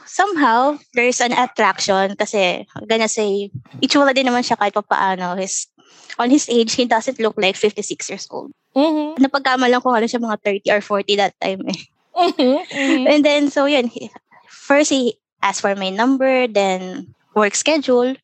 somehow, 0.07 0.79
there's 0.95 1.21
an 1.21 1.35
attraction 1.35 2.15
kasi, 2.17 2.65
I'm 2.73 2.87
gonna 2.89 3.11
say, 3.11 3.51
itsura 3.83 4.15
din 4.15 4.25
naman 4.31 4.41
siya 4.41 4.57
kahit 4.57 4.73
pa 4.73 4.81
paano. 4.81 5.37
His, 5.37 5.67
on 6.17 6.31
his 6.33 6.49
age, 6.49 6.73
he 6.73 6.89
doesn't 6.89 7.19
look 7.19 7.35
like 7.37 7.53
56 7.59 8.09
years 8.09 8.25
old. 8.31 8.49
Mhm. 8.75 9.19
Napagkamalan 9.19 9.81
ko, 9.83 9.91
ano 9.91 10.07
siya 10.07 10.23
mga 10.23 10.37
30 10.39 10.71
or 10.71 10.81
40 10.81 11.15
that 11.19 11.35
time 11.39 11.61
eh. 11.67 11.79
Mhm. 12.15 12.55
Mhm. 12.67 13.03
And 13.07 13.21
then, 13.23 13.41
so 13.51 13.65
yun, 13.67 13.91
first 14.47 14.91
he 14.91 15.15
asked 15.43 15.59
for 15.63 15.73
my 15.75 15.89
number, 15.91 16.47
then 16.47 17.11
work 17.35 17.55
schedule, 17.55 18.15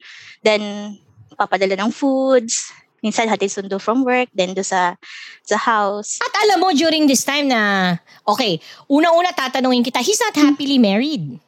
then 0.43 0.95
papadala 1.35 1.75
ng 1.79 1.91
foods, 1.91 2.71
minsan 3.03 3.29
hatid 3.29 3.51
sundo 3.51 3.79
from 3.79 4.03
work, 4.03 4.27
then 4.33 4.53
do 4.53 4.63
sa, 4.63 4.95
sa 5.43 5.57
house. 5.57 6.19
At 6.19 6.33
alam 6.47 6.63
mo, 6.63 6.71
during 6.73 7.07
this 7.07 7.23
time 7.23 7.47
na, 7.47 7.95
okay, 8.27 8.59
una-una 8.89 9.31
tatanungin 9.31 9.85
kita, 9.85 9.99
he's 10.03 10.19
not 10.19 10.35
happily 10.35 10.77
married. 10.77 11.39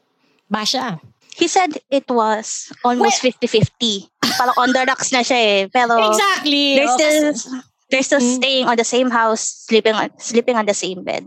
Ba 0.50 0.64
siya? 0.66 1.00
He 1.40 1.48
said 1.48 1.72
it 1.88 2.04
was 2.12 2.68
almost 2.84 3.24
50-50. 3.24 4.12
Parang 4.36 4.60
on 4.60 4.70
the 4.76 4.84
rocks 4.84 5.12
na 5.16 5.24
siya 5.24 5.40
eh. 5.40 5.60
Pero 5.72 5.96
Exactly. 6.12 6.84
still, 6.84 7.32
kasi- 7.32 7.64
they're 7.90 8.06
still 8.06 8.22
Mm. 8.22 8.36
staying 8.38 8.66
on 8.70 8.78
the 8.78 8.86
same 8.86 9.10
house, 9.10 9.66
sleeping 9.66 9.94
on, 9.94 10.10
sleeping 10.18 10.56
on 10.56 10.66
the 10.66 10.78
same 10.78 11.04
bed. 11.04 11.26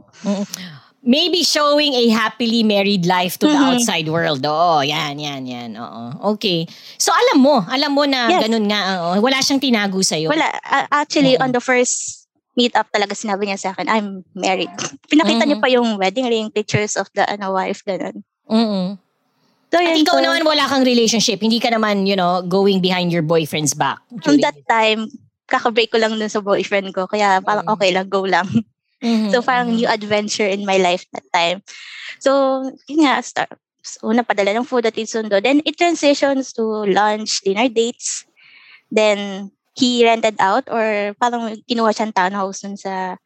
maybe 1.03 1.43
showing 1.43 1.99
a 1.99 2.15
happily 2.15 2.63
married 2.63 3.03
life 3.11 3.35
to 3.35 3.51
the 3.51 3.59
Mhm. 3.59 3.75
outside 3.75 4.07
world. 4.07 4.39
Oo, 4.47 4.87
yan, 4.87 5.19
yan, 5.19 5.43
yan. 5.43 5.75
Oo. 5.75 6.35
Okay. 6.39 6.63
So 6.95 7.11
alam 7.11 7.43
mo, 7.43 7.59
alam 7.67 7.91
mo 7.91 8.07
na 8.07 8.31
Yes. 8.31 8.47
ganun 8.47 8.71
nga. 8.71 8.81
oo. 9.03 9.19
Wala 9.19 9.43
siyang 9.43 9.59
tinago 9.59 9.99
sa'yo. 9.99 10.31
Wala. 10.31 10.47
a- 10.63 11.03
actually, 11.03 11.35
Oo. 11.35 11.43
on 11.43 11.51
the 11.51 11.59
first 11.59 12.23
meet-up 12.55 12.87
talaga 12.95 13.19
sinabi 13.19 13.51
niya 13.51 13.59
sa 13.59 13.75
akin, 13.75 13.91
I'm 13.91 14.23
married. 14.31 14.71
Pinakita 15.11 15.43
niya 15.43 15.59
Mhm. 15.59 15.65
pa 15.65 15.75
yung 15.75 15.99
wedding 15.99 16.31
ring, 16.31 16.55
pictures 16.55 16.95
of 16.95 17.11
the 17.19 17.27
ano, 17.27 17.51
wife, 17.51 17.83
ganun. 17.83 18.23
mm 18.47 18.95
So, 19.73 19.81
At 19.81 19.97
ikaw 19.97 20.21
so, 20.21 20.23
naman 20.23 20.45
wala 20.45 20.69
kang 20.69 20.85
relationship. 20.85 21.41
Hindi 21.41 21.57
ka 21.57 21.73
naman, 21.73 22.05
you 22.05 22.13
know, 22.13 22.45
going 22.45 22.85
behind 22.85 23.09
your 23.09 23.25
boyfriend's 23.25 23.73
back. 23.73 24.05
from 24.21 24.37
that 24.45 24.53
time, 24.69 25.09
kakabreak 25.53 25.93
ko 25.93 26.01
lang 26.01 26.17
dun 26.17 26.33
sa 26.33 26.41
boyfriend 26.41 26.97
ko. 26.97 27.05
Kaya 27.07 27.45
parang 27.45 27.69
Mm. 27.69 27.73
okay 27.77 27.91
lang, 27.93 28.09
go 28.09 28.25
lang. 28.25 28.49
Mhm, 29.03 29.31
So 29.33 29.43
parang 29.45 29.73
mhm. 29.73 29.77
new 29.77 29.89
adventure 29.89 30.47
in 30.49 30.65
my 30.65 30.79
life 30.81 31.05
that 31.13 31.27
time. 31.35 31.61
So, 32.21 32.63
yun 32.89 33.05
nga, 33.07 33.21
start. 33.23 33.53
So, 33.85 34.09
una 34.13 34.23
padala 34.25 34.55
ng 34.57 34.67
food 34.69 34.87
at 34.87 34.97
sundo. 35.09 35.41
Then 35.43 35.61
it 35.67 35.77
transitions 35.77 36.53
to 36.57 36.87
lunch, 36.89 37.43
dinner 37.45 37.69
dates. 37.69 38.25
Then 38.91 39.51
he 39.77 40.05
rented 40.05 40.37
out 40.41 40.69
or 40.71 41.17
parang 41.21 41.57
kinuha 41.67 41.93
siyang 41.97 42.15
townhouse 42.15 42.63
dun 42.65 42.77
sa 42.77 43.17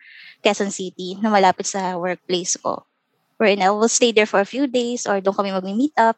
Quezon 0.44 0.70
City 0.72 1.18
na 1.20 1.30
malapit 1.30 1.66
sa 1.66 1.96
workplace 1.98 2.56
ko. 2.60 2.86
wherein 3.38 3.62
I 3.62 3.70
will 3.70 3.88
stay 3.88 4.12
there 4.12 4.26
for 4.26 4.40
a 4.40 4.48
few 4.48 4.66
days 4.70 5.06
or 5.06 5.20
doon 5.20 5.34
kami 5.34 5.50
mag-meet 5.52 5.92
up. 5.98 6.16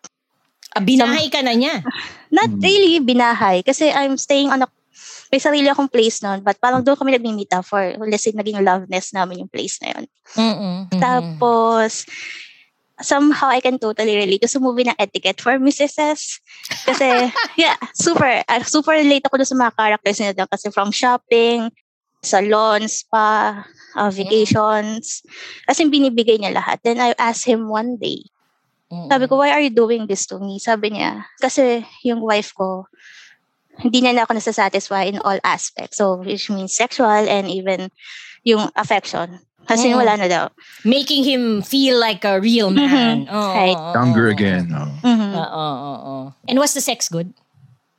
Ah, 0.76 0.82
binahay 0.84 1.26
ka 1.32 1.40
na 1.42 1.54
niya. 1.56 1.86
Not 2.34 2.50
Mm. 2.50 2.62
really 2.62 3.00
binahay 3.00 3.64
kasi 3.64 3.90
I'm 3.90 4.16
staying 4.20 4.52
on 4.52 4.62
a 4.62 4.68
may 5.28 5.40
sarili 5.40 5.68
akong 5.68 5.90
place 5.90 6.24
noon 6.24 6.40
but 6.40 6.56
parang 6.58 6.80
doon 6.80 6.96
kami 6.96 7.16
nag-meet 7.16 7.52
up 7.52 7.64
for 7.64 7.80
let's 8.08 8.24
say 8.24 8.32
naging 8.32 8.60
love 8.64 8.88
nest 8.88 9.12
namin 9.12 9.44
yung 9.44 9.52
place 9.52 9.78
na 9.84 9.96
yun. 9.96 10.04
Mm-mm. 10.36 10.76
Tapos 10.96 12.08
somehow 13.00 13.48
I 13.48 13.62
can 13.62 13.78
totally 13.78 14.18
relate 14.18 14.42
to 14.42 14.50
sa 14.50 14.58
movie 14.58 14.86
ng 14.86 14.98
Etiquette 14.98 15.40
for 15.40 15.54
Mrs. 15.58 15.94
S. 15.98 16.22
Kasi, 16.84 17.30
yeah, 17.62 17.78
super, 17.94 18.42
uh, 18.46 18.62
super 18.66 18.92
relate 18.92 19.24
ako 19.26 19.38
sa 19.42 19.54
mga 19.54 19.72
characters 19.78 20.18
nila 20.18 20.34
doon. 20.34 20.50
Kasi 20.50 20.66
from 20.74 20.90
shopping, 20.90 21.70
salon, 22.22 22.86
spa, 22.90 23.62
uh, 23.94 24.10
vacations, 24.10 25.22
as 25.70 25.78
in 25.78 25.90
binibigay 25.90 26.38
niya 26.38 26.58
lahat. 26.58 26.82
Then 26.82 26.98
I 26.98 27.14
asked 27.18 27.46
him 27.46 27.70
one 27.70 27.96
day, 28.02 28.26
sabi 28.88 29.28
ko, 29.28 29.36
why 29.36 29.52
are 29.52 29.60
you 29.60 29.70
doing 29.70 30.08
this 30.08 30.24
to 30.32 30.40
me? 30.40 30.58
Sabi 30.58 30.96
niya, 30.96 31.28
kasi 31.38 31.84
yung 32.02 32.24
wife 32.24 32.56
ko, 32.56 32.88
hindi 33.78 34.02
na, 34.02 34.12
na 34.12 34.22
ako 34.24 34.34
nasasatisfy 34.34 35.06
in 35.06 35.18
all 35.22 35.38
aspects. 35.42 35.98
So, 35.98 36.18
which 36.18 36.50
means 36.50 36.74
sexual 36.74 37.06
and 37.08 37.46
even 37.46 37.90
yung 38.42 38.70
affection. 38.74 39.40
Kasi 39.68 39.92
Mm. 39.92 39.96
wala 40.00 40.12
na 40.16 40.28
daw. 40.28 40.44
Making 40.82 41.22
him 41.24 41.42
feel 41.60 42.00
like 42.00 42.24
a 42.24 42.40
real 42.40 42.72
man. 42.72 43.28
Mhm. 43.28 43.28
Oo, 43.28 43.48
Right. 43.52 43.76
oo, 43.76 43.92
Younger 43.92 44.26
oo. 44.26 44.34
again. 44.34 44.64
Oh. 44.72 44.88
Mhm. 45.04 45.30
Oo, 45.36 45.44
oo, 45.44 45.92
oo. 45.92 46.16
And 46.48 46.56
was 46.56 46.72
the 46.72 46.80
sex 46.80 47.12
good? 47.12 47.28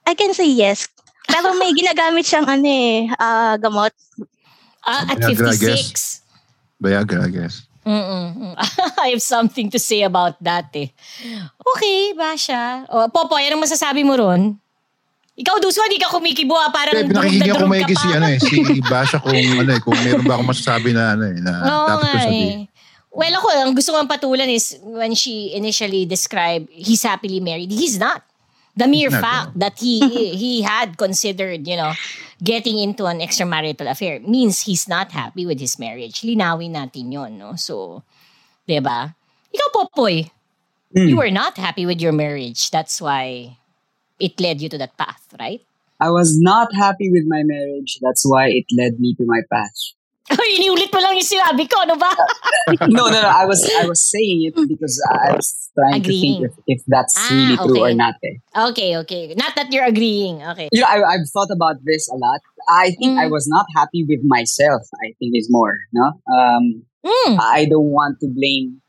I 0.10 0.18
can 0.18 0.34
say 0.34 0.50
yes. 0.50 0.90
Pero 1.30 1.54
may 1.56 1.70
ginagamit 1.78 2.26
siyang 2.26 2.50
ano 2.50 2.66
eh, 2.66 3.06
ah, 3.22 3.54
gamot. 3.62 3.94
Ah, 4.82 5.14
at 5.14 5.22
Viagra, 5.22 5.54
I 5.54 5.58
56. 5.62 6.26
Viagra, 6.82 7.30
I 7.30 7.32
guess. 7.32 7.70
Mm-mm. 7.86 8.58
I 9.06 9.14
have 9.14 9.22
something 9.22 9.70
to 9.70 9.78
say 9.78 10.02
about 10.02 10.42
that 10.42 10.74
eh. 10.74 10.90
Okay, 11.78 12.18
Basha. 12.18 12.90
O, 12.90 13.06
Popoy, 13.14 13.46
anong 13.46 13.70
masasabi 13.70 14.02
mo 14.02 14.18
ron? 14.18 14.58
Ikaw, 15.40 15.56
Duso, 15.64 15.80
hindi 15.88 15.96
ka 15.96 16.12
kumikibo 16.12 16.52
ah. 16.52 16.68
Parang 16.68 16.92
Kaya 16.92 17.08
durog 17.08 17.24
pinakinggan 17.24 17.48
na 17.48 17.56
ko 17.56 17.64
durog 17.64 17.72
may 17.72 17.84
si, 17.96 18.08
ano 18.12 18.28
eh, 18.28 18.40
si 18.44 18.56
Basha 18.84 19.18
kung 19.24 19.40
ano 19.40 19.72
eh, 19.72 19.80
kung 19.80 19.96
meron 20.04 20.26
ba 20.28 20.36
akong 20.36 20.52
masasabi 20.52 20.92
na 20.92 21.16
ano 21.16 21.32
eh, 21.32 21.40
na 21.40 21.52
Oo 21.64 21.88
dapat 21.88 22.04
ko 22.04 22.06
nga 22.12 22.24
sabihin. 22.28 22.52
eh. 22.52 22.68
Well, 23.10 23.34
ako, 23.42 23.48
ang 23.50 23.74
gusto 23.74 23.90
kong 23.96 24.06
patulan 24.12 24.52
is 24.52 24.78
when 24.84 25.16
she 25.18 25.56
initially 25.56 26.06
described 26.06 26.70
he's 26.70 27.02
happily 27.02 27.40
married, 27.40 27.72
he's 27.72 27.98
not. 27.98 28.22
The 28.80 28.88
mere 28.88 29.10
not, 29.12 29.20
fact 29.20 29.50
that 29.60 29.76
he 29.80 30.00
he 30.40 30.62
had 30.62 30.96
considered, 30.96 31.68
you 31.68 31.76
know, 31.76 31.92
getting 32.40 32.80
into 32.80 33.08
an 33.10 33.20
extramarital 33.20 33.92
affair 33.92 34.24
means 34.24 34.64
he's 34.64 34.88
not 34.88 35.12
happy 35.12 35.44
with 35.44 35.60
his 35.60 35.76
marriage. 35.76 36.22
Linawin 36.24 36.78
natin 36.78 37.12
yon, 37.12 37.36
no? 37.36 37.60
So, 37.60 38.04
'di 38.68 38.80
ba? 38.80 39.16
Ikaw, 39.52 39.70
Popoy, 39.74 40.32
you 40.96 41.18
were 41.18 41.34
not 41.34 41.58
happy 41.60 41.84
with 41.84 42.00
your 42.00 42.14
marriage. 42.14 42.72
That's 42.72 43.02
why 43.02 43.59
it 44.20 44.40
led 44.40 44.62
you 44.62 44.70
to 44.70 44.78
that 44.78 44.98
path, 44.98 45.24
right? 45.40 45.62
I 46.00 46.12
was 46.12 46.40
not 46.40 46.70
happy 46.76 47.12
with 47.12 47.26
my 47.28 47.44
marriage. 47.44 48.00
That's 48.02 48.24
why 48.24 48.48
it 48.50 48.66
led 48.76 49.00
me 49.00 49.16
to 49.16 49.26
my 49.28 49.42
path. 49.52 49.76
Iniulit 50.30 50.94
mo 50.94 51.02
lang 51.02 51.18
yung 51.18 51.26
sinabi 51.26 51.66
ko, 51.66 51.82
ano 51.82 51.98
ba? 51.98 52.14
no, 52.88 53.10
no, 53.10 53.18
no. 53.18 53.28
I 53.34 53.50
was 53.50 53.66
I 53.66 53.90
was 53.90 53.98
saying 54.06 54.46
it 54.46 54.56
because 54.70 54.94
I 55.10 55.34
was 55.34 55.74
trying 55.74 56.06
Agreeing. 56.06 56.46
to 56.46 56.54
think 56.54 56.54
if, 56.70 56.80
if 56.80 56.82
that's 56.86 57.18
Ah, 57.18 57.28
really 57.34 57.58
true 57.58 57.82
or 57.82 57.90
okay. 57.90 57.98
not. 57.98 58.16
Eh. 58.22 58.38
okay, 58.70 58.90
okay. 59.02 59.34
Not 59.34 59.58
that 59.58 59.74
you're 59.74 59.90
agreeing. 59.90 60.46
Okay. 60.54 60.70
You 60.72 60.86
know, 60.86 60.88
I, 60.88 61.02
I've 61.18 61.26
thought 61.34 61.50
about 61.50 61.82
this 61.84 62.06
a 62.14 62.16
lot. 62.16 62.42
I 62.70 62.94
think 63.02 63.18
I 63.18 63.26
was 63.26 63.50
not 63.50 63.66
happy 63.76 64.06
with 64.06 64.22
myself. 64.22 64.86
I 65.02 65.18
think 65.18 65.34
is 65.34 65.50
more. 65.50 65.74
No, 65.92 66.14
um, 66.30 66.86
Mm. 67.00 67.40
I 67.40 67.64
don't 67.64 67.96
want 67.96 68.20
to 68.20 68.28
blame 68.28 68.84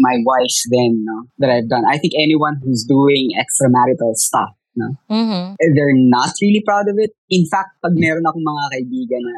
my 0.00 0.16
wife 0.24 0.56
then 0.72 1.04
no, 1.04 1.28
that 1.38 1.52
I've 1.52 1.68
done. 1.68 1.84
I 1.84 2.00
think 2.00 2.16
anyone 2.16 2.56
who's 2.64 2.88
doing 2.88 3.36
extramarital 3.36 4.16
stuff, 4.16 4.56
no, 4.74 4.96
Mm-hmm. 5.12 5.60
they're 5.76 5.98
not 6.08 6.32
really 6.40 6.64
proud 6.64 6.88
of 6.88 6.96
it. 6.96 7.12
In 7.28 7.44
fact, 7.44 7.76
pag 7.84 7.92
meron 7.94 8.24
akong 8.24 8.42
mga 8.42 8.64
kaibigan 8.72 9.22
na 9.22 9.36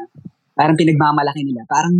parang 0.55 0.77
pinagmamalaki 0.79 1.43
nila, 1.43 1.65
parang 1.67 1.93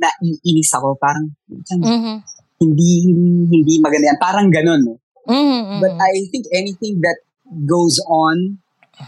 naiinis 0.00 0.72
ako, 0.74 0.96
parang 0.96 1.30
Mm-hmm. 1.52 2.16
hindi 2.64 2.90
hindi 3.52 3.74
maganda 3.84 4.16
yan. 4.16 4.20
Parang 4.20 4.48
ganun, 4.48 4.80
no? 4.80 4.94
Mm-hmm. 5.28 5.78
But 5.82 5.92
I 6.00 6.24
think 6.32 6.46
anything 6.54 7.02
that 7.04 7.18
goes 7.66 7.98
on 8.06 8.62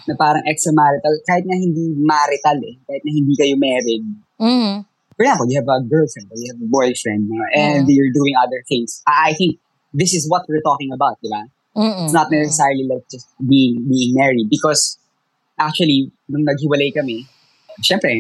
na 0.05 0.13
parang 0.19 0.45
extramarital, 0.45 1.15
kahit 1.25 1.49
na 1.49 1.57
hindi 1.57 1.97
marital 1.97 2.61
eh, 2.61 2.77
kahit 2.85 3.03
na 3.07 3.13
hindi 3.15 3.33
kayo 3.39 3.55
married. 3.57 4.05
Mm-hmm. 4.37 4.75
For 5.19 5.27
example, 5.27 5.51
you 5.51 5.59
have 5.59 5.67
a 5.67 5.83
girlfriend 5.83 6.31
or 6.31 6.39
you 6.39 6.55
have 6.55 6.63
a 6.63 6.71
boyfriend 6.71 7.27
and 7.59 7.91
you're 7.91 8.15
doing 8.15 8.39
other 8.39 8.63
things. 8.71 9.03
I 9.03 9.31
I 9.31 9.33
think 9.35 9.59
this 9.91 10.15
is 10.15 10.31
what 10.31 10.47
we're 10.47 10.63
talking 10.63 10.95
about, 10.95 11.19
di 11.19 11.27
ba? 11.27 11.43
Mm-hmm. 11.75 12.07
It's 12.07 12.15
not 12.15 12.31
necessarily 12.31 12.87
like 12.87 13.03
just 13.11 13.27
being 13.43 13.83
being 13.91 14.15
married 14.15 14.47
because 14.47 14.95
actually, 15.59 16.15
nung 16.31 16.47
naghiwalay 16.47 16.95
kami, 16.95 17.27
syempre, 17.83 18.15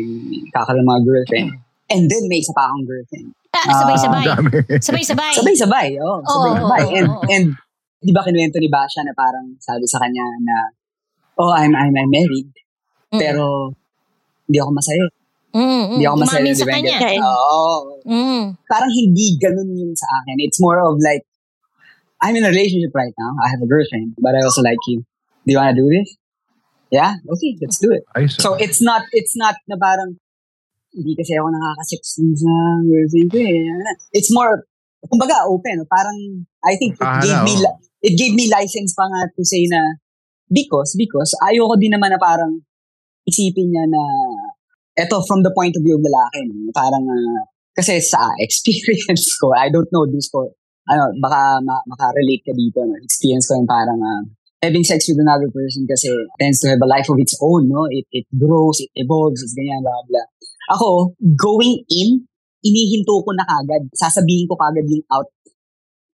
kakaroon 0.50 0.82
mga 0.82 1.02
girlfriend. 1.06 1.48
And 1.88 2.10
then 2.10 2.26
may 2.26 2.42
isa 2.42 2.52
pa 2.52 2.68
akong 2.68 2.84
girlfriend. 2.84 3.32
Ah, 3.54 3.80
sabay-sabay. 3.80 4.24
Dami. 4.28 4.50
Sabay-sabay. 4.76 5.32
Sabay-sabay, 5.38 5.88
oo. 6.04 6.20
sabay-sabay. 6.20 6.82
Oo, 6.84 6.94
and, 6.98 7.08
and, 7.32 7.46
di 7.98 8.12
ba 8.14 8.22
kinuwento 8.22 8.60
ni 8.60 8.70
Basha 8.70 9.02
na 9.02 9.10
parang 9.16 9.56
sabi 9.58 9.88
sa 9.88 9.98
kanya 9.98 10.22
na, 10.44 10.70
oh, 11.40 11.50
I'm, 11.50 11.74
I'm, 11.74 11.90
I'm 11.96 12.10
married, 12.12 12.52
pero 13.10 13.72
hindi 14.46 14.58
ako 14.60 14.70
masaya. 14.76 15.06
Mm-hmm. 15.54 15.84
Hindi 15.96 16.04
ako 16.04 16.16
masaya. 16.20 16.52
Sa 16.52 16.66
kanya. 16.68 16.96
Oo. 17.24 17.64
Mm. 18.04 18.56
Parang 18.68 18.90
hindi 18.92 19.36
ganun 19.40 19.68
yun 19.72 19.92
sa 19.96 20.06
akin. 20.20 20.36
It's 20.44 20.60
more 20.60 20.80
of 20.80 21.00
like, 21.00 21.24
I'm 22.20 22.34
in 22.34 22.44
a 22.44 22.52
relationship 22.52 22.92
right 22.92 23.14
now. 23.14 23.32
I 23.40 23.48
have 23.48 23.62
a 23.62 23.68
girlfriend, 23.68 24.18
but 24.18 24.34
I 24.34 24.42
also 24.42 24.60
like 24.60 24.80
you. 24.90 25.06
Do 25.46 25.48
you 25.54 25.58
want 25.58 25.72
to 25.72 25.78
do 25.80 25.88
this? 25.88 26.18
Yeah? 26.90 27.16
Okay, 27.24 27.56
let's 27.62 27.78
do 27.78 27.92
it. 27.94 28.04
So 28.36 28.56
it's 28.58 28.82
not, 28.82 29.06
it's 29.12 29.36
not 29.36 29.56
na 29.68 29.76
parang, 29.80 30.18
hindi 30.92 31.14
kasi 31.14 31.36
ako 31.36 31.52
nakakasex 31.52 32.16
sa 32.16 32.52
girlfriend 32.84 33.28
ko 33.32 33.38
eh. 33.38 33.94
It's 34.12 34.32
more, 34.32 34.66
kumbaga 35.04 35.46
open. 35.46 35.84
Parang, 35.88 36.48
I 36.64 36.74
think 36.76 36.96
it 36.96 37.04
Ah, 37.04 37.22
gave 37.22 37.40
me, 37.44 37.54
oh. 37.64 37.76
it 38.02 38.18
gave 38.18 38.34
me 38.34 38.50
license 38.50 38.92
pa 38.98 39.06
nga 39.06 39.30
to 39.30 39.42
say 39.44 39.68
na, 39.70 40.00
because, 40.50 40.96
because, 40.98 41.32
ayoko 41.44 41.78
din 41.78 41.92
naman 41.94 42.12
na 42.12 42.18
parang, 42.18 42.64
isipin 43.28 43.68
niya 43.68 43.84
na, 43.84 44.02
eto 44.98 45.22
from 45.24 45.46
the 45.46 45.52
point 45.54 45.74
of 45.78 45.82
view 45.86 45.94
of 45.94 46.02
lalaki, 46.02 46.42
parang, 46.74 47.06
ah, 47.06 47.42
kasi 47.72 48.02
sa 48.02 48.18
experience 48.44 49.38
ko, 49.38 49.54
I 49.54 49.70
don't 49.70 49.88
know 49.94 50.04
this 50.10 50.26
ko, 50.26 50.50
ano, 50.90 51.14
baka 51.22 51.62
ma- 51.62 51.86
makarelate 51.86 52.42
ka 52.42 52.52
dito, 52.52 52.82
no? 52.82 52.98
experience 52.98 53.46
ko 53.46 53.62
yung 53.62 53.70
parang, 53.70 54.00
ah, 54.02 54.22
having 54.58 54.82
sex 54.82 55.06
with 55.06 55.22
another 55.22 55.46
person 55.54 55.86
kasi 55.86 56.10
tends 56.42 56.58
to 56.58 56.66
have 56.66 56.82
a 56.82 56.88
life 56.90 57.06
of 57.06 57.18
its 57.22 57.38
own, 57.38 57.70
no? 57.70 57.86
It, 57.86 58.10
it 58.10 58.26
grows, 58.34 58.82
it 58.82 58.90
evolves, 58.98 59.38
it's 59.38 59.54
ganyan, 59.54 59.86
blah, 59.86 60.02
blah. 60.10 60.26
Ako, 60.74 61.14
going 61.38 61.86
in, 61.86 62.26
inihinto 62.66 63.22
ko 63.22 63.30
na 63.38 63.46
kagad. 63.46 63.86
Sasabihin 63.94 64.50
ko 64.50 64.58
kagad 64.58 64.82
yung 64.90 65.06
out. 65.14 65.30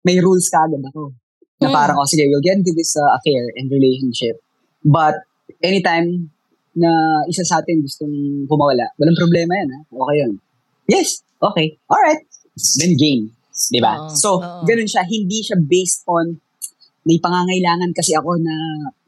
May 0.07 0.23
rules 0.23 0.47
kagad 0.47 0.79
ako. 0.87 1.19
Na 1.59 1.67
Mm. 1.67 1.75
parang, 1.75 1.99
oh 1.99 2.07
sige, 2.07 2.31
we'll 2.31 2.39
get 2.39 2.55
into 2.55 2.71
this 2.79 2.95
uh, 2.95 3.11
affair 3.19 3.43
and 3.59 3.67
relationship. 3.75 4.39
But, 4.87 5.19
anytime 5.59 6.31
na 6.79 7.23
isa 7.27 7.43
sa 7.43 7.59
atin 7.61 7.83
gustong 7.83 8.47
kumawala, 8.47 8.87
walang 8.97 9.19
problema 9.19 9.53
yan, 9.59 9.69
ha? 9.75 9.81
Okay 9.91 10.17
yun. 10.23 10.33
Yes, 10.89 11.21
okay, 11.43 11.77
alright. 11.91 12.23
Then 12.79 12.95
game. 12.97 13.35
Diba? 13.75 14.07
Oo, 14.07 14.15
so, 14.15 14.39
oo. 14.39 14.63
ganun 14.63 14.87
siya. 14.87 15.03
Hindi 15.03 15.43
siya 15.43 15.59
based 15.59 16.07
on 16.07 16.39
may 17.03 17.19
pangangailangan 17.19 17.91
kasi 17.91 18.15
ako 18.15 18.39
na 18.39 18.55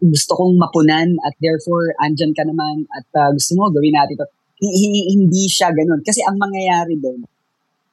gusto 0.00 0.32
kong 0.34 0.56
mapunan 0.58 1.06
at 1.22 1.36
therefore 1.38 1.92
andyan 2.00 2.32
ka 2.34 2.42
naman 2.42 2.88
at 2.90 3.06
uh, 3.14 3.30
gusto 3.30 3.54
mo 3.54 3.68
gawin 3.70 3.94
natin 3.94 4.16
ito. 4.18 4.26
Hi- 4.60 4.76
hi- 4.76 5.08
Hindi 5.14 5.44
siya 5.46 5.70
ganun. 5.70 6.00
Kasi 6.02 6.24
ang 6.24 6.40
mangyayari 6.40 6.96
doon, 6.98 7.22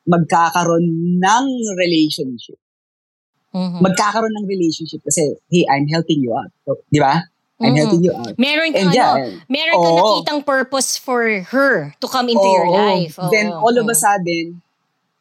magkakaroon 0.07 0.85
ng 1.19 1.45
relationship. 1.75 2.57
Mhm. 3.51 3.83
Magkakaroon 3.83 4.31
ng 4.31 4.47
relationship 4.47 5.03
kasi, 5.03 5.35
hey, 5.51 5.63
I'm 5.67 5.87
helping 5.91 6.23
you 6.23 6.31
out. 6.31 6.51
So, 6.63 6.79
di 6.87 7.03
ba? 7.03 7.19
I'm 7.57 7.73
Mhm. 7.73 7.77
helping 7.81 8.03
you 8.05 8.13
out. 8.13 8.33
Meron 8.37 8.69
kang 8.69 8.89
And 8.89 8.93
yeah, 8.93 9.13
ano, 9.17 9.41
meron 9.49 9.75
kang 9.81 9.95
oo. 9.97 10.01
nakitang 10.21 10.41
purpose 10.45 10.93
for 10.93 11.25
her 11.49 11.97
to 11.97 12.07
come 12.07 12.29
into 12.29 12.45
your 12.45 12.69
Oo. 12.69 12.77
life. 12.77 13.17
Oo, 13.17 13.33
Then 13.33 13.49
all 13.49 13.73
of 13.73 13.89
a 13.89 13.97
sudden, 13.97 14.61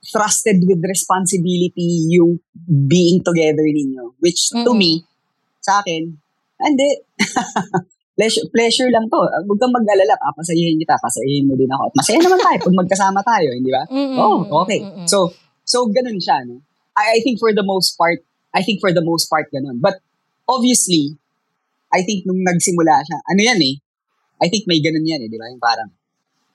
trusted 0.04 0.60
with 0.62 0.84
responsibility 0.84 2.12
yung 2.12 2.38
being 2.68 3.24
together 3.24 3.64
ninyo. 3.64 4.12
Which 4.20 4.52
to 4.52 4.68
Mm-mm. 4.68 4.76
me, 4.76 4.92
sa 5.64 5.80
akin, 5.80 6.12
hindi. 6.60 6.90
pleasure, 8.16 8.46
pleasure 8.52 8.88
lang 8.92 9.08
to. 9.08 9.18
Huwag 9.18 9.58
kang 9.60 9.72
mag-alala. 9.72 10.14
Papasayahin 10.20 10.76
kita. 10.76 10.96
Pasayahin 11.00 11.48
mo 11.48 11.56
din 11.56 11.68
ako. 11.68 11.88
At 11.88 11.94
masaya 11.96 12.18
naman 12.20 12.40
tayo 12.40 12.56
pag 12.64 12.76
magkasama 12.84 13.20
tayo. 13.24 13.48
Hindi 13.52 13.70
ba? 13.72 13.82
Mm-mm. 13.88 14.16
Oh, 14.20 14.36
okay. 14.64 14.80
Mm-mm. 14.84 15.08
So, 15.08 15.32
so 15.64 15.88
ganun 15.88 16.20
siya. 16.20 16.44
No? 16.44 16.60
I, 16.96 17.16
I 17.16 17.24
think 17.24 17.40
for 17.40 17.52
the 17.52 17.64
most 17.64 17.96
part, 17.96 18.20
I 18.56 18.60
think 18.64 18.80
for 18.80 18.92
the 18.92 19.04
most 19.04 19.28
part 19.28 19.48
ganun. 19.52 19.80
But 19.80 20.00
obviously, 20.48 21.16
I 21.96 22.04
think 22.04 22.28
nung 22.28 22.44
nagsimula 22.44 23.00
siya, 23.00 23.18
ano 23.24 23.40
yan 23.40 23.60
eh, 23.64 23.74
I 24.36 24.52
think 24.52 24.68
may 24.68 24.84
ganun 24.84 25.08
yan 25.08 25.24
eh, 25.24 25.28
di 25.32 25.40
ba? 25.40 25.48
Yung 25.48 25.62
parang, 25.64 25.88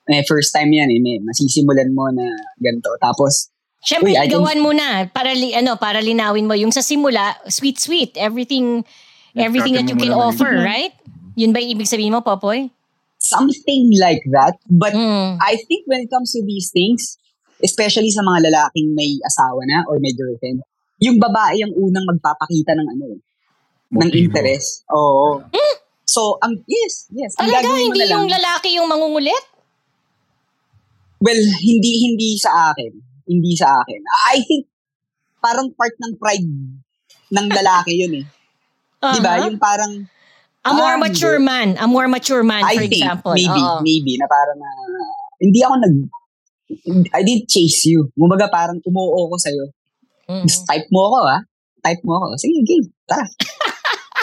eh, 0.06 0.22
first 0.22 0.54
time 0.54 0.70
yan 0.70 0.86
eh, 0.86 1.02
may 1.02 1.18
masisimulan 1.18 1.90
mo 1.90 2.06
na 2.14 2.30
ganito. 2.62 2.94
Tapos, 3.02 3.50
Siyempre, 3.82 4.14
Uy, 4.14 4.22
ligawan 4.22 4.62
mo 4.62 4.70
na 4.70 5.10
para 5.10 5.34
li, 5.34 5.58
ano, 5.58 5.74
para 5.74 5.98
linawin 5.98 6.46
mo 6.46 6.54
yung 6.54 6.70
sa 6.70 6.86
simula, 6.86 7.34
sweet 7.50 7.82
sweet, 7.82 8.14
everything 8.14 8.86
everything 9.34 9.74
that 9.74 9.90
you 9.90 9.98
can 9.98 10.14
offer, 10.14 10.54
Mm-hmm. 10.54 10.70
right? 10.70 10.94
Yun 11.34 11.50
ba 11.50 11.58
yung 11.58 11.74
ibig 11.74 11.90
sabihin 11.90 12.14
mo, 12.14 12.22
Popoy? 12.22 12.70
Something 13.18 13.90
like 13.98 14.22
that. 14.30 14.54
But 14.70 14.94
Mm. 14.94 15.34
I 15.42 15.58
think 15.66 15.90
when 15.90 16.06
it 16.06 16.10
comes 16.14 16.30
to 16.30 16.46
these 16.46 16.70
things, 16.70 17.18
especially 17.58 18.14
sa 18.14 18.22
mga 18.22 18.54
lalaking 18.54 18.94
may 18.94 19.18
asawa 19.26 19.66
na 19.66 19.82
or 19.90 19.98
may 19.98 20.14
girlfriend, 20.14 20.62
yung 21.02 21.18
babae 21.18 21.58
ang 21.66 21.74
unang 21.74 22.06
magpapakita 22.06 22.78
ng 22.78 22.86
ano, 22.86 23.18
ng 23.92 24.00
Motibo. 24.00 24.16
interest. 24.18 24.88
Oo. 24.90 25.44
So, 26.02 26.36
ang 26.40 26.60
yes, 26.66 27.08
yes. 27.12 27.32
Ang 27.38 27.48
Talaga, 27.48 27.64
gagawin 27.64 27.76
mo 27.78 27.86
hindi 27.88 28.00
na 28.00 28.08
lang, 28.08 28.20
yung 28.20 28.32
lalaki 28.32 28.68
yung 28.76 28.88
mangungulit? 28.88 29.44
well, 31.22 31.38
hindi 31.62 31.92
hindi 32.02 32.34
sa 32.34 32.74
akin. 32.74 32.92
Hindi 33.22 33.54
sa 33.54 33.70
akin. 33.78 34.00
I 34.34 34.42
think 34.42 34.66
parang 35.38 35.70
part 35.72 35.94
ng 35.96 36.18
pride 36.18 36.50
ng 37.30 37.46
lalaki 37.48 37.92
yun 37.94 38.12
eh. 38.18 38.26
Di 38.98 39.20
ba? 39.22 39.38
Uh-huh. 39.38 39.46
Yung 39.46 39.58
parang 39.58 39.92
A 40.62 40.70
more 40.70 40.94
Ah, 40.94 40.98
mature 40.98 41.38
man. 41.38 41.74
A 41.74 41.86
more 41.86 42.06
mature 42.06 42.42
man, 42.42 42.62
I 42.62 42.78
for 42.78 42.86
think, 42.86 43.02
example. 43.02 43.34
maybe, 43.34 43.50
Oo. 43.58 43.82
maybe, 43.82 44.14
na 44.14 44.30
parang 44.30 44.62
na, 44.62 44.68
hindi 45.42 45.58
ako 45.58 45.74
nag, 45.74 45.94
I 47.10 47.20
didn't 47.26 47.50
chase 47.50 47.82
you. 47.90 48.06
Kumbaga 48.14 48.46
parang 48.46 48.78
umuo 48.78 49.26
ko 49.26 49.34
sa'yo. 49.42 49.74
Mm. 50.30 50.46
Just 50.46 50.62
type 50.62 50.86
mo 50.94 51.10
ako, 51.10 51.18
ha? 51.26 51.38
Type 51.82 52.02
mo 52.06 52.14
ako. 52.14 52.38
Sige, 52.38 52.62
game. 52.62 52.86
Tara. 53.10 53.26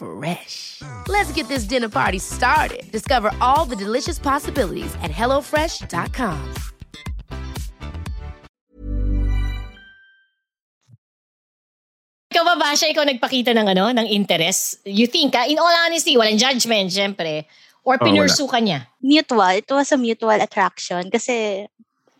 Fresh. 0.00 0.80
Let's 1.08 1.30
get 1.32 1.48
this 1.48 1.64
dinner 1.68 1.90
party 1.92 2.18
started. 2.18 2.90
Discover 2.90 3.32
all 3.44 3.66
the 3.68 3.76
delicious 3.76 4.18
possibilities 4.18 4.88
at 5.04 5.10
hellofresh.com. 5.12 6.40
Ikaw 12.30 12.42
ba, 12.46 12.54
Basha, 12.56 12.86
ikaw 12.88 13.04
nagpakita 13.04 13.52
ng 13.52 13.66
ano, 13.76 13.90
ng 13.90 14.06
interest? 14.06 14.80
You 14.86 15.10
think, 15.10 15.34
ah, 15.36 15.44
in 15.44 15.58
all 15.58 15.74
honesty, 15.84 16.14
walang 16.16 16.38
judgment, 16.38 16.88
syempre. 16.94 17.44
Or 17.82 17.98
Oh, 17.98 18.04
pinursu 18.04 18.46
ka 18.46 18.62
niya? 18.62 18.86
Mutual. 19.02 19.60
It 19.60 19.68
was 19.68 19.90
a 19.90 19.98
mutual 19.98 20.38
attraction 20.38 21.10
kasi 21.10 21.66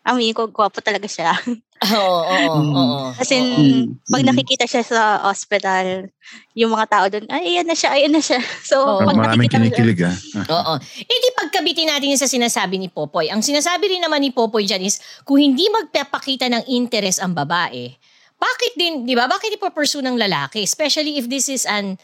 amin 0.02 0.32
ko, 0.32 0.48
gwapo 0.48 0.80
talaga 0.80 1.06
siya. 1.06 1.32
Oo, 1.80 2.20
oo, 2.20 2.56
Mm. 2.60 2.76
oo. 2.76 2.98
As 3.16 3.32
in, 3.32 3.40
Mm. 3.40 3.84
pag 4.04 4.20
Mm. 4.20 4.28
nakikita 4.28 4.68
siya 4.68 4.84
sa 4.84 5.00
hospital, 5.24 6.12
yung 6.52 6.68
mga 6.70 6.86
tao 6.86 7.06
doon, 7.08 7.24
ay, 7.26 7.56
ayan 7.56 7.64
na 7.64 7.72
siya, 7.72 7.96
ayan 7.96 8.12
na 8.12 8.20
siya. 8.20 8.36
So, 8.68 8.76
Oo. 8.78 9.00
pag 9.00 9.16
Maraming 9.16 9.48
nakikita 9.48 9.56
mo 9.56 9.64
siya- 9.64 9.76
kinikilig 9.80 10.00
ah. 10.04 10.16
Oo. 10.52 10.72
Eh 11.00 11.16
di 11.16 11.28
pagkabitin 11.34 11.88
natin 11.88 12.12
yung 12.12 12.20
sa 12.20 12.28
sinasabi 12.28 12.76
ni 12.76 12.92
Popoy. 12.92 13.32
Ang 13.32 13.40
sinasabi 13.40 13.88
rin 13.88 14.04
naman 14.04 14.20
ni 14.20 14.28
Popoy 14.28 14.68
dyan 14.68 14.84
is, 14.84 15.00
kung 15.24 15.40
hindi 15.40 15.72
magpapakita 15.72 16.52
ng 16.52 16.68
interest 16.68 17.16
ang 17.18 17.32
babae, 17.32 17.88
bakit 18.36 18.72
din, 18.74 19.04
di 19.04 19.16
ba? 19.16 19.24
Bakit 19.24 19.56
ipapursue 19.56 20.00
ng 20.00 20.16
lalaki? 20.16 20.60
Especially 20.60 21.16
if 21.16 21.28
this 21.28 21.48
is 21.48 21.64
an 21.64 21.96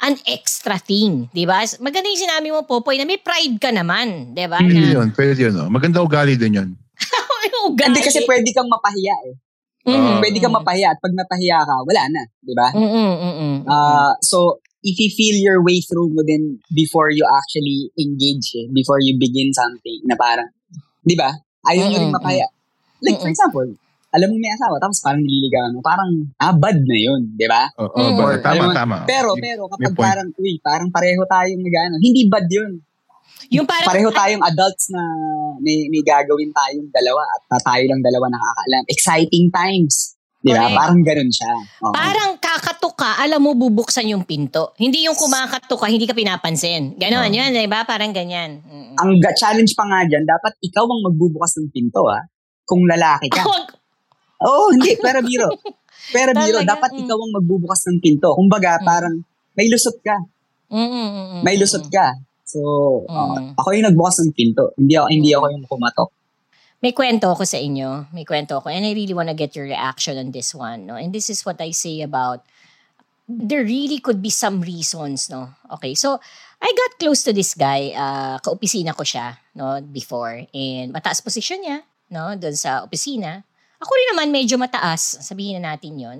an 0.00 0.14
extra 0.26 0.74
thing, 0.74 1.26
di 1.30 1.42
ba? 1.42 1.62
Maganda 1.78 2.06
yung 2.06 2.18
sinabi 2.20 2.50
mo, 2.50 2.62
Popoy, 2.62 2.98
na 2.98 3.06
may 3.06 3.18
pride 3.18 3.58
ka 3.58 3.70
naman, 3.70 4.30
di 4.30 4.46
ba? 4.46 4.58
Pwede 4.58 4.78
Na, 4.80 4.94
yun, 4.94 5.08
pwede 5.10 5.38
yun. 5.40 5.54
Oh. 5.56 5.66
Maganda 5.66 5.98
ugali 5.98 6.34
din 6.34 6.54
yun. 6.54 6.70
ugali. 7.68 7.88
Hindi 7.92 8.00
kasi 8.02 8.20
pwede 8.24 8.50
kang 8.54 8.70
mapahiya 8.70 9.16
eh. 9.30 9.36
Mm, 9.84 10.16
Pwede 10.24 10.40
kang 10.40 10.56
mapahiya 10.56 10.96
at 10.96 10.98
pag 11.00 11.12
napahiya 11.12 11.60
ka, 11.60 11.76
wala 11.84 12.02
na. 12.08 12.22
Di 12.40 12.54
ba? 12.56 12.68
Mm, 12.72 12.88
mm, 12.88 13.14
mm, 13.20 13.34
mm. 13.36 13.56
Uh, 13.68 14.12
so, 14.24 14.64
if 14.80 14.96
you 14.96 15.12
feel 15.12 15.36
your 15.36 15.60
way 15.60 15.80
through 15.84 16.08
mo 16.08 16.24
din 16.24 16.56
before 16.72 17.12
you 17.12 17.24
actually 17.28 17.92
engage, 18.00 18.56
eh, 18.56 18.64
before 18.72 18.96
you 19.04 19.16
begin 19.20 19.52
something 19.52 20.00
na 20.08 20.16
parang, 20.16 20.48
di 21.04 21.12
ba? 21.12 21.28
Ayaw 21.68 21.84
nyo 21.88 21.98
rin 22.00 22.12
mapaya. 22.12 22.48
Like, 23.04 23.20
for 23.20 23.28
Mm-mm. 23.28 23.36
example, 23.36 23.68
alam 24.14 24.28
mo 24.32 24.36
may 24.40 24.52
asawa, 24.56 24.80
tapos 24.80 25.04
parang 25.04 25.20
nililigawan 25.20 25.72
mo, 25.76 25.80
parang, 25.84 26.10
ah, 26.40 26.54
bad 26.56 26.80
na 26.80 26.96
yun, 26.96 27.20
di 27.36 27.44
ba? 27.44 27.68
Oo, 27.76 27.92
oh, 27.92 28.08
Mm. 28.08 28.16
ba- 28.20 28.40
tama, 28.40 28.64
mo, 28.64 28.72
tama. 28.72 28.96
Pero, 29.04 29.36
pero, 29.36 29.62
kapag 29.68 29.92
parang, 29.92 30.28
uy, 30.40 30.56
parang 30.64 30.88
pareho 30.88 31.20
tayong 31.28 31.60
nag 31.60 32.00
hindi 32.00 32.24
bad 32.24 32.48
yun. 32.48 32.80
Yung 33.50 33.66
parang, 33.66 33.88
Pareho 33.88 34.08
tayong 34.08 34.44
adults 34.44 34.88
na 34.88 35.02
may, 35.58 35.88
may 35.88 36.00
gagawin 36.00 36.50
tayong 36.50 36.88
dalawa 36.88 37.20
at 37.50 37.60
tayo 37.60 37.84
lang 37.84 38.00
dalawa 38.00 38.26
nakakaalam. 38.28 38.82
Exciting 38.88 39.46
times. 39.50 40.14
Di 40.38 40.52
ba? 40.52 40.68
Parang 40.68 41.00
ganun 41.00 41.32
siya. 41.32 41.52
Oo. 41.80 41.92
Parang 41.96 42.36
kakatok 42.36 42.94
ka, 42.94 43.10
alam 43.16 43.40
mo 43.40 43.56
bubuksan 43.56 44.12
yung 44.12 44.28
pinto. 44.28 44.76
Hindi 44.76 45.08
yung 45.08 45.16
kumakatok 45.16 45.80
ka, 45.80 45.88
hindi 45.88 46.04
ka 46.04 46.12
pinapansin. 46.12 47.00
Ganon, 47.00 47.32
Oh. 47.32 47.32
yun, 47.32 47.48
di 47.48 47.64
ba? 47.64 47.84
Parang 47.84 48.12
ganyan. 48.12 48.60
Mm. 48.60 48.92
ang 48.94 49.10
ga- 49.18 49.34
challenge 49.34 49.72
pa 49.72 49.88
nga 49.88 50.04
dyan, 50.04 50.22
dapat 50.22 50.54
ikaw 50.60 50.84
ang 50.84 51.00
magbubukas 51.02 51.56
ng 51.58 51.72
pinto, 51.72 52.04
ah. 52.06 52.20
Kung 52.62 52.84
lalaki 52.84 53.32
ka. 53.32 53.40
Oo, 54.46 54.70
hindi. 54.70 55.00
Pero 55.00 55.24
biro. 55.24 55.48
Pero 56.12 56.30
biro, 56.44 56.60
dapat 56.60 56.92
Mm. 56.92 57.00
ikaw 57.08 57.16
ang 57.16 57.32
magbubukas 57.34 57.80
ng 57.88 57.98
pinto. 57.98 58.36
Kumbaga, 58.36 58.76
Mm. 58.76 58.84
parang 58.84 59.14
may 59.56 59.72
lusot 59.72 59.96
ka. 60.04 60.16
Mm, 60.68 60.76
mm, 60.76 61.08
mm, 61.08 61.40
May 61.40 61.56
lusot 61.56 61.88
mm. 61.88 61.92
ka. 61.92 62.06
So, 62.44 62.60
uh, 63.08 63.40
Mm. 63.40 63.56
ako 63.56 63.68
yung 63.72 63.86
nagbukas 63.88 64.20
ng 64.20 64.32
pinto. 64.36 64.70
Hindi 64.76 64.94
ako, 65.00 65.08
hindi 65.08 65.30
ako 65.32 65.46
yung 65.48 65.64
kumatok. 65.64 66.08
May 66.84 66.92
kwento 66.92 67.32
ako 67.32 67.48
sa 67.48 67.56
inyo. 67.56 68.12
May 68.12 68.28
kwento 68.28 68.60
ako. 68.60 68.68
And 68.68 68.84
I 68.84 68.92
really 68.92 69.16
want 69.16 69.32
to 69.32 69.36
get 69.36 69.56
your 69.56 69.64
reaction 69.64 70.20
on 70.20 70.36
this 70.36 70.52
one. 70.52 70.84
No? 70.84 71.00
And 71.00 71.16
this 71.16 71.32
is 71.32 71.40
what 71.48 71.56
I 71.64 71.72
say 71.72 72.04
about 72.04 72.44
there 73.24 73.64
really 73.64 74.04
could 74.04 74.20
be 74.20 74.28
some 74.28 74.60
reasons. 74.60 75.32
No? 75.32 75.48
Okay, 75.80 75.96
so 75.96 76.20
I 76.60 76.68
got 76.68 77.00
close 77.00 77.24
to 77.24 77.32
this 77.32 77.56
guy. 77.56 77.96
Uh, 77.96 78.36
kaopisina 78.44 78.92
ko 78.92 79.00
siya 79.00 79.40
no, 79.56 79.80
before. 79.80 80.44
And 80.52 80.92
mataas 80.92 81.24
posisyon 81.24 81.64
niya 81.64 81.78
no, 82.12 82.36
doon 82.36 82.52
sa 82.52 82.84
opisina. 82.84 83.40
Ako 83.80 83.88
rin 83.88 84.08
naman 84.12 84.28
medyo 84.28 84.60
mataas. 84.60 85.24
Sabihin 85.24 85.64
na 85.64 85.72
natin 85.72 85.96
yon 85.96 86.18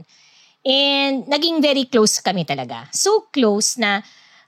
And 0.64 1.28
naging 1.28 1.60
very 1.60 1.84
close 1.92 2.24
kami 2.24 2.48
talaga. 2.48 2.88
So 2.88 3.28
close 3.28 3.76
na 3.76 4.00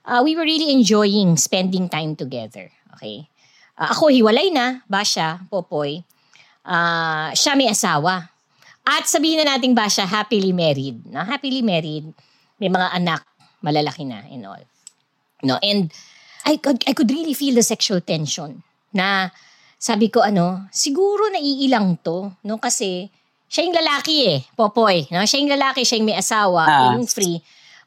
uh, 0.07 0.23
we 0.23 0.33
were 0.33 0.47
really 0.47 0.71
enjoying 0.71 1.35
spending 1.35 1.91
time 1.91 2.15
together. 2.15 2.71
Okay? 2.95 3.27
Ah, 3.77 3.91
ako 3.93 4.09
hiwalay 4.09 4.49
na, 4.49 4.81
Basha, 4.89 5.43
Popoy. 5.51 6.01
Ah, 6.65 7.29
siya 7.35 7.53
may 7.53 7.69
asawa. 7.69 8.31
At 8.87 9.05
sabihin 9.05 9.43
na 9.43 9.53
natin 9.53 9.75
Basha, 9.75 10.07
happily 10.07 10.55
married. 10.55 11.03
Na 11.11 11.27
happily 11.27 11.61
married, 11.61 12.07
may 12.57 12.71
mga 12.71 12.87
anak, 12.95 13.21
malalaki 13.61 14.07
na 14.07 14.23
and 14.31 14.47
all. 14.47 14.63
No, 15.43 15.59
and 15.61 15.91
I 16.47 16.57
could 16.57 16.81
I 16.87 16.95
could 16.97 17.11
really 17.11 17.35
feel 17.37 17.53
the 17.53 17.61
sexual 17.61 18.01
tension 18.01 18.63
na 18.95 19.29
sabi 19.77 20.09
ko 20.09 20.25
ano, 20.25 20.65
siguro 20.73 21.29
naiilang 21.29 22.01
to, 22.01 22.33
no 22.47 22.57
kasi 22.57 23.11
siya 23.45 23.61
yung 23.69 23.77
lalaki 23.77 24.15
eh, 24.25 24.39
Popoy, 24.57 25.05
no? 25.13 25.21
Siya 25.21 25.37
yung 25.39 25.53
lalaki, 25.53 25.85
siya 25.85 26.01
yung 26.01 26.09
may 26.09 26.17
asawa, 26.17 26.61
Ah. 26.65 26.91
yung 26.97 27.05
free. 27.05 27.37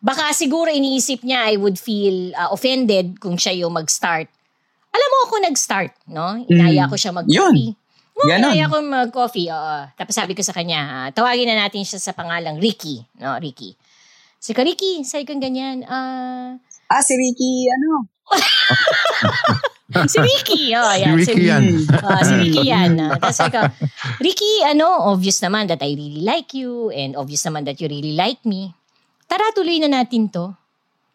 Baka 0.00 0.32
siguro 0.32 0.72
iniisip 0.72 1.20
niya 1.22 1.52
I 1.52 1.60
would 1.60 1.76
feel 1.76 2.32
uh, 2.32 2.48
offended 2.56 3.20
kung 3.20 3.36
siya 3.36 3.52
yung 3.52 3.76
mag-start. 3.76 4.32
Alam 4.90 5.08
mo 5.12 5.18
ako 5.28 5.34
nag-start, 5.44 5.92
no? 6.08 6.40
Inaya 6.48 6.88
ko 6.88 6.96
siya 6.96 7.12
mag-coffee. 7.12 7.76
Oo, 8.16 8.26
Ganon. 8.26 8.52
inaya 8.52 8.66
ko 8.66 8.76
mag-coffee, 8.80 9.48
oo. 9.52 9.76
Tapos 9.94 10.14
sabi 10.16 10.32
ko 10.32 10.42
sa 10.42 10.56
kanya, 10.56 10.80
ah, 10.82 11.08
tawagin 11.12 11.46
na 11.46 11.68
natin 11.68 11.84
siya 11.84 12.00
sa 12.00 12.16
pangalang 12.16 12.58
Ricky, 12.58 13.04
no? 13.20 13.36
Ricky. 13.38 13.76
Sabi 14.40 14.54
ko, 14.56 14.62
Ricky, 14.64 14.92
sabi 15.04 15.22
ko 15.28 15.36
ganyan, 15.36 15.84
ah, 15.84 16.56
Ah, 16.90 17.04
si 17.06 17.14
Ricky, 17.14 17.70
ano? 17.70 18.02
si 20.10 20.18
Ricky, 20.18 20.74
oh, 20.74 20.90
Si 20.90 21.00
yan. 21.06 21.14
Ricky 21.14 21.42
yan. 21.46 21.64
Ah, 22.02 22.22
si 22.26 22.34
Ricky 22.34 22.62
yan. 22.66 22.92
ah. 23.04 23.14
Tapos 23.14 23.46
ko, 23.46 23.60
Ricky, 24.18 24.64
ano, 24.66 25.12
obvious 25.14 25.38
naman 25.38 25.70
that 25.70 25.78
I 25.86 25.94
really 25.94 26.26
like 26.26 26.50
you 26.50 26.90
and 26.90 27.14
obvious 27.14 27.46
naman 27.46 27.62
that 27.70 27.78
you 27.78 27.86
really 27.86 28.18
like 28.18 28.42
me. 28.42 28.74
Tara, 29.30 29.54
tuloy 29.54 29.78
na 29.78 30.02
natin 30.02 30.26
to. 30.26 30.50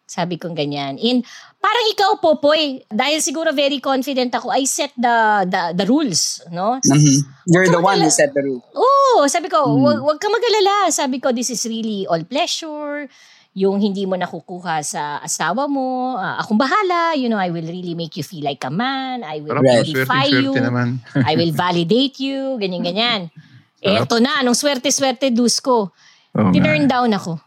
Sabi 0.07 0.38
kong 0.38 0.55
ganyan. 0.55 0.95
And 0.95 1.26
parang 1.57 1.86
ikaw, 1.91 2.22
Popoy, 2.22 2.86
dahil 2.88 3.20
siguro 3.20 3.51
very 3.51 3.82
confident 3.82 4.32
ako, 4.32 4.53
I 4.53 4.63
set 4.63 4.93
the 4.95 5.43
the, 5.43 5.61
the 5.74 5.86
rules, 5.89 6.39
no? 6.47 6.78
Mhm. 6.80 7.18
You're 7.49 7.68
the 7.68 7.82
one 7.82 7.99
who 7.99 8.07
set 8.07 8.32
the 8.32 8.39
rule. 8.39 8.61
Oo, 8.72 9.26
sabi 9.26 9.49
ko, 9.49 9.66
Hmm. 9.66 9.82
wag, 9.84 9.99
wag 9.99 10.20
ka 10.22 10.30
mag-alala. 10.30 10.93
Sabi 10.93 11.18
ko, 11.20 11.34
this 11.36 11.49
is 11.49 11.59
really 11.66 12.05
all 12.05 12.22
pleasure. 12.24 13.09
Yung 13.55 13.82
hindi 13.82 14.05
mo 14.05 14.13
nakukuha 14.13 14.84
sa 14.86 15.18
asawa 15.20 15.66
mo, 15.66 16.16
ah, 16.16 16.38
akong 16.38 16.59
bahala. 16.59 17.18
You 17.18 17.28
know, 17.28 17.41
I 17.41 17.49
will 17.49 17.66
really 17.66 17.97
make 17.97 18.13
you 18.13 18.24
feel 18.24 18.45
like 18.45 18.61
a 18.61 18.70
man. 18.70 19.26
I 19.26 19.41
will 19.41 19.57
Sarap, 19.57 19.89
you. 19.89 20.05
swerte 20.05 20.59
naman. 20.61 21.01
I 21.18 21.34
will 21.34 21.51
validate 21.51 22.22
you. 22.22 22.61
Ganyan-ganyan. 22.61 23.32
Eto 23.82 24.22
na, 24.22 24.38
anong 24.39 24.53
swerte-swerte 24.53 25.34
dus 25.34 25.57
ko. 25.59 25.89
Nga. 26.36 26.51
Tinurn 26.53 26.86
down 26.86 27.09
ako. 27.09 27.41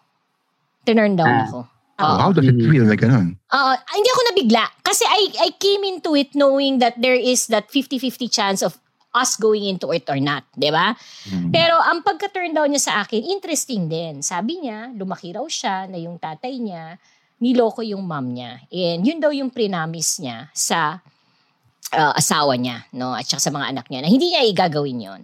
Tinurn 0.85 1.17
down 1.17 1.29
Ah. 1.29 1.47
ako. 1.47 1.59
Oh, 1.99 2.15
how 2.15 2.31
does 2.31 2.47
it 2.47 2.55
Mhm. 2.55 2.71
feel 2.71 2.87
like 2.87 3.03
ganun? 3.03 3.35
Uh, 3.51 3.75
hindi 3.91 4.09
ako 4.09 4.23
nabigla. 4.31 4.65
Kasi 4.87 5.03
I, 5.03 5.23
I 5.43 5.51
came 5.59 5.83
into 5.83 6.15
it 6.15 6.31
knowing 6.33 6.79
that 6.79 6.95
there 6.95 7.19
is 7.19 7.51
that 7.51 7.67
50-50 7.75 8.31
chance 8.31 8.63
of 8.63 8.79
us 9.11 9.35
going 9.35 9.67
into 9.67 9.91
it 9.91 10.07
or 10.07 10.21
not. 10.23 10.47
di 10.55 10.71
ba? 10.71 10.95
Mm. 11.27 11.51
Pero 11.51 11.75
ang 11.75 12.07
pagka-turn 12.07 12.55
down 12.55 12.71
niya 12.71 12.83
sa 12.87 12.95
akin, 13.03 13.19
interesting 13.27 13.91
din. 13.91 14.23
Sabi 14.23 14.63
niya, 14.63 14.95
lumaki 14.95 15.35
raw 15.35 15.43
siya 15.43 15.91
na 15.91 15.99
yung 15.99 16.23
tatay 16.23 16.55
niya, 16.55 17.03
niloko 17.43 17.83
yung 17.83 18.07
mom 18.07 18.31
niya. 18.31 18.63
And 18.71 19.03
yun 19.03 19.19
daw 19.19 19.35
yung 19.35 19.51
prinamis 19.51 20.23
niya 20.23 20.55
sa 20.55 21.03
uh, 21.91 22.13
asawa 22.15 22.55
niya, 22.55 22.87
no? 22.95 23.11
At 23.11 23.27
saka 23.27 23.43
sa 23.43 23.51
mga 23.51 23.75
anak 23.75 23.87
niya, 23.91 24.07
na 24.07 24.11
hindi 24.13 24.31
niya 24.31 24.47
igagawin 24.47 25.03
yon. 25.03 25.23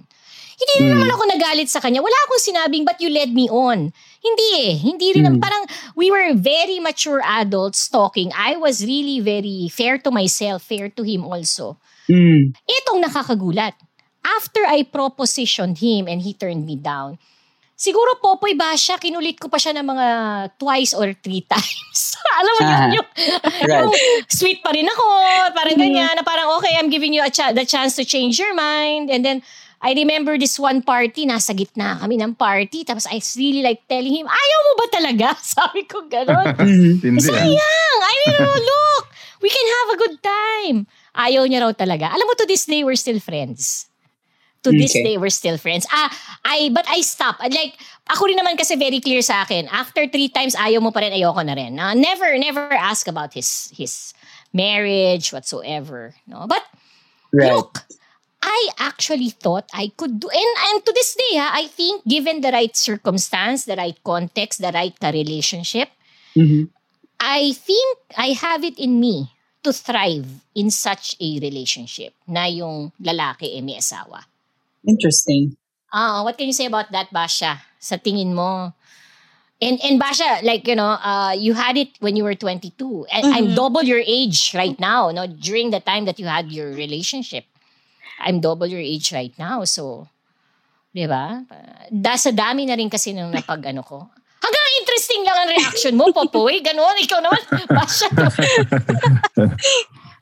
Hindi 0.54 0.74
na 0.86 0.94
naman 0.94 1.10
ako 1.10 1.22
nagalit 1.26 1.66
sa 1.66 1.82
kanya. 1.82 1.98
Wala 1.98 2.14
akong 2.26 2.42
sinabing, 2.42 2.86
but 2.86 2.98
you 3.02 3.10
led 3.10 3.34
me 3.34 3.50
on. 3.50 3.90
Hindi 4.22 4.48
eh. 4.70 4.74
Hindi 4.78 5.06
rin. 5.12 5.26
Mm. 5.26 5.42
Parang 5.42 5.66
we 5.98 6.10
were 6.10 6.32
very 6.34 6.78
mature 6.78 7.20
adults 7.20 7.90
talking. 7.90 8.30
I 8.32 8.54
was 8.56 8.80
really 8.86 9.18
very 9.18 9.66
fair 9.68 9.98
to 10.00 10.10
myself, 10.14 10.62
fair 10.62 10.88
to 10.94 11.02
him 11.02 11.26
also. 11.26 11.76
Mm. 12.06 12.54
Itong 12.64 13.02
nakakagulat. 13.02 13.74
After 14.24 14.64
I 14.64 14.88
propositioned 14.88 15.76
him 15.84 16.08
and 16.08 16.22
he 16.24 16.32
turned 16.32 16.64
me 16.64 16.80
down, 16.80 17.20
siguro 17.76 18.16
Popoy 18.16 18.56
ba 18.56 18.72
siya, 18.72 18.96
kinulit 18.96 19.36
ko 19.36 19.52
pa 19.52 19.60
siya 19.60 19.76
ng 19.76 19.84
mga 19.84 20.06
twice 20.56 20.96
or 20.96 21.12
three 21.12 21.44
times. 21.52 22.16
Alam 22.40 22.52
mo 22.56 22.60
yun, 22.64 22.72
Ah, 22.72 22.88
yung, 22.88 23.08
right. 23.68 23.68
yung 23.68 23.92
sweet 24.32 24.64
pa 24.64 24.72
rin 24.72 24.88
ako, 24.88 25.04
parang 25.52 25.76
ganyan, 25.76 26.16
na 26.16 26.24
parang 26.24 26.56
okay, 26.56 26.72
I'm 26.80 26.88
giving 26.88 27.12
you 27.12 27.20
a 27.20 27.28
cha- 27.28 27.52
the 27.52 27.68
chance 27.68 28.00
to 28.00 28.04
change 28.08 28.40
your 28.40 28.56
mind. 28.56 29.12
And 29.12 29.20
then, 29.20 29.44
I 29.84 29.92
remember 29.92 30.40
this 30.40 30.56
one 30.56 30.80
party, 30.80 31.28
nasa 31.28 31.52
gitna 31.52 32.00
kami 32.00 32.16
ng 32.16 32.40
party, 32.40 32.88
tapos 32.88 33.04
I 33.04 33.20
really 33.36 33.60
like 33.60 33.84
telling 33.84 34.16
him, 34.16 34.24
ayaw 34.24 34.58
mo 34.64 34.72
ba 34.80 34.86
talaga? 34.88 35.26
Sabi 35.44 35.84
ko 35.84 36.08
gano'n. 36.08 36.56
Sayang! 37.20 37.98
I 38.00 38.14
mean, 38.16 38.34
oh, 38.40 38.58
look! 38.64 39.04
We 39.44 39.52
can 39.52 39.66
have 39.68 39.88
a 39.92 40.00
good 40.00 40.16
time. 40.24 40.76
Ayaw 41.12 41.44
niya 41.44 41.60
raw 41.68 41.72
talaga. 41.76 42.08
Alam 42.16 42.24
mo, 42.24 42.32
to 42.32 42.48
this 42.48 42.64
day, 42.64 42.80
we're 42.80 42.96
still 42.96 43.20
friends. 43.20 43.92
To 44.64 44.72
this 44.72 44.96
Okay. 44.96 45.04
day, 45.04 45.16
we're 45.20 45.28
still 45.28 45.60
friends. 45.60 45.84
Ah, 45.92 46.08
I, 46.48 46.72
but 46.72 46.88
I 46.88 47.04
stopped. 47.04 47.44
Like, 47.44 47.76
ako 48.08 48.32
rin 48.32 48.40
naman 48.40 48.56
kasi 48.56 48.80
very 48.80 49.04
clear 49.04 49.20
sa 49.20 49.44
akin. 49.44 49.68
After 49.68 50.08
three 50.08 50.32
times, 50.32 50.56
ayaw 50.56 50.80
mo 50.80 50.96
pa 50.96 51.04
rin, 51.04 51.12
ayoko 51.12 51.44
na 51.44 51.52
rin. 51.52 51.76
Ah, 51.76 51.92
never, 51.92 52.32
never 52.40 52.72
ask 52.72 53.04
about 53.04 53.36
his, 53.36 53.68
his 53.76 54.16
marriage, 54.56 55.28
whatsoever. 55.36 56.16
No? 56.24 56.48
But, 56.48 56.64
Right. 57.36 57.52
look, 57.52 57.84
I 58.54 58.62
actually 58.78 59.30
thought 59.34 59.66
I 59.74 59.90
could 59.98 60.22
do, 60.22 60.30
and, 60.30 60.52
and 60.70 60.78
to 60.86 60.92
this 60.94 61.18
day, 61.18 61.34
ha, 61.42 61.50
I 61.58 61.66
think 61.66 62.06
given 62.06 62.38
the 62.40 62.54
right 62.54 62.70
circumstance, 62.76 63.64
the 63.66 63.74
right 63.74 63.98
context, 64.06 64.62
the 64.62 64.70
right 64.70 64.94
relationship, 65.10 65.90
Mhm. 66.38 66.70
I 67.18 67.52
think 67.54 67.98
I 68.18 68.34
have 68.34 68.62
it 68.62 68.78
in 68.78 68.98
me 69.00 69.30
to 69.62 69.72
thrive 69.72 70.26
in 70.54 70.70
such 70.70 71.14
a 71.22 71.38
relationship 71.40 72.12
na 72.26 72.44
yung 72.50 72.92
lalaki 73.00 73.54
eh 73.56 73.62
may 73.64 73.78
asawa. 73.80 74.26
Interesting. 74.84 75.56
Ah, 75.94 76.22
what 76.26 76.36
can 76.36 76.50
you 76.50 76.56
say 76.56 76.66
about 76.66 76.90
that, 76.92 77.08
Basha? 77.14 77.62
Sa 77.80 77.96
tingin 77.96 78.34
mo? 78.34 78.74
And 79.62 79.78
and 79.86 79.96
Basha, 79.96 80.42
like 80.42 80.66
you 80.66 80.74
know, 80.76 80.98
uh, 81.00 81.32
you 81.38 81.54
had 81.54 81.78
it 81.78 81.94
when 82.02 82.18
you 82.18 82.26
were 82.26 82.34
22, 82.34 83.06
and 83.08 83.24
I'm 83.30 83.54
Mhm. 83.54 83.56
double 83.56 83.86
your 83.86 84.02
age 84.04 84.52
right 84.52 84.76
now. 84.76 85.08
No, 85.14 85.24
during 85.30 85.70
the 85.70 85.80
time 85.80 86.04
that 86.10 86.18
you 86.18 86.26
had 86.26 86.50
your 86.50 86.74
relationship, 86.74 87.46
I'm 88.24 88.40
double 88.40 88.66
your 88.66 88.80
age 88.80 89.12
right 89.12 89.36
now. 89.36 89.68
So, 89.68 90.08
di 90.96 91.04
ba? 91.04 91.44
Da 91.92 92.16
sa 92.16 92.32
dami 92.32 92.64
na 92.64 92.74
rin 92.74 92.88
kasi 92.88 93.12
nung 93.12 93.30
napag 93.30 93.60
ano 93.68 93.84
ko. 93.84 94.08
Hanggang 94.40 94.68
interesting 94.80 95.22
lang 95.24 95.36
ang 95.40 95.50
reaction 95.52 95.94
mo, 95.96 96.12
Popoy. 96.12 96.60
Ganon, 96.64 96.96
ikaw 97.00 97.20
naman, 97.20 97.40
Basha. 97.76 98.08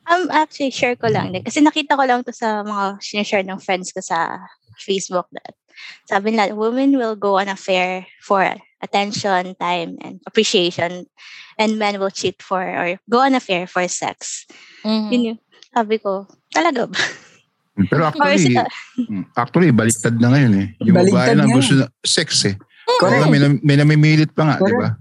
Um, 0.03 0.27
actually, 0.35 0.71
share 0.75 0.99
ko 0.99 1.07
lang 1.07 1.31
din. 1.31 1.47
Kasi 1.47 1.63
nakita 1.63 1.95
ko 1.95 2.03
lang 2.03 2.27
to 2.27 2.35
sa 2.35 2.59
mga 2.59 2.99
sinishare 2.99 3.47
ng 3.47 3.55
friends 3.55 3.95
ko 3.95 4.03
sa 4.03 4.35
Facebook 4.83 5.31
that 5.31 5.55
sabi 6.05 6.35
nila, 6.35 6.51
women 6.55 6.99
will 6.99 7.15
go 7.15 7.39
on 7.39 7.47
a 7.47 7.55
fair 7.55 8.05
for 8.19 8.43
attention, 8.83 9.55
time, 9.55 9.95
and 10.03 10.19
appreciation. 10.27 11.07
And 11.55 11.79
men 11.79 11.99
will 12.03 12.11
cheat 12.11 12.41
for 12.43 12.61
or 12.61 12.99
go 13.07 13.23
on 13.23 13.35
a 13.35 13.39
fair 13.39 13.63
for 13.63 13.87
sex. 13.87 14.43
Mhm. 14.83 15.07
Yun 15.11 15.27
yung 15.33 15.39
sabi 15.71 15.97
ko, 16.03 16.27
talaga 16.51 16.89
ba? 16.91 16.99
Pero 17.89 18.05
Or 18.05 18.13
actually, 18.13 18.53
mm, 18.53 19.23
actually, 19.33 19.69
baliktad 19.73 20.15
na 20.21 20.29
ngayon 20.29 20.53
eh. 20.61 20.67
Yung 20.85 20.95
Baliktad 20.95 21.33
babae 21.33 21.33
lang 21.41 21.49
gusto 21.49 21.73
na 21.81 21.85
sex 22.05 22.45
eh. 22.45 22.55
Correct. 23.01 23.25
Diba? 23.25 23.33
May, 23.33 23.39
may 23.65 23.77
namimilit 23.81 24.31
pa 24.37 24.43
nga, 24.45 24.55
di 24.61 24.73
ba? 24.77 24.93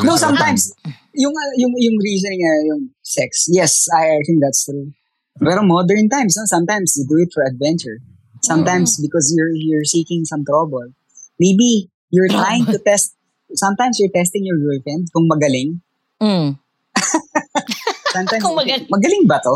No, 0.00 0.16
sometimes, 0.16 0.72
yung, 1.12 1.32
uh, 1.32 1.52
yung, 1.60 1.72
yung 1.76 1.96
reason 2.00 2.32
nga, 2.36 2.52
yung 2.68 2.82
sex, 3.04 3.48
yes, 3.52 3.88
I, 3.92 4.16
I 4.16 4.20
think 4.24 4.40
that's 4.40 4.64
true. 4.64 4.92
Pero 5.40 5.60
modern 5.60 6.08
times, 6.08 6.36
no? 6.36 6.48
sometimes 6.48 6.96
you 6.96 7.04
do 7.04 7.20
it 7.20 7.28
for 7.32 7.44
adventure. 7.44 8.00
Sometimes 8.46 9.00
because 9.00 9.32
you're 9.34 9.52
you're 9.52 9.84
seeking 9.84 10.24
some 10.24 10.44
trouble. 10.44 10.94
Maybe 11.40 11.90
you're 12.10 12.28
trying 12.28 12.64
to 12.66 12.78
test, 12.86 13.16
sometimes 13.52 13.98
you're 13.98 14.12
testing 14.14 14.46
your 14.46 14.56
girlfriend 14.56 15.08
kung 15.12 15.28
magaling. 15.28 15.80
Mm. 16.22 16.58
Sometimes, 18.16 18.42
Kung 18.42 18.56
magaling. 18.56 18.88
magaling 18.88 19.24
ba 19.28 19.36
to? 19.44 19.54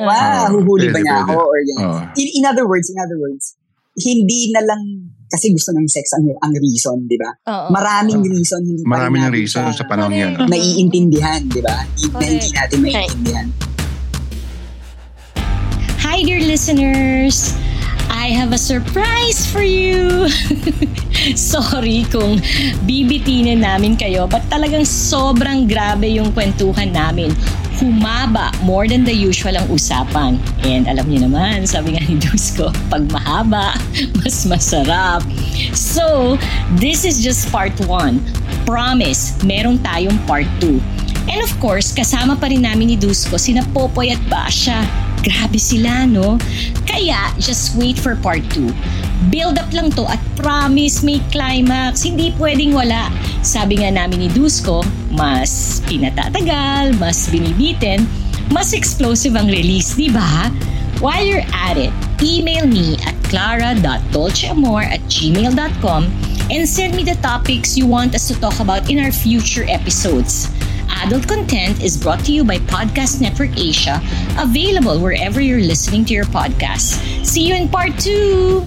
Wow, 0.00 0.48
huhuli 0.56 0.88
ba 0.88 0.98
niya 1.04 1.28
ako? 1.28 1.34
Or 1.36 1.58
yan. 1.60 1.78
Oo. 1.84 1.98
in, 2.16 2.26
in 2.40 2.44
other 2.48 2.64
words, 2.64 2.88
in 2.88 2.96
other 2.96 3.20
words, 3.20 3.52
hindi 4.00 4.48
na 4.54 4.64
lang 4.64 5.12
kasi 5.28 5.52
gusto 5.52 5.76
ng 5.76 5.84
sex 5.84 6.16
ang, 6.16 6.24
ang 6.40 6.54
reason, 6.56 7.04
di 7.04 7.20
ba? 7.20 7.28
Maraming 7.68 8.24
reason, 8.24 8.64
hindi 8.64 8.80
pa 8.80 8.96
Marami 8.96 9.20
rin 9.20 9.28
ng 9.28 9.28
natin 9.28 9.36
reason 9.44 9.64
sa 9.76 9.84
panahon 9.84 10.12
yan. 10.16 10.32
Naiintindihan, 10.40 11.44
di 11.44 11.60
ba? 11.60 11.84
Hindi, 11.84 12.08
na 12.08 12.16
Correct. 12.16 12.32
hindi 12.32 12.48
natin 12.56 12.78
naiintindihan. 12.80 13.46
Hi, 16.00 16.24
dear 16.24 16.40
listeners! 16.40 17.52
I 18.08 18.32
have 18.32 18.56
a 18.56 18.58
surprise 18.58 19.44
for 19.44 19.60
you! 19.60 20.32
Sorry 21.36 22.08
kung 22.08 22.40
bibitinin 22.88 23.60
namin 23.60 24.00
kayo, 24.00 24.24
but 24.24 24.40
talagang 24.48 24.88
sobrang 24.88 25.68
grabe 25.68 26.08
yung 26.08 26.32
kwentuhan 26.32 26.88
namin. 26.88 27.36
Humaba 27.78 28.50
more 28.66 28.90
than 28.90 29.06
the 29.06 29.14
usual 29.14 29.54
ang 29.54 29.70
usapan. 29.70 30.42
And 30.66 30.90
alam 30.90 31.06
niyo 31.06 31.30
naman, 31.30 31.62
sabi 31.62 31.94
nga 31.94 32.02
ni 32.02 32.18
Dusko, 32.18 32.74
pag 32.90 33.06
mahaba, 33.08 33.78
mas 34.18 34.42
masarap. 34.50 35.22
So, 35.70 36.34
this 36.82 37.06
is 37.06 37.22
just 37.22 37.46
part 37.54 37.74
1. 37.78 38.66
Promise, 38.66 39.38
meron 39.46 39.78
tayong 39.78 40.18
part 40.26 40.50
2. 40.60 40.82
And 41.28 41.44
of 41.44 41.52
course, 41.60 41.92
kasama 41.94 42.40
pa 42.40 42.50
rin 42.50 42.66
namin 42.66 42.94
ni 42.94 42.96
Dusko 42.98 43.38
sina 43.38 43.62
Popoy 43.70 44.10
at 44.10 44.22
Basha. 44.26 44.82
Grabe 45.22 45.60
sila, 45.60 46.08
no? 46.08 46.40
Kaya, 46.88 47.30
just 47.38 47.76
wait 47.76 47.94
for 47.94 48.16
part 48.18 48.42
2. 48.50 48.74
Build 49.26 49.58
up 49.58 49.74
lang 49.74 49.90
to 49.98 50.06
at 50.06 50.22
promise 50.38 51.02
may 51.02 51.18
climax. 51.34 52.06
Hindi 52.06 52.30
pwedeng 52.38 52.78
wala. 52.78 53.10
Sabi 53.42 53.82
nga 53.82 53.90
namin 53.90 54.22
ni 54.22 54.28
Dusko, 54.30 54.86
mas 55.10 55.82
pinatatagal, 55.90 56.94
mas 57.02 57.26
binibitin, 57.26 58.06
mas 58.54 58.70
explosive 58.70 59.34
ang 59.34 59.50
release, 59.50 59.98
di 59.98 60.06
ba? 60.06 60.48
While 61.02 61.26
you're 61.26 61.46
at 61.50 61.78
it, 61.78 61.94
email 62.22 62.66
me 62.66 62.98
at 63.06 63.14
clara.dolceamor 63.30 64.82
at 64.82 65.02
gmail.com 65.06 66.02
and 66.50 66.62
send 66.66 66.96
me 66.96 67.04
the 67.04 67.14
topics 67.22 67.76
you 67.76 67.86
want 67.86 68.14
us 68.14 68.26
to 68.28 68.34
talk 68.40 68.58
about 68.58 68.90
in 68.90 68.98
our 68.98 69.12
future 69.12 69.66
episodes. 69.68 70.50
Adult 71.04 71.28
content 71.28 71.82
is 71.82 71.96
brought 71.96 72.24
to 72.24 72.32
you 72.32 72.42
by 72.42 72.58
Podcast 72.66 73.20
Network 73.20 73.54
Asia, 73.56 74.02
available 74.38 74.98
wherever 74.98 75.40
you're 75.40 75.62
listening 75.62 76.04
to 76.06 76.14
your 76.14 76.26
podcasts. 76.26 76.98
See 77.24 77.46
you 77.46 77.54
in 77.54 77.68
part 77.68 77.98
two! 77.98 78.66